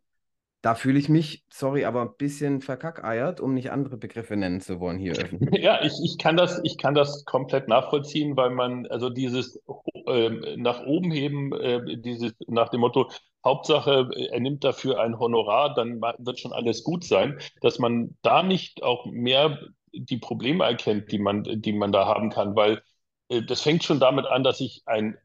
da 0.66 0.74
fühle 0.74 0.98
ich 0.98 1.08
mich, 1.08 1.44
sorry, 1.48 1.84
aber 1.84 2.02
ein 2.02 2.16
bisschen 2.18 2.60
verkackeiert, 2.60 3.40
um 3.40 3.54
nicht 3.54 3.70
andere 3.70 3.96
Begriffe 3.96 4.36
nennen 4.36 4.60
zu 4.60 4.80
wollen 4.80 4.98
hier 4.98 5.12
öffentlich. 5.16 5.62
Ja, 5.62 5.80
ich, 5.84 5.92
ich, 6.02 6.18
kann 6.18 6.36
das, 6.36 6.60
ich 6.64 6.76
kann 6.76 6.92
das 6.92 7.24
komplett 7.24 7.68
nachvollziehen, 7.68 8.36
weil 8.36 8.50
man, 8.50 8.84
also 8.86 9.08
dieses 9.08 9.62
äh, 10.08 10.56
nach 10.56 10.84
oben 10.84 11.12
heben, 11.12 11.52
äh, 11.52 11.98
dieses 11.98 12.34
nach 12.48 12.68
dem 12.70 12.80
Motto, 12.80 13.08
Hauptsache, 13.44 14.10
er 14.32 14.40
nimmt 14.40 14.64
dafür 14.64 14.98
ein 14.98 15.20
Honorar, 15.20 15.72
dann 15.72 16.00
wird 16.00 16.40
schon 16.40 16.52
alles 16.52 16.82
gut 16.82 17.04
sein, 17.04 17.38
dass 17.60 17.78
man 17.78 18.16
da 18.22 18.42
nicht 18.42 18.82
auch 18.82 19.06
mehr 19.06 19.60
die 19.92 20.18
Probleme 20.18 20.64
erkennt, 20.64 21.12
die 21.12 21.20
man, 21.20 21.44
die 21.44 21.74
man 21.74 21.92
da 21.92 22.06
haben 22.06 22.30
kann, 22.30 22.56
weil 22.56 22.82
äh, 23.28 23.40
das 23.40 23.60
fängt 23.60 23.84
schon 23.84 24.00
damit 24.00 24.26
an, 24.26 24.42
dass 24.42 24.60
ich 24.60 24.82
ein 24.86 25.16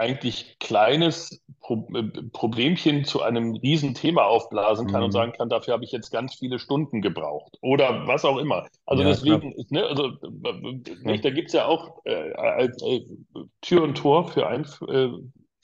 eigentlich 0.00 0.56
kleines 0.58 1.44
Pro 1.60 1.86
äh, 1.94 2.02
Problemchen 2.32 3.04
zu 3.04 3.22
einem 3.22 3.54
Riesenthema 3.56 4.24
aufblasen 4.24 4.88
kann 4.88 5.00
mhm. 5.00 5.06
und 5.06 5.12
sagen 5.12 5.32
kann, 5.32 5.48
dafür 5.48 5.74
habe 5.74 5.84
ich 5.84 5.92
jetzt 5.92 6.10
ganz 6.10 6.34
viele 6.34 6.58
Stunden 6.58 7.02
gebraucht 7.02 7.56
oder 7.60 8.06
was 8.06 8.24
auch 8.24 8.38
immer. 8.38 8.66
Also 8.86 9.02
ja, 9.02 9.10
deswegen, 9.10 9.54
ne, 9.68 9.84
also 9.84 10.12
nicht, 11.02 11.24
da 11.24 11.30
gibt 11.30 11.48
es 11.48 11.52
ja 11.54 11.66
auch 11.66 12.02
äh, 12.04 12.30
äh, 12.30 13.00
Tür 13.60 13.82
und 13.82 13.94
Tor 13.96 14.28
für 14.28 14.46
ein, 14.46 14.66
äh, 14.88 15.10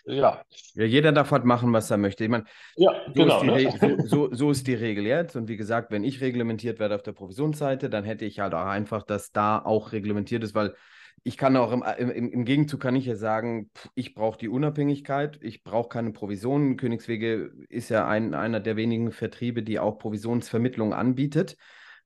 ja. 0.07 0.43
ja. 0.75 0.85
Jeder 0.85 1.11
darf 1.11 1.33
halt 1.33 1.45
machen, 1.45 1.73
was 1.73 1.91
er 1.91 1.97
möchte. 1.97 2.23
Ich 2.23 2.31
meine, 2.31 2.45
ja, 2.77 2.93
so, 3.07 3.13
genau, 3.13 3.43
ist 3.57 3.83
ne? 3.83 3.97
so, 3.99 4.29
so, 4.29 4.35
so, 4.35 4.51
ist 4.53 4.67
die 4.67 4.75
Regel 4.75 5.05
jetzt. 5.05 5.35
Und 5.35 5.49
wie 5.49 5.57
gesagt, 5.57 5.91
wenn 5.91 6.05
ich 6.05 6.21
reglementiert 6.21 6.79
werde 6.79 6.95
auf 6.95 7.03
der 7.03 7.13
Provisionsseite, 7.13 7.91
dann 7.91 8.05
hätte 8.05 8.25
ich 8.25 8.39
halt 8.39 8.55
auch 8.55 8.67
einfach, 8.67 9.03
dass 9.03 9.33
da 9.33 9.59
auch 9.59 9.93
reglementiert 9.93 10.45
ist, 10.45 10.55
weil 10.55 10.75
ich 11.27 11.37
kann 11.37 11.57
auch 11.57 11.73
im, 11.73 11.83
im, 11.83 12.31
im 12.31 12.45
Gegenzug 12.45 12.79
kann 12.81 12.95
ich 12.95 13.05
ja 13.05 13.17
sagen, 13.17 13.69
ich 13.97 14.15
brauche 14.15 14.39
die 14.39 14.49
Unabhängigkeit, 14.49 15.41
ich 15.43 15.65
brauche 15.65 15.89
keine 15.89 16.13
Provisionen. 16.13 16.77
Königswege 16.77 17.51
ist 17.69 17.89
ja 17.89 18.07
ein, 18.07 18.33
einer 18.35 18.61
der 18.61 18.77
wenigen 18.77 19.11
Vertriebe, 19.11 19.65
die 19.65 19.81
auch 19.81 19.99
Provisionsvermittlung 19.99 20.95
anbietet. 20.95 21.57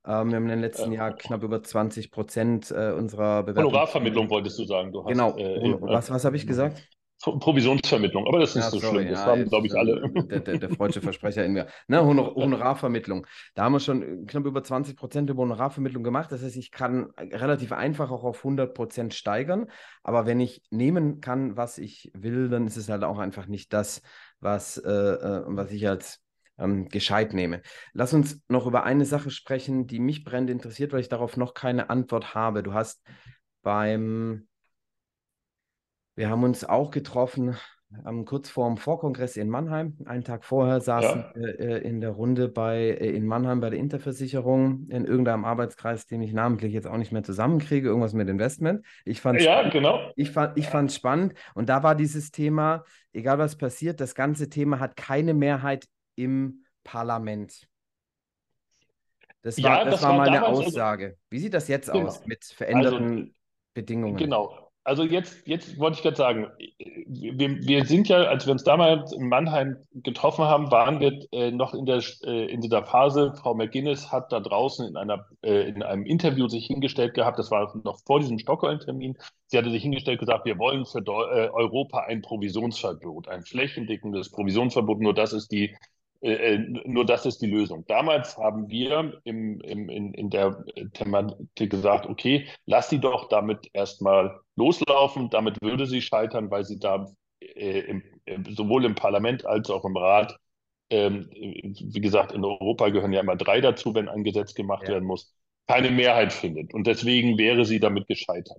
Ähm, 0.07 0.31
wir 0.31 0.37
haben 0.37 0.45
in 0.45 0.49
den 0.49 0.61
letzten 0.61 0.93
äh, 0.93 0.97
Jahren 0.97 1.19
knapp 1.19 1.43
über 1.43 1.63
20 1.63 2.11
Prozent 2.11 2.71
äh, 2.71 2.93
unserer 2.93 3.43
Bewerbung. 3.43 3.73
Honorarvermittlung 3.73 4.31
wolltest 4.31 4.59
du 4.59 4.65
sagen. 4.65 4.91
Du 4.91 5.05
hast, 5.05 5.13
genau. 5.13 5.37
Äh, 5.37 5.77
was 5.83 6.11
was 6.11 6.25
habe 6.25 6.37
ich 6.37 6.47
gesagt? 6.47 6.89
Provisionsvermittlung, 7.21 8.27
aber 8.27 8.41
das 8.41 8.51
ist 8.51 8.55
ja, 8.57 8.61
nicht 8.63 8.71
so 8.71 8.79
sorry, 8.79 9.03
schlimm. 9.03 9.09
Das 9.11 9.21
ja, 9.21 9.27
haben, 9.27 9.45
glaube 9.47 9.67
ich, 9.67 9.75
alle. 9.77 10.11
Der, 10.11 10.41
der, 10.41 10.59
der 10.59 10.71
freudsche 10.71 11.03
Versprecher 11.03 11.45
in 11.45 11.53
mir. 11.53 11.67
Ne, 11.87 12.03
Honor 12.03 12.35
Honorarvermittlung. 12.37 13.27
Da 13.55 13.65
haben 13.65 13.73
wir 13.73 13.81
schon 13.81 14.27
knapp 14.27 14.47
über 14.47 14.63
20 14.63 14.97
Prozent 14.97 15.29
über 15.29 15.43
Honorarvermittlung 15.43 16.03
gemacht. 16.03 16.33
Das 16.33 16.43
heißt, 16.43 16.57
ich 16.57 16.71
kann 16.71 17.11
relativ 17.19 17.73
einfach 17.73 18.11
auch 18.11 18.25
auf 18.25 18.39
100 18.39 18.75
Prozent 18.75 19.13
steigern. 19.13 19.67
Aber 20.03 20.25
wenn 20.25 20.41
ich 20.41 20.63
nehmen 20.71 21.21
kann, 21.21 21.57
was 21.57 21.77
ich 21.77 22.11
will, 22.15 22.49
dann 22.49 22.67
ist 22.67 22.79
es 22.79 22.89
halt 22.89 23.05
auch 23.05 23.19
einfach 23.19 23.47
nicht 23.47 23.73
das, 23.75 24.01
was, 24.41 24.79
äh, 24.79 24.91
äh 24.91 25.43
was 25.47 25.71
ich 25.73 25.87
als 25.87 26.21
ähm, 26.59 26.89
gescheit 26.89 27.35
nehme. 27.35 27.61
Lass 27.93 28.15
uns 28.15 28.41
noch 28.49 28.67
über 28.67 28.85
eine 28.85 29.05
Sache 29.05 29.31
sprechen, 29.31 29.87
die 29.87 29.99
mich 29.99 30.25
brennend 30.25 30.51
interessiert, 30.51 30.93
weil 30.93 31.01
ich 31.01 31.09
darauf 31.09 31.37
noch 31.37 31.53
keine 31.53 31.91
Antwort 31.91 32.35
habe. 32.35 32.63
Du 32.63 32.73
hast 32.73 33.03
beim 33.63 34.47
wir 36.21 36.29
haben 36.29 36.45
uns 36.45 36.65
auch 36.65 36.91
getroffen 36.91 37.57
ähm, 38.07 38.25
kurz 38.25 38.51
vor 38.51 38.69
dem 38.69 38.77
Vorkongress 38.77 39.39
in 39.39 39.49
Mannheim. 39.49 39.97
Einen 40.05 40.23
Tag 40.23 40.45
vorher 40.45 40.81
saßen 40.83 41.21
ja. 41.21 41.33
wir 41.35 41.59
äh, 41.59 41.79
in 41.79 42.03
der 42.03 42.11
Runde 42.11 42.49
bei, 42.49 42.83
äh, 42.83 43.11
in 43.11 43.27
Mannheim 43.27 43.61
bei 43.61 43.71
der 43.71 43.79
Interversicherung 43.79 44.87
in 44.91 45.07
irgendeinem 45.07 45.45
Arbeitskreis, 45.45 46.07
den 46.07 46.21
ich 46.21 46.33
namentlich 46.33 46.73
jetzt 46.75 46.87
auch 46.87 46.99
nicht 46.99 47.11
mehr 47.11 47.25
zusammenkriege, 47.25 47.89
irgendwas 47.89 48.13
mit 48.13 48.29
Investment. 48.29 48.85
Ich 49.07 49.21
fand 49.21 49.41
ja, 49.41 49.55
spannend. 49.55 49.73
genau. 49.73 50.13
Ich 50.15 50.31
fand 50.31 50.59
ich 50.59 50.69
fand 50.69 50.93
spannend 50.93 51.35
und 51.55 51.69
da 51.69 51.83
war 51.83 51.95
dieses 51.95 52.31
Thema, 52.31 52.85
egal 53.13 53.39
was 53.39 53.57
passiert, 53.57 54.01
das 54.01 54.15
ganze 54.15 54.51
Thema 54.51 54.79
hat 54.79 54.97
keine 54.97 55.33
Mehrheit 55.35 55.89
im 56.17 56.65
Parlament. 56.85 57.67
Das 59.43 59.61
war, 59.63 59.79
ja, 59.79 59.85
das, 59.85 59.95
das 59.95 60.03
war, 60.03 60.11
war 60.11 60.19
mal 60.19 60.29
eine 60.29 60.47
Aussage. 60.47 61.05
Also, 61.07 61.17
Wie 61.31 61.39
sieht 61.39 61.55
das 61.55 61.67
jetzt 61.67 61.91
genau. 61.91 62.07
aus 62.07 62.25
mit 62.27 62.45
veränderten 62.45 63.19
also, 63.19 63.33
Bedingungen? 63.73 64.17
Genau 64.17 64.70
also 64.91 65.05
jetzt, 65.05 65.47
jetzt 65.47 65.79
wollte 65.79 65.99
ich 65.99 66.03
gerade 66.03 66.17
sagen, 66.17 66.49
wir, 67.07 67.61
wir 67.61 67.85
sind 67.85 68.09
ja, 68.09 68.25
als 68.25 68.45
wir 68.47 68.51
uns 68.51 68.65
damals 68.65 69.13
in 69.13 69.29
Mannheim 69.29 69.77
getroffen 69.95 70.47
haben, 70.47 70.73
waren 70.73 70.99
wir 70.99 71.17
äh, 71.31 71.53
noch 71.53 71.75
in, 71.75 71.87
der, 71.87 72.03
äh, 72.25 72.47
in 72.47 72.61
dieser 72.61 72.85
Phase, 72.85 73.33
Frau 73.41 73.55
McGuinness 73.55 74.11
hat 74.11 74.33
da 74.33 74.41
draußen 74.41 74.89
in, 74.89 74.97
einer, 74.97 75.29
äh, 75.43 75.69
in 75.69 75.85
einem 75.85 76.05
Interview 76.07 76.49
sich 76.49 76.67
hingestellt 76.67 77.15
gehabt, 77.15 77.39
das 77.39 77.53
war 77.53 77.73
noch 77.85 78.01
vor 78.05 78.19
diesem 78.19 78.41
Stockholm-Termin, 78.41 79.17
sie 79.47 79.59
hatte 79.59 79.71
sich 79.71 79.83
hingestellt 79.83 80.19
gesagt, 80.19 80.45
wir 80.45 80.59
wollen 80.59 80.85
für 80.85 80.99
äh, 80.99 81.51
Europa 81.51 82.01
ein 82.09 82.21
Provisionsverbot, 82.21 83.29
ein 83.29 83.43
flächendeckendes 83.43 84.33
Provisionsverbot, 84.33 84.99
nur 84.99 85.15
das 85.15 85.33
ist 85.33 85.53
die 85.53 85.73
äh, 86.23 86.55
äh, 86.55 86.59
nur 86.85 87.07
das 87.07 87.25
ist 87.25 87.41
die 87.41 87.51
Lösung. 87.51 87.85
Damals 87.87 88.37
haben 88.37 88.69
wir 88.69 89.21
im, 89.25 89.61
im, 89.61 89.89
in, 89.89 90.13
in 90.13 90.31
der 90.31 90.65
Thematik 90.93 91.71
gesagt, 91.71 92.07
okay, 92.07 92.47
lass 92.67 92.91
sie 92.91 92.99
doch 92.99 93.29
damit 93.29 93.71
erstmal 93.73 94.39
loslaufen. 94.57 95.31
Damit 95.31 95.63
würde 95.63 95.87
sie 95.87 96.03
scheitern, 96.03 96.51
weil 96.51 96.65
sie 96.65 96.79
da 96.79 97.07
äh, 97.41 97.81
im, 97.81 98.03
sowohl 98.51 98.85
im 98.85 98.95
Parlament 98.95 99.47
als 99.47 99.71
auch 99.71 99.85
im 99.85 99.97
Rat, 99.97 100.37
ähm, 100.91 101.31
wie 101.33 102.01
gesagt, 102.01 102.33
in 102.33 102.45
Europa 102.45 102.91
gehören 102.91 103.13
ja 103.13 103.21
immer 103.21 103.37
drei 103.37 103.61
dazu, 103.61 103.95
wenn 103.95 104.09
ein 104.09 104.25
Gesetz 104.25 104.55
gemacht 104.55 104.83
ja. 104.85 104.91
werden 104.91 105.07
muss, 105.07 105.35
keine 105.67 105.91
Mehrheit 105.91 106.33
findet. 106.33 106.75
Und 106.75 106.87
deswegen 106.87 107.39
wäre 107.39 107.65
sie 107.65 107.81
damit 107.81 108.09
gescheitert. 108.09 108.59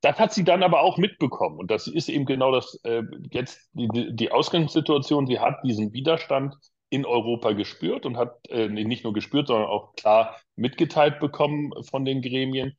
Das 0.00 0.18
hat 0.20 0.32
sie 0.32 0.44
dann 0.44 0.62
aber 0.62 0.82
auch 0.82 0.98
mitbekommen. 0.98 1.58
Und 1.58 1.70
das 1.70 1.86
ist 1.88 2.08
eben 2.08 2.26
genau 2.26 2.52
das 2.52 2.78
äh, 2.84 3.02
jetzt 3.32 3.58
die, 3.72 4.14
die 4.14 4.30
Ausgangssituation. 4.30 5.26
Sie 5.26 5.40
hat 5.40 5.56
diesen 5.64 5.92
Widerstand 5.92 6.54
in 6.94 7.04
Europa 7.04 7.52
gespürt 7.52 8.06
und 8.06 8.16
hat 8.16 8.38
äh, 8.48 8.68
nicht 8.68 9.04
nur 9.04 9.12
gespürt, 9.12 9.48
sondern 9.48 9.68
auch 9.68 9.94
klar 9.96 10.36
mitgeteilt 10.56 11.18
bekommen 11.20 11.72
von 11.82 12.04
den 12.04 12.22
Gremien. 12.22 12.76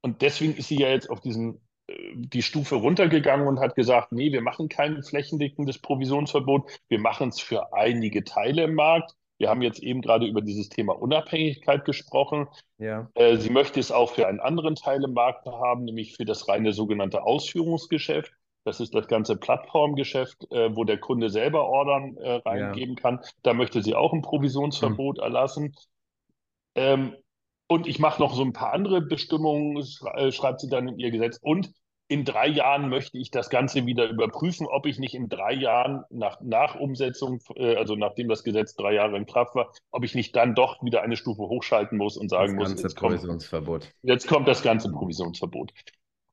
Und 0.00 0.22
deswegen 0.22 0.56
ist 0.56 0.68
sie 0.68 0.80
ja 0.80 0.88
jetzt 0.88 1.10
auf 1.10 1.20
diesen 1.20 1.60
äh, 1.86 2.12
die 2.14 2.42
Stufe 2.42 2.76
runtergegangen 2.76 3.46
und 3.46 3.60
hat 3.60 3.74
gesagt, 3.74 4.12
nee, 4.12 4.32
wir 4.32 4.40
machen 4.40 4.68
kein 4.68 5.02
flächendeckendes 5.02 5.78
Provisionsverbot, 5.80 6.70
wir 6.88 6.98
machen 6.98 7.28
es 7.28 7.40
für 7.40 7.72
einige 7.74 8.24
Teile 8.24 8.64
im 8.64 8.74
Markt. 8.74 9.14
Wir 9.38 9.50
haben 9.50 9.62
jetzt 9.62 9.80
eben 9.80 10.02
gerade 10.02 10.26
über 10.26 10.40
dieses 10.40 10.68
Thema 10.68 11.00
Unabhängigkeit 11.00 11.84
gesprochen. 11.84 12.48
Ja. 12.78 13.08
Äh, 13.14 13.36
sie 13.36 13.50
möchte 13.50 13.78
es 13.78 13.92
auch 13.92 14.12
für 14.14 14.26
einen 14.26 14.40
anderen 14.40 14.74
Teil 14.74 15.04
im 15.04 15.12
Markt 15.12 15.46
haben, 15.46 15.84
nämlich 15.84 16.16
für 16.16 16.24
das 16.24 16.48
reine 16.48 16.72
sogenannte 16.72 17.22
Ausführungsgeschäft. 17.22 18.32
Das 18.64 18.80
ist 18.80 18.94
das 18.94 19.08
ganze 19.08 19.36
Plattformgeschäft, 19.36 20.50
äh, 20.52 20.74
wo 20.76 20.84
der 20.84 20.98
Kunde 20.98 21.30
selber 21.30 21.66
Ordern 21.68 22.16
äh, 22.16 22.34
reingeben 22.44 22.96
ja. 22.96 23.00
kann. 23.00 23.20
Da 23.42 23.54
möchte 23.54 23.82
sie 23.82 23.94
auch 23.94 24.12
ein 24.12 24.22
Provisionsverbot 24.22 25.18
mhm. 25.18 25.22
erlassen. 25.22 25.74
Ähm, 26.74 27.16
und 27.66 27.86
ich 27.86 27.98
mache 27.98 28.20
noch 28.20 28.34
so 28.34 28.42
ein 28.42 28.52
paar 28.52 28.72
andere 28.72 29.00
Bestimmungen, 29.02 29.84
äh, 30.14 30.32
schreibt 30.32 30.60
sie 30.60 30.68
dann 30.68 30.88
in 30.88 30.98
ihr 30.98 31.10
Gesetz. 31.10 31.38
Und 31.40 31.72
in 32.08 32.24
drei 32.24 32.48
Jahren 32.48 32.88
möchte 32.88 33.18
ich 33.18 33.30
das 33.30 33.50
Ganze 33.50 33.84
wieder 33.84 34.08
überprüfen, 34.08 34.66
ob 34.66 34.86
ich 34.86 34.98
nicht 34.98 35.14
in 35.14 35.28
drei 35.28 35.52
Jahren 35.52 36.04
nach, 36.08 36.40
nach 36.40 36.74
Umsetzung, 36.74 37.40
äh, 37.54 37.76
also 37.76 37.96
nachdem 37.96 38.28
das 38.28 38.42
Gesetz 38.42 38.74
drei 38.74 38.94
Jahre 38.94 39.16
in 39.18 39.26
Kraft 39.26 39.54
war, 39.54 39.72
ob 39.90 40.04
ich 40.04 40.14
nicht 40.14 40.34
dann 40.34 40.54
doch 40.54 40.82
wieder 40.82 41.02
eine 41.02 41.16
Stufe 41.16 41.42
hochschalten 41.42 41.98
muss 41.98 42.16
und 42.16 42.30
sagen 42.30 42.56
das 42.58 42.68
ganze 42.68 42.74
muss, 42.74 42.82
jetzt 42.82 42.96
Provisionsverbot. 42.96 43.80
Kommt, 43.82 43.94
jetzt 44.02 44.26
kommt 44.26 44.48
das 44.48 44.62
ganze 44.62 44.90
Provisionsverbot. 44.90 45.72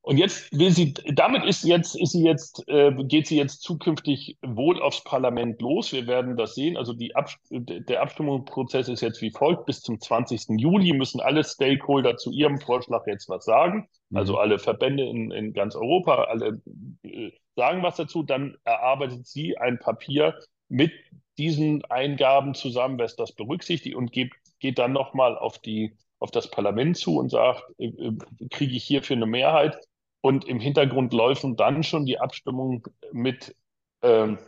Und 0.05 0.17
jetzt 0.17 0.55
will 0.55 0.69
sie, 0.69 0.93
damit 1.15 1.43
ist 1.45 1.63
jetzt, 1.63 1.95
ist 1.95 2.11
sie 2.11 2.23
jetzt, 2.23 2.63
äh, 2.67 2.91
geht 3.05 3.25
sie 3.25 3.37
jetzt 3.37 3.63
zukünftig 3.63 4.37
wohl 4.43 4.79
aufs 4.79 5.03
Parlament 5.03 5.59
los. 5.63 5.93
Wir 5.93 6.05
werden 6.05 6.37
das 6.37 6.53
sehen. 6.53 6.77
Also 6.77 6.93
die 6.93 7.15
Ab 7.15 7.31
der 7.49 8.03
Abstimmungsprozess 8.03 8.87
ist 8.87 9.01
jetzt 9.01 9.23
wie 9.23 9.31
folgt. 9.31 9.65
Bis 9.65 9.81
zum 9.81 9.99
20. 9.99 10.59
Juli 10.59 10.93
müssen 10.93 11.21
alle 11.21 11.43
Stakeholder 11.43 12.17
zu 12.17 12.29
ihrem 12.31 12.59
Vorschlag 12.59 13.07
jetzt 13.07 13.29
was 13.29 13.45
sagen. 13.45 13.87
Mhm. 14.11 14.17
Also 14.17 14.37
alle 14.37 14.59
Verbände 14.59 15.05
in, 15.05 15.31
in 15.31 15.53
ganz 15.53 15.75
Europa, 15.75 16.25
alle 16.25 16.61
äh, 17.01 17.31
sagen 17.55 17.81
was 17.81 17.95
dazu. 17.95 18.21
Dann 18.21 18.57
erarbeitet 18.63 19.25
sie 19.25 19.57
ein 19.57 19.79
Papier 19.79 20.35
mit 20.69 20.91
diesen 21.39 21.83
Eingaben 21.85 22.53
zusammen, 22.53 22.99
was 22.99 23.15
das 23.15 23.31
berücksichtigt 23.31 23.95
und 23.95 24.11
geht, 24.11 24.33
geht 24.59 24.77
dann 24.77 24.93
nochmal 24.93 25.35
auf 25.35 25.57
die 25.57 25.97
auf 26.19 26.31
das 26.31 26.49
Parlament 26.49 26.95
zu 26.97 27.17
und 27.17 27.29
sagt, 27.29 27.63
äh, 27.77 27.87
äh, 27.87 28.13
kriege 28.51 28.75
ich 28.75 28.83
hierfür 28.83 29.15
eine 29.15 29.25
Mehrheit? 29.25 29.77
Und 30.25 30.45
im 30.45 30.59
Hintergrund 30.59 31.13
laufen 31.13 31.55
dann 31.55 31.83
schon 31.83 32.07
die 32.07 32.17
Abstimmungen 32.17 32.81
mit 33.11 33.55
ähm, 34.01 34.39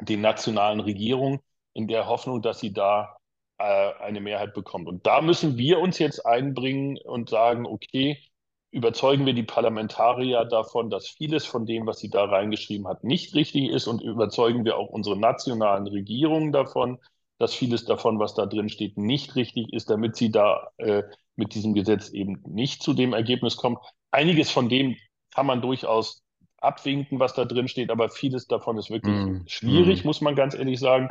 den 0.00 0.20
nationalen 0.20 0.78
Regierungen 0.78 1.40
in 1.72 1.88
der 1.88 2.06
Hoffnung, 2.06 2.40
dass 2.40 2.60
sie 2.60 2.72
da 2.72 3.16
äh, 3.58 3.64
eine 3.98 4.20
Mehrheit 4.20 4.54
bekommt. 4.54 4.86
Und 4.86 5.04
da 5.04 5.22
müssen 5.22 5.58
wir 5.58 5.80
uns 5.80 5.98
jetzt 5.98 6.24
einbringen 6.24 6.98
und 7.02 7.30
sagen, 7.30 7.66
okay, 7.66 8.22
überzeugen 8.70 9.26
wir 9.26 9.32
die 9.32 9.42
Parlamentarier 9.42 10.44
davon, 10.44 10.88
dass 10.88 11.08
vieles 11.08 11.44
von 11.44 11.66
dem, 11.66 11.84
was 11.88 11.98
sie 11.98 12.08
da 12.08 12.24
reingeschrieben 12.24 12.86
hat, 12.86 13.02
nicht 13.02 13.34
richtig 13.34 13.70
ist 13.70 13.88
und 13.88 14.00
überzeugen 14.00 14.64
wir 14.64 14.76
auch 14.76 14.90
unsere 14.90 15.18
nationalen 15.18 15.88
Regierungen 15.88 16.52
davon, 16.52 17.00
dass 17.38 17.52
vieles 17.52 17.86
davon, 17.86 18.20
was 18.20 18.34
da 18.34 18.46
drin 18.46 18.68
steht, 18.68 18.98
nicht 18.98 19.34
richtig 19.34 19.72
ist, 19.72 19.90
damit 19.90 20.14
sie 20.14 20.30
da 20.30 20.70
äh, 20.76 21.02
mit 21.34 21.56
diesem 21.56 21.74
Gesetz 21.74 22.10
eben 22.10 22.40
nicht 22.46 22.84
zu 22.84 22.94
dem 22.94 23.14
Ergebnis 23.14 23.56
kommen. 23.56 23.78
Einiges 24.10 24.50
von 24.50 24.68
dem 24.68 24.96
kann 25.34 25.46
man 25.46 25.60
durchaus 25.60 26.22
abwinken, 26.58 27.20
was 27.20 27.34
da 27.34 27.44
drin 27.44 27.68
steht, 27.68 27.90
aber 27.90 28.08
vieles 28.08 28.46
davon 28.46 28.78
ist 28.78 28.90
wirklich 28.90 29.14
mm, 29.14 29.42
schwierig, 29.46 30.04
mm. 30.04 30.06
muss 30.06 30.20
man 30.20 30.34
ganz 30.34 30.54
ehrlich 30.54 30.80
sagen. 30.80 31.10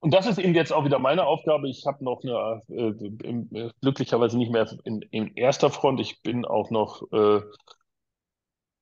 Und 0.00 0.12
das 0.12 0.26
ist 0.26 0.38
eben 0.38 0.54
jetzt 0.54 0.72
auch 0.72 0.84
wieder 0.84 0.98
meine 0.98 1.24
Aufgabe. 1.26 1.68
Ich 1.68 1.86
habe 1.86 2.04
noch 2.04 2.22
eine, 2.24 2.60
äh, 2.68 3.70
glücklicherweise 3.80 4.36
nicht 4.36 4.50
mehr 4.50 4.68
in, 4.84 5.00
in, 5.12 5.36
erster 5.36 5.70
Front. 5.70 6.00
Ich 6.00 6.22
bin 6.22 6.44
auch 6.44 6.70
noch, 6.70 7.02
äh, 7.12 7.40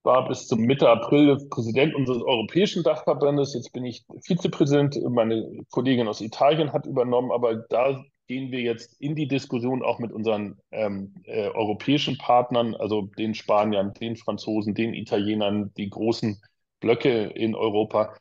war 0.03 0.29
bis 0.29 0.49
zum 0.49 0.61
Mitte 0.61 0.89
April 0.89 1.37
Präsident 1.51 1.95
unseres 1.95 2.23
europäischen 2.23 2.83
Dachverbandes. 2.83 3.53
Jetzt 3.53 3.75
bin 3.75 3.85
ich 3.85 4.07
Vizepräsident. 4.25 4.99
Meine 5.11 5.47
Kollegin 5.71 6.09
aus 6.09 6.23
Italien 6.23 6.73
hat 6.73 6.87
übernommen, 6.87 7.33
aber 7.33 7.55
da 7.69 8.03
gehen 8.31 8.53
wir 8.53 8.61
jetzt 8.61 8.95
in 9.01 9.17
die 9.17 9.27
Diskussion 9.27 9.83
auch 9.83 9.99
mit 9.99 10.13
unseren 10.13 10.57
ähm, 10.71 11.15
äh, 11.25 11.49
europäischen 11.49 12.17
Partnern, 12.17 12.77
also 12.77 13.03
den 13.19 13.35
Spaniern, 13.35 13.93
den 13.95 14.15
Franzosen, 14.15 14.73
den 14.73 14.95
Italienern, 14.95 15.73
die 15.77 15.91
großen 15.91 16.41
Blöcke 16.79 17.25
in 17.25 17.57
Europa 17.57 18.15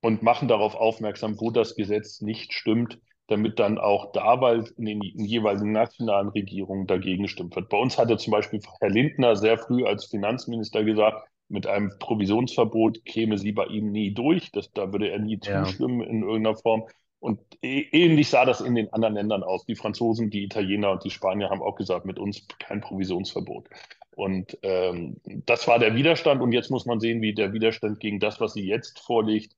und 0.00 0.22
machen 0.22 0.46
darauf 0.46 0.76
aufmerksam, 0.76 1.40
wo 1.40 1.50
das 1.50 1.74
Gesetz 1.74 2.20
nicht 2.20 2.52
stimmt, 2.52 3.00
damit 3.26 3.58
dann 3.58 3.78
auch 3.78 4.12
da 4.12 4.40
weil 4.40 4.62
in 4.76 4.84
den 4.84 5.02
jeweiligen 5.02 5.72
nationalen 5.72 6.28
Regierungen 6.28 6.86
dagegen 6.86 7.24
gestimmt 7.24 7.56
wird. 7.56 7.68
Bei 7.68 7.78
uns 7.78 7.98
hatte 7.98 8.16
zum 8.16 8.30
Beispiel 8.30 8.60
Herr 8.78 8.90
Lindner 8.90 9.34
sehr 9.34 9.58
früh 9.58 9.84
als 9.84 10.04
Finanzminister 10.04 10.84
gesagt, 10.84 11.26
mit 11.48 11.66
einem 11.66 11.90
Provisionsverbot 11.98 13.04
käme 13.04 13.38
sie 13.38 13.50
bei 13.50 13.64
ihm 13.64 13.90
nie 13.90 14.14
durch. 14.14 14.52
Das, 14.52 14.70
da 14.70 14.92
würde 14.92 15.10
er 15.10 15.18
nie 15.18 15.40
ja. 15.42 15.64
zustimmen 15.64 16.02
in 16.02 16.22
irgendeiner 16.22 16.54
Form. 16.54 16.84
Und 17.20 17.40
ähnlich 17.62 18.28
sah 18.28 18.44
das 18.44 18.60
in 18.60 18.74
den 18.74 18.92
anderen 18.92 19.14
Ländern 19.14 19.42
aus. 19.42 19.66
Die 19.66 19.74
Franzosen, 19.74 20.30
die 20.30 20.44
Italiener 20.44 20.92
und 20.92 21.04
die 21.04 21.10
Spanier 21.10 21.50
haben 21.50 21.62
auch 21.62 21.74
gesagt, 21.74 22.06
mit 22.06 22.18
uns 22.18 22.46
kein 22.60 22.80
Provisionsverbot. 22.80 23.68
Und 24.12 24.56
ähm, 24.62 25.20
das 25.24 25.66
war 25.66 25.78
der 25.78 25.94
Widerstand. 25.94 26.40
Und 26.40 26.52
jetzt 26.52 26.70
muss 26.70 26.86
man 26.86 27.00
sehen, 27.00 27.20
wie 27.20 27.34
der 27.34 27.52
Widerstand 27.52 27.98
gegen 28.00 28.20
das, 28.20 28.40
was 28.40 28.52
sie 28.52 28.66
jetzt 28.66 29.00
vorlegt, 29.00 29.56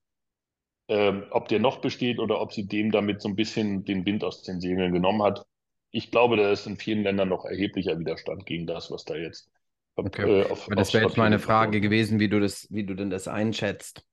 ähm, 0.88 1.24
ob 1.30 1.48
der 1.48 1.61
noch 1.61 1.80
besteht 1.80 2.18
oder 2.18 2.40
ob 2.40 2.52
sie 2.52 2.66
dem 2.66 2.90
damit 2.90 3.22
so 3.22 3.28
ein 3.28 3.36
bisschen 3.36 3.84
den 3.84 4.04
Wind 4.06 4.24
aus 4.24 4.42
den 4.42 4.61
Segeln 4.61 4.92
genommen 4.92 5.22
hat. 5.22 5.46
Ich 5.92 6.11
glaube, 6.11 6.36
da 6.36 6.50
ist 6.50 6.66
in 6.66 6.76
vielen 6.76 7.02
Ländern 7.02 7.28
noch 7.28 7.44
erheblicher 7.44 7.98
Widerstand 7.98 8.46
gegen 8.46 8.66
das, 8.66 8.90
was 8.90 9.04
da 9.04 9.16
jetzt 9.16 9.50
okay. 9.96 10.40
äh, 10.40 10.50
auf, 10.50 10.66
Das 10.74 10.94
wäre 10.94 11.04
jetzt 11.04 11.16
meine 11.16 11.38
Frage 11.38 11.80
gewesen, 11.80 12.20
wie 12.20 12.28
du 12.28 12.40
das, 12.40 12.66
wie 12.70 12.84
du 12.84 12.94
denn 12.94 13.11
das 13.11 13.28
einschätzt. 13.28 14.04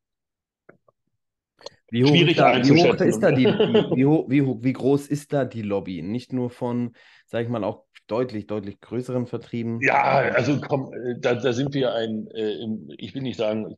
Wie 1.90 2.04
hoch, 2.04 2.10
Schwierig 2.10 2.32
ist 2.32 2.40
da, 2.40 2.64
wie 2.64 2.88
hoch 2.88 2.94
ist 2.96 3.20
da 3.20 3.32
die, 3.32 3.46
wie, 3.46 4.06
wie, 4.06 4.64
wie 4.64 4.74
groß 4.74 5.08
ist 5.08 5.32
da 5.32 5.46
die 5.46 5.62
Lobby? 5.62 6.02
Nicht 6.02 6.34
nur 6.34 6.50
von, 6.50 6.96
sag 7.26 7.44
ich 7.44 7.50
mal, 7.50 7.64
auch 7.64 7.86
deutlich, 8.08 8.48
deutlich 8.48 8.80
größeren 8.82 9.26
Vertrieben? 9.28 9.80
Ja, 9.82 10.02
also 10.34 10.60
komm, 10.60 10.92
äh, 10.94 11.20
da, 11.20 11.36
da 11.36 11.54
sind 11.54 11.74
wir 11.74 11.94
ein, 11.94 12.28
äh, 12.34 12.56
ich 12.98 13.14
will 13.14 13.22
nicht 13.22 13.38
sagen 13.38 13.76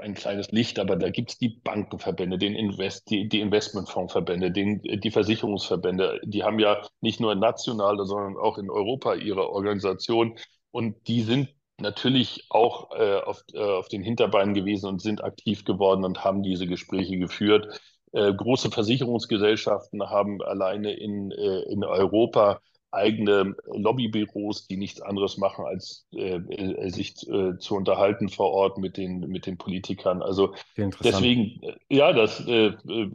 ein 0.00 0.14
kleines 0.14 0.52
Licht, 0.52 0.78
aber 0.78 0.96
da 0.96 1.10
gibt 1.10 1.30
es 1.30 1.38
die 1.38 1.60
Bankenverbände, 1.62 2.38
den 2.38 2.54
Invest, 2.54 3.10
die, 3.10 3.28
die 3.28 3.40
Investmentfondsverbände, 3.40 4.50
den, 4.50 4.80
die 4.82 5.10
Versicherungsverbände, 5.10 6.20
die 6.24 6.42
haben 6.42 6.58
ja 6.58 6.82
nicht 7.00 7.20
nur 7.20 7.34
national, 7.34 7.98
sondern 8.04 8.36
auch 8.36 8.58
in 8.58 8.70
Europa 8.70 9.14
ihre 9.14 9.50
Organisation 9.50 10.36
und 10.70 11.08
die 11.08 11.22
sind 11.22 11.48
natürlich 11.80 12.46
auch 12.50 12.90
äh, 12.92 13.20
auf, 13.20 13.44
äh, 13.52 13.58
auf 13.58 13.88
den 13.88 14.02
Hinterbeinen 14.02 14.54
gewesen 14.54 14.86
und 14.86 15.00
sind 15.00 15.22
aktiv 15.22 15.64
geworden 15.64 16.04
und 16.04 16.24
haben 16.24 16.42
diese 16.42 16.66
Gespräche 16.66 17.18
geführt. 17.18 17.80
Äh, 18.12 18.32
große 18.32 18.70
Versicherungsgesellschaften 18.70 20.02
haben 20.08 20.42
alleine 20.42 20.92
in, 20.92 21.30
äh, 21.30 21.60
in 21.70 21.84
Europa 21.84 22.60
eigene 22.90 23.54
Lobbybüros, 23.66 24.66
die 24.66 24.78
nichts 24.78 25.02
anderes 25.02 25.36
machen, 25.36 25.66
als 25.66 26.06
äh, 26.14 26.36
äh, 26.36 26.88
sich 26.88 27.16
zu 27.16 27.74
unterhalten 27.74 28.30
vor 28.30 28.50
Ort 28.50 28.78
mit 28.78 28.96
den, 28.96 29.20
mit 29.20 29.44
den 29.44 29.58
Politikern. 29.58 30.22
Also 30.22 30.54
deswegen, 31.04 31.60
ja, 31.90 32.14
das, 32.14 32.46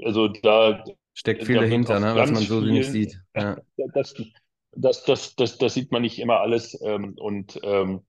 also 0.04 0.28
da 0.28 0.84
steckt 1.16 1.46
viel 1.46 1.56
dahinter, 1.56 2.00
ne, 2.00 2.14
was 2.16 2.32
man 2.32 2.44
so 2.44 2.62
viel, 2.62 2.72
nicht 2.72 2.92
sieht. 2.92 3.20
Ja. 3.36 3.58
Das, 3.96 4.14
das, 4.76 5.04
das, 5.06 5.36
das, 5.36 5.58
das, 5.58 5.74
sieht 5.74 5.92
man 5.92 6.04
nicht 6.04 6.20
immer 6.20 6.40
alles. 6.42 6.80
Ähm, 6.84 7.16
und 7.18 7.60
ähm, 7.64 8.02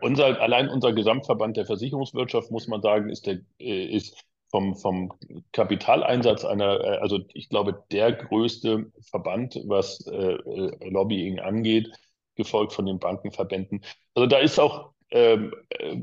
unser, 0.00 0.40
allein 0.40 0.68
unser 0.68 0.92
Gesamtverband 0.92 1.56
der 1.56 1.66
Versicherungswirtschaft, 1.66 2.50
muss 2.50 2.68
man 2.68 2.82
sagen, 2.82 3.10
ist, 3.10 3.26
der, 3.26 3.40
ist 3.58 4.24
vom, 4.50 4.76
vom 4.76 5.12
Kapitaleinsatz 5.52 6.44
einer, 6.44 6.80
äh, 6.80 6.98
also 6.98 7.20
ich 7.34 7.48
glaube, 7.48 7.84
der 7.92 8.12
größte 8.12 8.90
Verband, 9.10 9.60
was 9.66 10.06
äh, 10.06 10.34
äh, 10.34 10.88
Lobbying 10.88 11.38
angeht, 11.38 11.90
gefolgt 12.34 12.72
von 12.72 12.86
den 12.86 12.98
Bankenverbänden. 12.98 13.84
Also 14.14 14.26
da 14.26 14.38
ist 14.38 14.58
auch 14.58 14.92
ähm, 15.10 15.54
äh, 15.70 15.96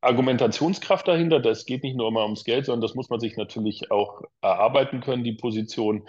Argumentationskraft 0.00 1.08
dahinter. 1.08 1.40
Das 1.40 1.64
geht 1.64 1.82
nicht 1.82 1.96
nur 1.96 2.08
immer 2.08 2.24
ums 2.24 2.44
Geld, 2.44 2.66
sondern 2.66 2.82
das 2.82 2.94
muss 2.94 3.08
man 3.08 3.20
sich 3.20 3.36
natürlich 3.36 3.90
auch 3.90 4.22
erarbeiten 4.40 5.00
können, 5.00 5.24
die 5.24 5.32
Position. 5.32 6.06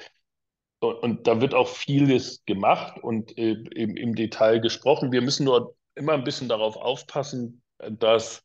Und, 0.79 1.25
da 1.25 1.41
wird 1.41 1.55
auch 1.55 1.67
vieles 1.67 2.45
gemacht 2.45 3.01
und 3.01 3.35
äh, 3.39 3.53
im 3.53 4.13
Detail 4.13 4.59
gesprochen. 4.59 5.11
Wir 5.11 5.21
müssen 5.21 5.45
nur 5.45 5.75
immer 5.95 6.13
ein 6.13 6.23
bisschen 6.23 6.49
darauf 6.49 6.75
aufpassen, 6.77 7.63
dass 7.79 8.43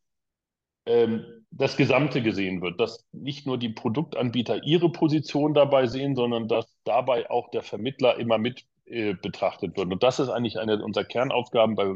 ähm, 0.86 1.24
das 1.50 1.76
Gesamte 1.76 2.22
gesehen 2.22 2.62
wird, 2.62 2.80
dass 2.80 3.06
nicht 3.12 3.46
nur 3.46 3.58
die 3.58 3.68
Produktanbieter 3.70 4.64
ihre 4.64 4.90
Position 4.90 5.54
dabei 5.54 5.86
sehen, 5.86 6.14
sondern 6.16 6.48
dass 6.48 6.66
dabei 6.84 7.28
auch 7.30 7.50
der 7.50 7.62
Vermittler 7.62 8.18
immer 8.18 8.38
mit 8.38 8.64
äh, 8.86 9.14
betrachtet 9.14 9.76
wird. 9.76 9.92
Und 9.92 10.02
das 10.02 10.18
ist 10.20 10.28
eigentlich 10.28 10.58
eine 10.58 10.82
unserer 10.82 11.04
Kernaufgaben 11.04 11.74
bei, 11.74 11.86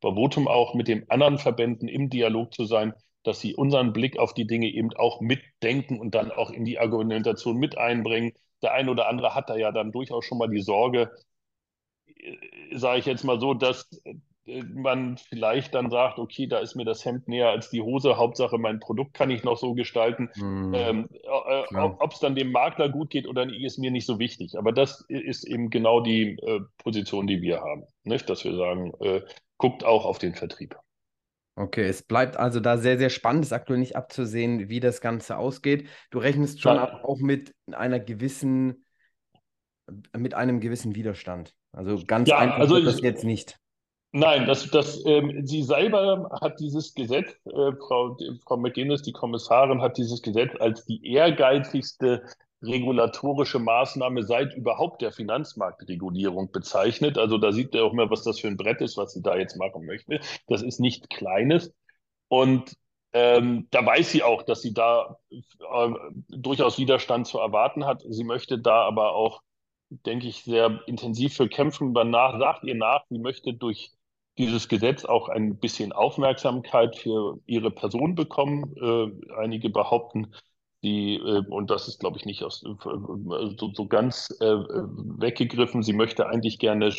bei 0.00 0.14
Votum 0.14 0.48
auch, 0.48 0.74
mit 0.74 0.88
den 0.88 1.08
anderen 1.10 1.38
Verbänden 1.38 1.88
im 1.88 2.08
Dialog 2.10 2.54
zu 2.54 2.64
sein, 2.64 2.94
dass 3.22 3.40
sie 3.40 3.54
unseren 3.54 3.92
Blick 3.92 4.18
auf 4.18 4.32
die 4.34 4.46
Dinge 4.46 4.68
eben 4.68 4.92
auch 4.94 5.20
mitdenken 5.20 6.00
und 6.00 6.14
dann 6.14 6.30
auch 6.30 6.50
in 6.50 6.64
die 6.64 6.78
Argumentation 6.78 7.56
mit 7.56 7.76
einbringen. 7.76 8.32
Der 8.62 8.72
eine 8.72 8.90
oder 8.90 9.08
andere 9.08 9.34
hat 9.34 9.50
da 9.50 9.56
ja 9.56 9.72
dann 9.72 9.92
durchaus 9.92 10.24
schon 10.24 10.38
mal 10.38 10.48
die 10.48 10.62
Sorge, 10.62 11.10
äh, 12.06 12.36
sage 12.76 13.00
ich 13.00 13.06
jetzt 13.06 13.24
mal 13.24 13.40
so, 13.40 13.54
dass 13.54 13.88
man 14.72 15.16
vielleicht 15.16 15.74
dann 15.74 15.90
sagt, 15.90 16.18
okay, 16.18 16.46
da 16.46 16.58
ist 16.58 16.74
mir 16.74 16.84
das 16.84 17.04
Hemd 17.04 17.28
näher 17.28 17.50
als 17.50 17.70
die 17.70 17.82
Hose, 17.82 18.16
Hauptsache 18.16 18.58
mein 18.58 18.80
Produkt 18.80 19.14
kann 19.14 19.30
ich 19.30 19.44
noch 19.44 19.56
so 19.56 19.74
gestalten. 19.74 20.30
Mm, 20.36 20.74
ähm, 20.74 21.08
äh, 21.12 21.76
ob 21.76 22.12
es 22.12 22.20
dann 22.20 22.34
dem 22.34 22.52
Makler 22.52 22.88
gut 22.88 23.10
geht 23.10 23.26
oder 23.26 23.46
nicht, 23.46 23.62
ist 23.62 23.78
mir 23.78 23.90
nicht 23.90 24.06
so 24.06 24.18
wichtig. 24.18 24.58
Aber 24.58 24.72
das 24.72 25.04
ist 25.08 25.44
eben 25.44 25.70
genau 25.70 26.00
die 26.00 26.38
äh, 26.38 26.60
Position, 26.78 27.26
die 27.26 27.42
wir 27.42 27.60
haben, 27.60 27.84
nicht? 28.04 28.28
dass 28.28 28.44
wir 28.44 28.56
sagen, 28.56 28.92
äh, 29.00 29.22
guckt 29.58 29.84
auch 29.84 30.04
auf 30.04 30.18
den 30.18 30.34
Vertrieb. 30.34 30.76
Okay, 31.56 31.84
es 31.84 32.02
bleibt 32.02 32.36
also 32.36 32.60
da 32.60 32.78
sehr, 32.78 32.96
sehr 32.96 33.10
spannend, 33.10 33.44
ist 33.44 33.52
aktuell 33.52 33.78
nicht 33.78 33.96
abzusehen, 33.96 34.68
wie 34.68 34.80
das 34.80 35.00
Ganze 35.00 35.36
ausgeht. 35.36 35.88
Du 36.10 36.18
rechnest 36.18 36.62
schon 36.62 36.76
ja. 36.76 37.04
auch 37.04 37.18
mit 37.18 37.54
einer 37.70 38.00
gewissen, 38.00 38.86
mit 40.16 40.34
einem 40.34 40.60
gewissen 40.60 40.94
Widerstand. 40.94 41.54
Also 41.72 42.02
ganz 42.06 42.28
ja, 42.28 42.38
einfach 42.38 42.58
also 42.58 42.76
ist 42.76 42.86
das 42.86 43.00
jetzt 43.02 43.24
nicht. 43.24 43.58
Nein, 44.12 44.46
das, 44.46 44.68
das, 44.70 45.04
ähm, 45.06 45.46
sie 45.46 45.62
selber 45.62 46.30
hat 46.40 46.58
dieses 46.58 46.94
Gesetz, 46.94 47.30
äh, 47.46 47.72
Frau, 47.76 48.16
Frau 48.44 48.56
McGuinness, 48.56 49.02
die 49.02 49.12
Kommissarin, 49.12 49.80
hat 49.82 49.98
dieses 49.98 50.20
Gesetz 50.20 50.52
als 50.58 50.84
die 50.84 51.06
ehrgeizigste 51.06 52.24
regulatorische 52.62 53.60
Maßnahme 53.60 54.24
seit 54.24 54.54
überhaupt 54.54 55.00
der 55.00 55.12
Finanzmarktregulierung 55.12 56.50
bezeichnet. 56.50 57.18
Also 57.18 57.38
da 57.38 57.52
sieht 57.52 57.74
er 57.74 57.84
auch 57.84 57.92
mal, 57.92 58.10
was 58.10 58.24
das 58.24 58.40
für 58.40 58.48
ein 58.48 58.56
Brett 58.56 58.80
ist, 58.80 58.96
was 58.96 59.12
sie 59.12 59.22
da 59.22 59.36
jetzt 59.36 59.56
machen 59.56 59.86
möchte. 59.86 60.20
Das 60.48 60.62
ist 60.62 60.80
nicht 60.80 61.08
kleines. 61.08 61.72
Und 62.28 62.74
ähm, 63.12 63.68
da 63.70 63.84
weiß 63.86 64.10
sie 64.10 64.22
auch, 64.22 64.42
dass 64.42 64.62
sie 64.62 64.74
da 64.74 65.18
äh, 65.30 65.38
durchaus 66.28 66.78
Widerstand 66.78 67.26
zu 67.28 67.38
erwarten 67.38 67.86
hat. 67.86 68.02
Sie 68.08 68.24
möchte 68.24 68.58
da 68.58 68.82
aber 68.82 69.14
auch, 69.14 69.40
denke 69.88 70.26
ich, 70.28 70.42
sehr 70.44 70.82
intensiv 70.86 71.34
für 71.34 71.48
kämpfen. 71.48 71.94
Danach 71.94 72.38
sagt 72.38 72.64
ihr 72.64 72.74
nach, 72.74 73.04
sie 73.08 73.18
möchte 73.18 73.54
durch 73.54 73.92
dieses 74.40 74.68
Gesetz 74.68 75.04
auch 75.04 75.28
ein 75.28 75.58
bisschen 75.58 75.92
Aufmerksamkeit 75.92 76.96
für 76.96 77.38
ihre 77.46 77.70
Person 77.70 78.14
bekommen. 78.14 78.74
Äh, 78.76 79.34
einige 79.34 79.70
behaupten, 79.70 80.34
die, 80.82 81.16
äh, 81.16 81.44
und 81.48 81.70
das 81.70 81.88
ist, 81.88 82.00
glaube 82.00 82.18
ich, 82.18 82.24
nicht 82.24 82.42
aus, 82.42 82.64
äh, 82.64 83.56
so, 83.58 83.70
so 83.74 83.86
ganz 83.86 84.34
äh, 84.40 84.46
weggegriffen, 84.46 85.82
sie 85.82 85.92
möchte 85.92 86.26
eigentlich 86.26 86.58
gerne 86.58 86.90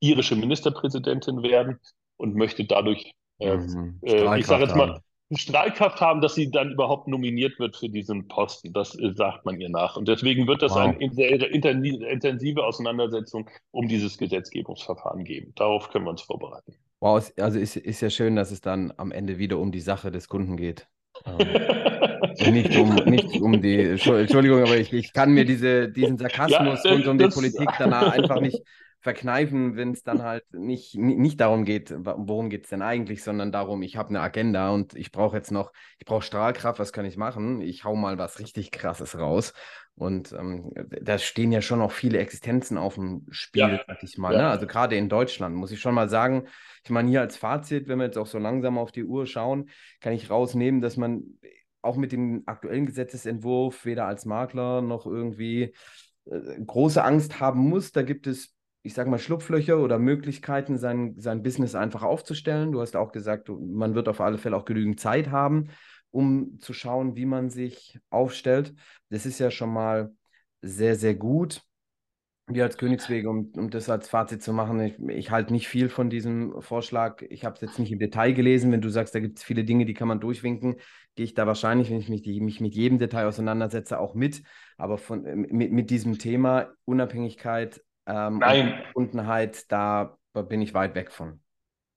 irische 0.00 0.36
Ministerpräsidentin 0.36 1.42
werden 1.42 1.78
und 2.16 2.34
möchte 2.34 2.64
dadurch, 2.64 3.12
äh, 3.38 3.56
mhm. 3.56 4.00
Äh, 4.02 4.38
ich 4.38 4.46
sage 4.46 4.64
jetzt 4.64 4.76
mal, 4.76 5.00
Strahlkraft 5.32 6.00
haben, 6.00 6.20
dass 6.20 6.36
sie 6.36 6.50
dann 6.50 6.70
überhaupt 6.70 7.08
nominiert 7.08 7.58
wird 7.58 7.76
für 7.76 7.88
diesen 7.88 8.28
Posten. 8.28 8.72
Das 8.72 8.92
sagt 8.92 9.44
man 9.44 9.60
ihr 9.60 9.68
nach. 9.68 9.96
Und 9.96 10.06
deswegen 10.06 10.46
wird 10.46 10.62
es 10.62 10.72
wow. 10.72 10.78
eine 10.78 11.12
sehr 11.12 11.50
intensive 11.50 12.64
Auseinandersetzung 12.64 13.50
um 13.72 13.88
dieses 13.88 14.18
Gesetzgebungsverfahren 14.18 15.24
geben. 15.24 15.52
Darauf 15.56 15.90
können 15.90 16.04
wir 16.04 16.10
uns 16.10 16.22
vorbereiten. 16.22 16.76
Wow, 17.00 17.32
also 17.38 17.58
ist, 17.58 17.76
ist 17.76 18.00
ja 18.00 18.10
schön, 18.10 18.36
dass 18.36 18.50
es 18.50 18.60
dann 18.60 18.92
am 18.96 19.12
Ende 19.12 19.38
wieder 19.38 19.58
um 19.58 19.72
die 19.72 19.80
Sache 19.80 20.10
des 20.10 20.28
Kunden 20.28 20.56
geht. 20.56 20.88
Ähm, 21.24 21.36
nicht, 22.52 22.76
um, 22.76 22.94
nicht 22.94 23.40
um 23.40 23.60
die, 23.60 23.80
Entschuldigung, 23.80 24.62
aber 24.62 24.76
ich, 24.76 24.92
ich 24.92 25.12
kann 25.12 25.32
mir 25.32 25.44
diese, 25.44 25.88
diesen 25.88 26.18
Sarkasmus 26.18 26.84
ja, 26.84 26.92
rund 26.92 27.06
um 27.06 27.18
die 27.18 27.28
Politik 27.28 27.68
danach 27.78 28.12
einfach 28.12 28.40
nicht, 28.40 28.62
verkneifen, 29.06 29.76
wenn 29.76 29.92
es 29.92 30.02
dann 30.02 30.24
halt 30.24 30.42
nicht, 30.52 30.96
nicht 30.96 31.40
darum 31.40 31.64
geht, 31.64 31.94
worum 31.96 32.50
geht 32.50 32.64
es 32.64 32.70
denn 32.70 32.82
eigentlich, 32.82 33.22
sondern 33.22 33.52
darum, 33.52 33.82
ich 33.82 33.96
habe 33.96 34.08
eine 34.08 34.20
Agenda 34.20 34.70
und 34.70 34.96
ich 34.96 35.12
brauche 35.12 35.36
jetzt 35.36 35.52
noch, 35.52 35.70
ich 36.00 36.06
brauche 36.06 36.22
Strahlkraft, 36.22 36.80
was 36.80 36.92
kann 36.92 37.04
ich 37.04 37.16
machen? 37.16 37.60
Ich 37.60 37.84
hau 37.84 37.94
mal 37.94 38.18
was 38.18 38.40
richtig 38.40 38.72
Krasses 38.72 39.16
raus. 39.16 39.52
Und 39.94 40.32
ähm, 40.32 40.72
da 41.00 41.18
stehen 41.18 41.52
ja 41.52 41.62
schon 41.62 41.82
auch 41.82 41.92
viele 41.92 42.18
Existenzen 42.18 42.76
auf 42.76 42.96
dem 42.96 43.26
Spiel, 43.30 43.60
ja. 43.62 43.80
sag 43.86 44.02
ich 44.02 44.18
mal. 44.18 44.34
Ja. 44.34 44.42
Ne? 44.42 44.48
Also 44.48 44.66
gerade 44.66 44.96
in 44.96 45.08
Deutschland 45.08 45.54
muss 45.54 45.70
ich 45.70 45.80
schon 45.80 45.94
mal 45.94 46.08
sagen, 46.08 46.48
ich 46.86 46.90
meine, 46.90 47.08
hier 47.08 47.20
als 47.20 47.36
Fazit, 47.36 47.88
wenn 47.88 47.98
wir 47.98 48.04
jetzt 48.06 48.16
auch 48.16 48.28
so 48.28 48.38
langsam 48.38 48.78
auf 48.78 48.92
die 48.92 49.02
Uhr 49.02 49.26
schauen, 49.26 49.70
kann 50.00 50.12
ich 50.12 50.30
rausnehmen, 50.30 50.80
dass 50.80 50.96
man 50.96 51.24
auch 51.82 51.96
mit 51.96 52.12
dem 52.12 52.44
aktuellen 52.46 52.86
Gesetzesentwurf 52.86 53.84
weder 53.84 54.06
als 54.06 54.24
Makler 54.24 54.82
noch 54.82 55.04
irgendwie 55.04 55.74
äh, 56.26 56.60
große 56.64 57.02
Angst 57.02 57.40
haben 57.40 57.68
muss. 57.68 57.90
Da 57.90 58.02
gibt 58.02 58.28
es 58.28 58.54
ich 58.84 58.94
sage 58.94 59.10
mal, 59.10 59.18
Schlupflöcher 59.18 59.78
oder 59.80 59.98
Möglichkeiten, 59.98 60.78
sein, 60.78 61.16
sein 61.18 61.42
Business 61.42 61.74
einfach 61.74 62.04
aufzustellen. 62.04 62.70
Du 62.70 62.80
hast 62.80 62.94
auch 62.94 63.10
gesagt, 63.10 63.48
man 63.48 63.96
wird 63.96 64.08
auf 64.08 64.20
alle 64.20 64.38
Fälle 64.38 64.56
auch 64.56 64.64
genügend 64.64 65.00
Zeit 65.00 65.32
haben, 65.32 65.70
um 66.12 66.60
zu 66.60 66.72
schauen, 66.72 67.16
wie 67.16 67.26
man 67.26 67.50
sich 67.50 67.98
aufstellt. 68.10 68.74
Das 69.08 69.26
ist 69.26 69.40
ja 69.40 69.50
schon 69.50 69.72
mal 69.72 70.14
sehr, 70.62 70.94
sehr 70.94 71.16
gut. 71.16 71.62
Wir 72.48 72.62
als 72.62 72.78
Königswege, 72.78 73.28
um, 73.28 73.50
um 73.56 73.70
das 73.70 73.90
als 73.90 74.08
Fazit 74.08 74.40
zu 74.42 74.52
machen, 74.52 74.78
ich, 74.80 74.98
ich 75.08 75.30
halte 75.32 75.52
nicht 75.52 75.66
viel 75.66 75.88
von 75.88 76.10
diesem 76.10 76.62
Vorschlag. 76.62 77.22
Ich 77.22 77.44
habe 77.44 77.56
es 77.56 77.60
jetzt 77.60 77.78
nicht 77.78 77.90
im 77.90 77.98
Detail 77.98 78.32
gelesen. 78.32 78.70
Wenn 78.70 78.80
du 78.80 78.88
sagst, 78.88 79.14
da 79.16 79.20
gibt 79.20 79.38
es 79.38 79.44
viele 79.44 79.64
Dinge, 79.64 79.84
die 79.84 79.94
kann 79.94 80.06
man 80.06 80.20
durchwinken, 80.20 80.76
gehe 81.16 81.24
ich 81.24 81.34
da 81.34 81.46
wahrscheinlich, 81.46 81.90
wenn 81.90 81.98
ich 81.98 82.08
mich, 82.08 82.22
die, 82.22 82.40
mich 82.40 82.60
mit 82.60 82.74
jedem 82.74 82.98
Detail 82.98 83.26
auseinandersetze, 83.26 83.98
auch 83.98 84.14
mit. 84.14 84.42
Aber 84.76 84.96
von, 84.96 85.22
mit, 85.22 85.72
mit 85.72 85.90
diesem 85.90 86.18
Thema 86.18 86.68
Unabhängigkeit 86.84 87.82
ähm, 88.06 88.38
Nein. 88.38 88.74
Verbundenheit, 88.84 89.70
da 89.72 90.16
bin 90.32 90.62
ich 90.62 90.72
weit 90.72 90.94
weg 90.94 91.10
von. 91.10 91.40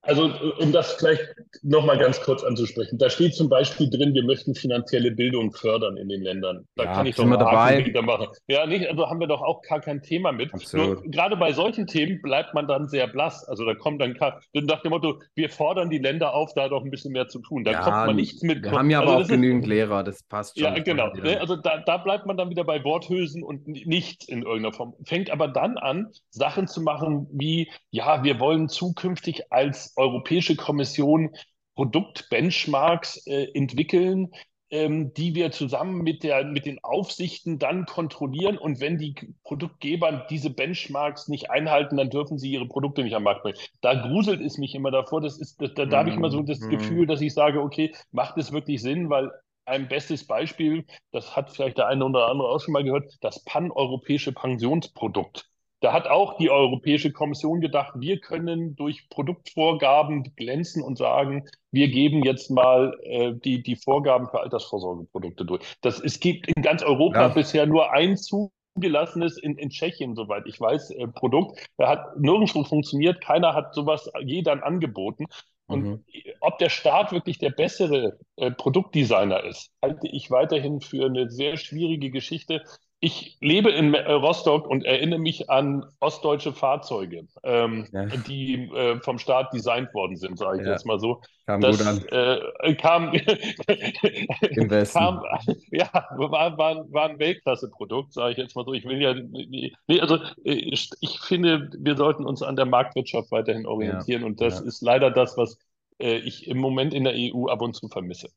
Also 0.02 0.30
um 0.58 0.72
das 0.72 0.94
vielleicht 0.94 1.22
nochmal 1.62 1.98
ganz 1.98 2.20
kurz 2.22 2.42
anzusprechen. 2.42 2.98
Da 2.98 3.10
steht 3.10 3.34
zum 3.34 3.50
Beispiel 3.50 3.90
drin, 3.90 4.14
wir 4.14 4.24
möchten 4.24 4.54
finanzielle 4.54 5.10
Bildung 5.10 5.52
fördern 5.52 5.98
in 5.98 6.08
den 6.08 6.22
Ländern. 6.22 6.66
Da 6.76 6.84
ja, 6.84 6.92
kann 6.94 7.06
ich 7.06 7.16
doch 7.16 7.26
mal 7.26 7.36
dabei. 7.36 7.92
machen. 8.00 8.28
Ja, 8.48 8.64
nicht, 8.64 8.88
also 8.88 9.08
haben 9.08 9.20
wir 9.20 9.26
doch 9.26 9.42
auch 9.42 9.60
gar 9.60 9.80
kein 9.80 10.00
Thema 10.02 10.32
mit. 10.32 10.54
Absolut. 10.54 11.02
Nur 11.02 11.10
gerade 11.10 11.36
bei 11.36 11.52
solchen 11.52 11.86
Themen 11.86 12.22
bleibt 12.22 12.54
man 12.54 12.66
dann 12.66 12.88
sehr 12.88 13.08
blass. 13.08 13.46
Also 13.46 13.66
da 13.66 13.74
kommt 13.74 14.00
dann 14.00 14.16
nach 14.54 14.80
dem 14.80 14.90
Motto, 14.90 15.20
wir 15.34 15.50
fordern 15.50 15.90
die 15.90 15.98
Länder 15.98 16.32
auf, 16.32 16.54
da 16.54 16.68
doch 16.68 16.82
ein 16.82 16.90
bisschen 16.90 17.12
mehr 17.12 17.28
zu 17.28 17.40
tun. 17.40 17.64
Da 17.64 17.72
ja, 17.72 17.82
kommt 17.82 18.06
man 18.06 18.16
nichts 18.16 18.42
mit. 18.42 18.62
Wir 18.62 18.72
haben 18.72 18.88
ja 18.88 19.02
aber 19.02 19.16
also 19.16 19.24
auch 19.24 19.28
genügend 19.28 19.64
ist, 19.64 19.68
Lehrer, 19.68 20.02
das 20.02 20.22
passt 20.22 20.58
schon. 20.58 20.74
Ja, 20.74 20.82
genau. 20.82 21.10
Also 21.38 21.56
da, 21.56 21.78
da 21.84 21.98
bleibt 21.98 22.24
man 22.24 22.38
dann 22.38 22.48
wieder 22.48 22.64
bei 22.64 22.82
Worthülsen 22.82 23.42
und 23.42 23.66
nichts 23.66 24.26
in 24.28 24.42
irgendeiner 24.42 24.72
Form. 24.72 24.94
Fängt 25.04 25.30
aber 25.30 25.48
dann 25.48 25.76
an, 25.76 26.08
Sachen 26.30 26.68
zu 26.68 26.80
machen 26.80 27.26
wie, 27.32 27.70
ja, 27.90 28.24
wir 28.24 28.40
wollen 28.40 28.70
zukünftig 28.70 29.52
als 29.52 29.89
Europäische 29.96 30.56
Kommission 30.56 31.30
Produktbenchmarks 31.74 33.26
äh, 33.26 33.48
entwickeln, 33.54 34.32
ähm, 34.70 35.12
die 35.14 35.34
wir 35.34 35.50
zusammen 35.50 36.02
mit, 36.02 36.22
der, 36.22 36.44
mit 36.44 36.66
den 36.66 36.78
Aufsichten 36.82 37.58
dann 37.58 37.86
kontrollieren. 37.86 38.56
Und 38.56 38.80
wenn 38.80 38.98
die 38.98 39.14
Produktgeber 39.44 40.26
diese 40.30 40.50
Benchmarks 40.50 41.28
nicht 41.28 41.50
einhalten, 41.50 41.96
dann 41.96 42.10
dürfen 42.10 42.38
sie 42.38 42.52
ihre 42.52 42.68
Produkte 42.68 43.02
nicht 43.02 43.14
am 43.14 43.24
Markt 43.24 43.42
bringen. 43.42 43.58
Da 43.80 43.94
gruselt 43.94 44.40
es 44.40 44.58
mich 44.58 44.74
immer 44.74 44.90
davor. 44.90 45.20
Das 45.20 45.38
ist, 45.38 45.60
da, 45.60 45.66
da 45.68 45.86
mm, 45.86 45.92
habe 45.94 46.10
ich 46.10 46.16
immer 46.16 46.30
so 46.30 46.42
das 46.42 46.60
mm. 46.60 46.70
Gefühl, 46.70 47.06
dass 47.06 47.20
ich 47.20 47.34
sage, 47.34 47.60
okay, 47.60 47.92
macht 48.12 48.38
es 48.38 48.52
wirklich 48.52 48.80
Sinn, 48.80 49.10
weil 49.10 49.30
ein 49.64 49.88
bestes 49.88 50.26
Beispiel, 50.26 50.84
das 51.12 51.36
hat 51.36 51.50
vielleicht 51.50 51.78
der 51.78 51.86
eine 51.86 52.04
oder 52.04 52.28
andere 52.28 52.48
auch 52.48 52.60
schon 52.60 52.72
mal 52.72 52.84
gehört, 52.84 53.12
das 53.20 53.44
paneuropäische 53.44 54.32
Pensionsprodukt. 54.32 55.49
Da 55.80 55.94
hat 55.94 56.06
auch 56.06 56.36
die 56.36 56.50
Europäische 56.50 57.10
Kommission 57.10 57.60
gedacht, 57.60 57.94
wir 57.96 58.20
können 58.20 58.76
durch 58.76 59.08
Produktvorgaben 59.08 60.34
glänzen 60.36 60.82
und 60.82 60.98
sagen, 60.98 61.48
wir 61.72 61.88
geben 61.88 62.22
jetzt 62.22 62.50
mal 62.50 62.98
äh, 63.02 63.32
die, 63.32 63.62
die 63.62 63.76
Vorgaben 63.76 64.28
für 64.28 64.40
Altersvorsorgeprodukte 64.40 65.46
durch. 65.46 65.62
Das, 65.80 65.98
es 65.98 66.20
gibt 66.20 66.48
in 66.48 66.62
ganz 66.62 66.82
Europa 66.82 67.20
ja. 67.20 67.28
bisher 67.28 67.64
nur 67.64 67.92
ein 67.92 68.18
zugelassenes 68.18 69.38
in, 69.38 69.56
in 69.56 69.70
Tschechien, 69.70 70.14
soweit 70.14 70.46
ich 70.46 70.60
weiß, 70.60 70.90
äh, 70.90 71.08
Produkt. 71.08 71.66
Da 71.78 71.88
hat 71.88 72.18
nirgendwo 72.18 72.62
funktioniert, 72.64 73.22
keiner 73.22 73.54
hat 73.54 73.74
sowas 73.74 74.10
je 74.22 74.42
dann 74.42 74.62
angeboten. 74.62 75.26
Und 75.66 75.84
mhm. 75.84 76.04
ob 76.40 76.58
der 76.58 76.68
Staat 76.68 77.12
wirklich 77.12 77.38
der 77.38 77.50
bessere 77.50 78.18
äh, 78.36 78.50
Produktdesigner 78.50 79.44
ist, 79.44 79.70
halte 79.80 80.08
ich 80.08 80.30
weiterhin 80.30 80.80
für 80.80 81.06
eine 81.06 81.30
sehr 81.30 81.56
schwierige 81.56 82.10
Geschichte 82.10 82.64
ich 83.02 83.38
lebe 83.40 83.70
in 83.70 83.94
äh, 83.94 84.12
Rostock 84.12 84.66
und 84.66 84.84
erinnere 84.84 85.18
mich 85.18 85.48
an 85.48 85.86
ostdeutsche 86.00 86.52
Fahrzeuge, 86.52 87.26
ähm, 87.42 87.86
ja. 87.92 88.04
die 88.04 88.70
äh, 88.74 89.00
vom 89.00 89.18
Staat 89.18 89.54
designt 89.54 89.94
worden 89.94 90.16
sind, 90.16 90.38
sage 90.38 90.60
ich 90.60 90.66
ja. 90.66 90.72
jetzt 90.72 90.84
mal 90.84 91.00
so. 91.00 91.22
Kam 91.46 91.62
das, 91.62 91.78
gut 91.78 91.86
an. 91.86 92.04
Äh, 92.10 92.74
kam, 92.74 93.12
kam, 94.92 95.22
ja, 95.70 95.88
war, 96.16 96.58
war, 96.58 96.92
war 96.92 97.08
ein 97.08 97.18
Weltklasse-Produkt, 97.18 98.12
sage 98.12 98.32
ich 98.32 98.38
jetzt 98.38 98.54
mal 98.54 98.66
so. 98.66 98.74
Ich 98.74 98.84
will 98.84 99.00
ja, 99.00 99.14
nee, 99.14 99.72
also 100.00 100.16
äh, 100.44 100.52
ich 100.52 101.20
finde, 101.20 101.70
wir 101.78 101.96
sollten 101.96 102.26
uns 102.26 102.42
an 102.42 102.56
der 102.56 102.66
Marktwirtschaft 102.66 103.30
weiterhin 103.32 103.66
orientieren 103.66 104.22
ja. 104.22 104.26
und 104.26 104.42
das 104.42 104.60
ist 104.60 104.82
leider 104.82 105.10
das, 105.10 105.38
was 105.38 105.58
äh, 105.98 106.18
ich 106.18 106.48
im 106.48 106.58
Moment 106.58 106.92
in 106.92 107.04
der 107.04 107.14
EU 107.16 107.46
ab 107.48 107.62
und 107.62 107.74
zu 107.74 107.88
vermisse. 107.88 108.28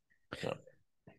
Ja. 0.42 0.54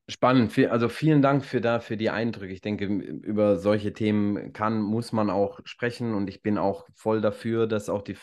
Spannend. 0.07 0.59
Also 0.71 0.91
vielen 0.91 1.23
Dank 1.23 1.45
für, 1.45 1.63
da, 1.63 1.81
für 1.81 1.97
die 1.97 2.11
Eindrücke. 2.11 2.53
Ich 2.53 2.61
denke, 2.61 2.85
über 2.85 3.57
solche 3.57 3.95
Themen 3.95 4.53
kann, 4.53 4.83
muss 4.83 5.13
man 5.13 5.31
auch 5.31 5.61
sprechen 5.65 6.13
und 6.13 6.29
ich 6.29 6.43
bin 6.43 6.59
auch 6.59 6.87
voll 6.95 7.23
dafür, 7.23 7.67
dass 7.67 7.89
auch 7.89 8.03
die 8.03 8.17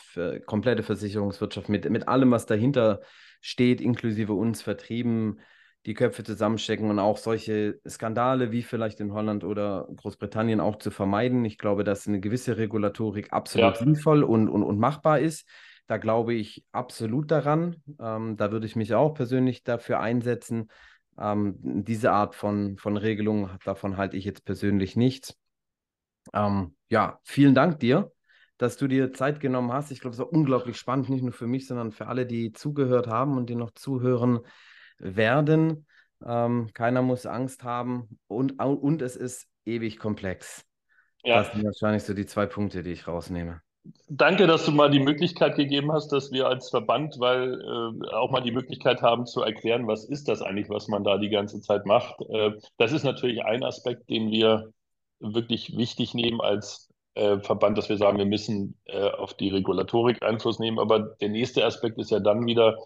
komplette 0.46 0.84
Versicherungswirtschaft 0.84 1.70
mit, 1.70 1.90
mit 1.90 2.08
allem, 2.08 2.30
was 2.30 2.46
dahinter 2.46 3.02
steht, 3.42 3.82
inklusive 3.82 4.34
uns 4.34 4.62
Vertrieben, 4.62 5.40
die 5.88 5.96
Köpfe 5.96 6.24
zusammenstecken 6.24 6.88
und 6.92 7.00
auch 7.00 7.18
solche 7.18 7.80
Skandale 7.90 8.52
wie 8.52 8.62
vielleicht 8.62 9.00
in 9.00 9.14
Holland 9.14 9.44
oder 9.44 9.88
Großbritannien 9.96 10.60
auch 10.60 10.76
zu 10.76 10.92
vermeiden. 10.92 11.44
Ich 11.46 11.58
glaube, 11.58 11.84
dass 11.84 12.08
eine 12.08 12.20
gewisse 12.20 12.58
Regulatorik 12.58 13.34
absolut 13.34 13.74
ja. 13.74 13.84
sinnvoll 13.84 14.24
und, 14.24 14.50
und, 14.50 14.62
und 14.62 14.78
machbar 14.78 15.20
ist. 15.20 15.50
Da 15.88 15.98
glaube 15.98 16.36
ich 16.36 16.64
absolut 16.72 17.32
daran. 17.32 17.78
Ähm, 18.00 18.38
da 18.38 18.52
würde 18.52 18.68
ich 18.68 18.76
mich 18.76 18.94
auch 18.94 19.16
persönlich 19.16 19.64
dafür 19.64 20.00
einsetzen. 20.00 20.70
Ähm, 21.22 21.56
diese 21.62 22.12
Art 22.12 22.34
von, 22.34 22.78
von 22.78 22.98
Regelung, 22.98 23.50
davon 23.64 23.98
halte 23.98 24.18
ich 24.18 24.26
jetzt 24.26 24.44
persönlich 24.44 24.96
nichts. 24.96 25.38
Ähm, 26.34 26.76
ja, 26.90 27.20
vielen 27.24 27.54
Dank 27.54 27.80
dir, 27.80 28.12
dass 28.58 28.78
du 28.78 28.88
dir 28.88 29.14
Zeit 29.14 29.40
genommen 29.40 29.72
hast. 29.72 29.92
Ich 29.92 30.00
glaube, 30.02 30.14
es 30.14 30.20
war 30.20 30.34
unglaublich 30.34 30.78
spannend, 30.78 31.10
nicht 31.10 31.24
nur 31.24 31.34
für 31.34 31.48
mich, 31.48 31.68
sondern 31.68 31.92
für 31.92 32.08
alle, 32.08 32.26
die 32.26 32.54
zugehört 32.54 33.08
haben 33.08 33.38
und 33.38 33.50
die 33.50 33.56
noch 33.56 33.72
zuhören 33.72 34.40
werden. 34.98 35.86
Ähm, 36.26 36.72
keiner 36.74 37.02
muss 37.02 37.26
Angst 37.26 37.64
haben 37.64 38.20
und, 38.28 38.60
und 38.60 39.02
es 39.02 39.16
ist 39.16 39.48
ewig 39.66 40.00
komplex. 40.00 40.66
Ja. 41.24 41.38
Das 41.38 41.52
sind 41.52 41.64
wahrscheinlich 41.64 42.04
so 42.04 42.14
die 42.14 42.26
zwei 42.26 42.48
Punkte, 42.48 42.82
die 42.82 42.92
ich 42.92 43.08
rausnehme. 43.08 43.62
Danke, 44.08 44.46
dass 44.46 44.66
du 44.66 44.72
mal 44.72 44.92
die 44.92 45.00
Möglichkeit 45.00 45.56
gegeben 45.56 45.92
hast, 45.92 46.10
dass 46.12 46.32
wir 46.32 46.48
als 46.48 46.70
Verband, 46.70 47.16
weil 47.20 47.60
äh, 47.62 48.14
auch 48.14 48.30
mal 48.30 48.42
die 48.42 48.52
Möglichkeit 48.52 49.02
haben 49.02 49.26
zu 49.26 49.42
erklären, 49.42 49.88
was 49.88 50.06
ist 50.06 50.28
das 50.28 50.42
eigentlich, 50.42 50.70
was 50.70 50.88
man 50.88 51.04
da 51.04 51.18
die 51.18 51.30
ganze 51.30 51.62
Zeit 51.62 51.86
macht. 51.86 52.22
Äh, 52.30 52.52
das 52.78 52.92
ist 52.92 53.04
natürlich 53.04 53.44
ein 53.44 53.64
Aspekt, 53.64 54.10
den 54.10 54.30
wir 54.30 54.72
wirklich 55.20 55.78
wichtig 55.78 56.14
nehmen 56.14 56.42
als 56.42 56.90
äh, 57.16 57.40
Verband, 57.40 57.78
dass 57.78 57.90
wir 57.90 57.98
sagen, 57.98 58.18
wir 58.18 58.26
müssen 58.26 58.78
äh, 58.86 59.10
auf 59.10 59.34
die 59.34 59.50
Regulatorik 59.50 60.22
Einfluss 60.24 60.60
nehmen. 60.60 60.78
Aber 60.78 61.16
der 61.22 61.30
nächste 61.30 61.66
Aspekt 61.66 61.98
ist 61.98 62.12
ja 62.12 62.20
dann 62.20 62.46
wieder, 62.46 62.78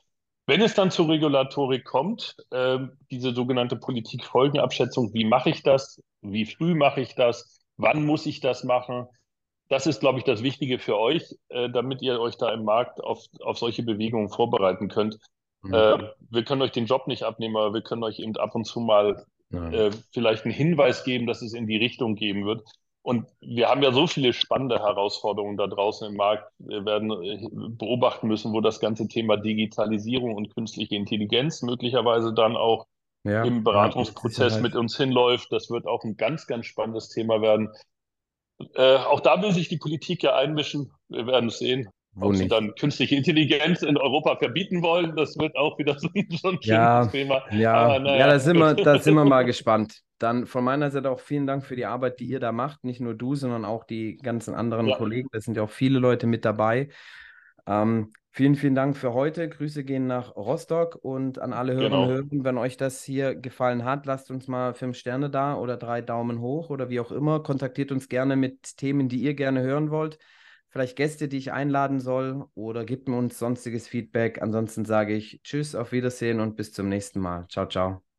wenn 0.47 0.61
es 0.61 0.75
dann 0.75 0.91
zur 0.91 1.09
Regulatorik 1.09 1.85
kommt, 1.85 2.35
äh, 2.51 2.79
diese 3.11 3.33
sogenannte 3.33 3.75
Politikfolgenabschätzung, 3.75 5.13
wie 5.13 5.25
mache 5.25 5.49
ich 5.49 5.63
das? 5.63 6.01
Wie 6.21 6.45
früh 6.45 6.75
mache 6.75 7.01
ich 7.01 7.15
das? 7.15 7.59
Wann 7.77 8.05
muss 8.05 8.25
ich 8.25 8.39
das 8.39 8.63
machen? 8.63 9.07
Das 9.70 9.88
ist, 9.88 9.99
glaube 9.99 10.20
ich, 10.20 10.26
das 10.26 10.43
Wichtige 10.43 10.80
für 10.80 10.97
euch, 10.97 11.36
äh, 11.49 11.70
damit 11.70 12.01
ihr 12.01 12.20
euch 12.20 12.38
da 12.38 12.53
im 12.53 12.63
Markt 12.63 13.03
auf, 13.03 13.26
auf 13.41 13.57
solche 13.57 13.84
Bewegungen 13.84 14.30
vorbereiten 14.30 14.88
könnt. 14.88 15.18
Mhm. 15.61 15.74
Äh, 15.74 15.97
wir 16.30 16.43
können 16.43 16.61
euch 16.61 16.72
den 16.72 16.86
Job 16.86 17.07
nicht 17.07 17.24
abnehmen, 17.24 17.57
aber 17.57 17.74
wir 17.74 17.82
können 17.82 18.03
euch 18.03 18.20
eben 18.20 18.36
ab 18.38 18.55
und 18.55 18.66
zu 18.66 18.80
mal 18.80 19.26
äh, 19.51 19.91
vielleicht 20.11 20.45
einen 20.45 20.53
Hinweis 20.53 21.03
geben, 21.03 21.28
dass 21.28 21.41
es 21.41 21.53
in 21.53 21.68
die 21.68 21.78
Richtung 21.78 22.16
geben 22.16 22.45
wird. 22.45 22.63
Und 23.01 23.28
wir 23.39 23.70
haben 23.70 23.84
ja 23.84 23.91
so 23.91 24.07
viele 24.07 24.34
spannende 24.34 24.80
Herausforderungen 24.80 25.57
da 25.57 25.68
draußen 25.68 26.09
im 26.09 26.16
Markt. 26.16 26.51
Wir 26.57 26.86
werden 26.86 27.11
äh, 27.11 27.47
beobachten 27.51 28.28
müssen, 28.28 28.51
wo 28.51 28.61
das 28.61 28.80
ganze 28.80 29.07
Thema 29.07 29.38
Digitalisierung 29.38 30.34
und 30.34 30.53
künstliche 30.53 30.95
Intelligenz 30.95 31.61
möglicherweise 31.61 32.34
dann 32.34 32.57
auch 32.57 32.88
ja, 33.24 33.43
im 33.43 33.63
Beratungsprozess 33.63 34.55
ja, 34.55 34.61
mit 34.61 34.76
uns 34.76 34.97
hinläuft. 34.97 35.51
Das 35.51 35.70
wird 35.70 35.86
auch 35.86 36.03
ein 36.03 36.18
ganz, 36.18 36.47
ganz 36.47 36.66
spannendes 36.66 37.09
Thema 37.09 37.41
werden. 37.41 37.70
Äh, 38.75 38.95
auch 38.97 39.19
da 39.19 39.41
will 39.41 39.51
sich 39.51 39.67
die 39.67 39.77
Politik 39.77 40.23
ja 40.23 40.35
einmischen. 40.35 40.91
Wir 41.09 41.27
werden 41.27 41.49
es 41.49 41.59
sehen. 41.59 41.89
Wo 42.15 42.27
Ob 42.27 42.31
nicht? 42.31 42.43
sie 42.43 42.47
dann 42.47 42.73
künstliche 42.75 43.15
Intelligenz 43.15 43.81
in 43.81 43.97
Europa 43.97 44.37
verbieten 44.37 44.81
wollen, 44.81 45.17
das 45.17 45.37
wird 45.37 45.53
auch 45.57 45.77
wieder 45.77 45.99
so, 45.99 46.07
so 46.29 46.49
ein 46.49 46.57
ja, 46.61 47.05
Thema. 47.07 47.43
Ja, 47.51 47.99
naja. 47.99 48.19
ja 48.19 48.27
da, 48.27 48.39
sind 48.39 48.57
wir, 48.57 48.73
da 48.73 48.99
sind 48.99 49.15
wir 49.15 49.25
mal 49.25 49.43
gespannt. 49.45 49.99
Dann 50.17 50.45
von 50.45 50.63
meiner 50.63 50.89
Seite 50.91 51.11
auch 51.11 51.19
vielen 51.19 51.45
Dank 51.45 51.65
für 51.65 51.75
die 51.75 51.85
Arbeit, 51.85 52.21
die 52.21 52.25
ihr 52.25 52.39
da 52.39 52.53
macht. 52.53 52.85
Nicht 52.85 53.01
nur 53.01 53.15
du, 53.15 53.35
sondern 53.35 53.65
auch 53.65 53.83
die 53.83 54.15
ganzen 54.15 54.55
anderen 54.55 54.87
ja. 54.87 54.95
Kollegen. 54.95 55.27
Da 55.33 55.41
sind 55.41 55.57
ja 55.57 55.63
auch 55.63 55.69
viele 55.69 55.99
Leute 55.99 56.25
mit 56.25 56.45
dabei. 56.45 56.87
Ähm, 57.67 58.13
vielen, 58.36 58.55
vielen 58.55 58.75
Dank 58.75 58.97
für 58.97 59.13
heute. 59.13 59.49
Grüße 59.49 59.83
gehen 59.83 60.07
nach 60.07 60.36
Rostock 60.36 60.99
und 61.01 61.39
an 61.39 61.53
alle 61.53 61.73
Hörer 61.73 61.89
genau. 61.89 62.03
und 62.03 62.09
Hörer. 62.09 62.25
Wenn 62.29 62.57
euch 62.57 62.77
das 62.77 63.03
hier 63.03 63.36
gefallen 63.36 63.83
hat, 63.83 64.05
lasst 64.05 64.29
uns 64.29 64.47
mal 64.47 64.73
fünf 64.73 64.97
Sterne 64.97 65.29
da 65.29 65.55
oder 65.55 65.77
drei 65.77 66.01
Daumen 66.01 66.39
hoch 66.41 66.69
oder 66.69 66.89
wie 66.89 66.99
auch 66.99 67.11
immer. 67.11 67.41
Kontaktiert 67.41 67.91
uns 67.91 68.09
gerne 68.09 68.36
mit 68.36 68.77
Themen, 68.77 69.09
die 69.09 69.21
ihr 69.21 69.33
gerne 69.33 69.61
hören 69.61 69.89
wollt 69.89 70.19
vielleicht 70.75 70.97
Gäste, 70.97 71.29
die 71.29 71.38
ich 71.38 71.53
einladen 71.53 72.01
soll 72.01 72.49
oder 72.53 72.83
gebt 72.83 73.07
mir 73.07 73.15
uns 73.15 73.39
sonstiges 73.39 73.88
Feedback. 73.88 74.41
Ansonsten 74.41 74.83
sage 74.83 75.13
ich 75.13 75.39
Tschüss, 75.41 75.73
auf 75.73 75.93
Wiedersehen 75.93 76.41
und 76.41 76.57
bis 76.57 76.73
zum 76.73 76.89
nächsten 76.89 77.21
Mal. 77.21 77.47
Ciao, 77.47 77.65
ciao. 77.65 78.14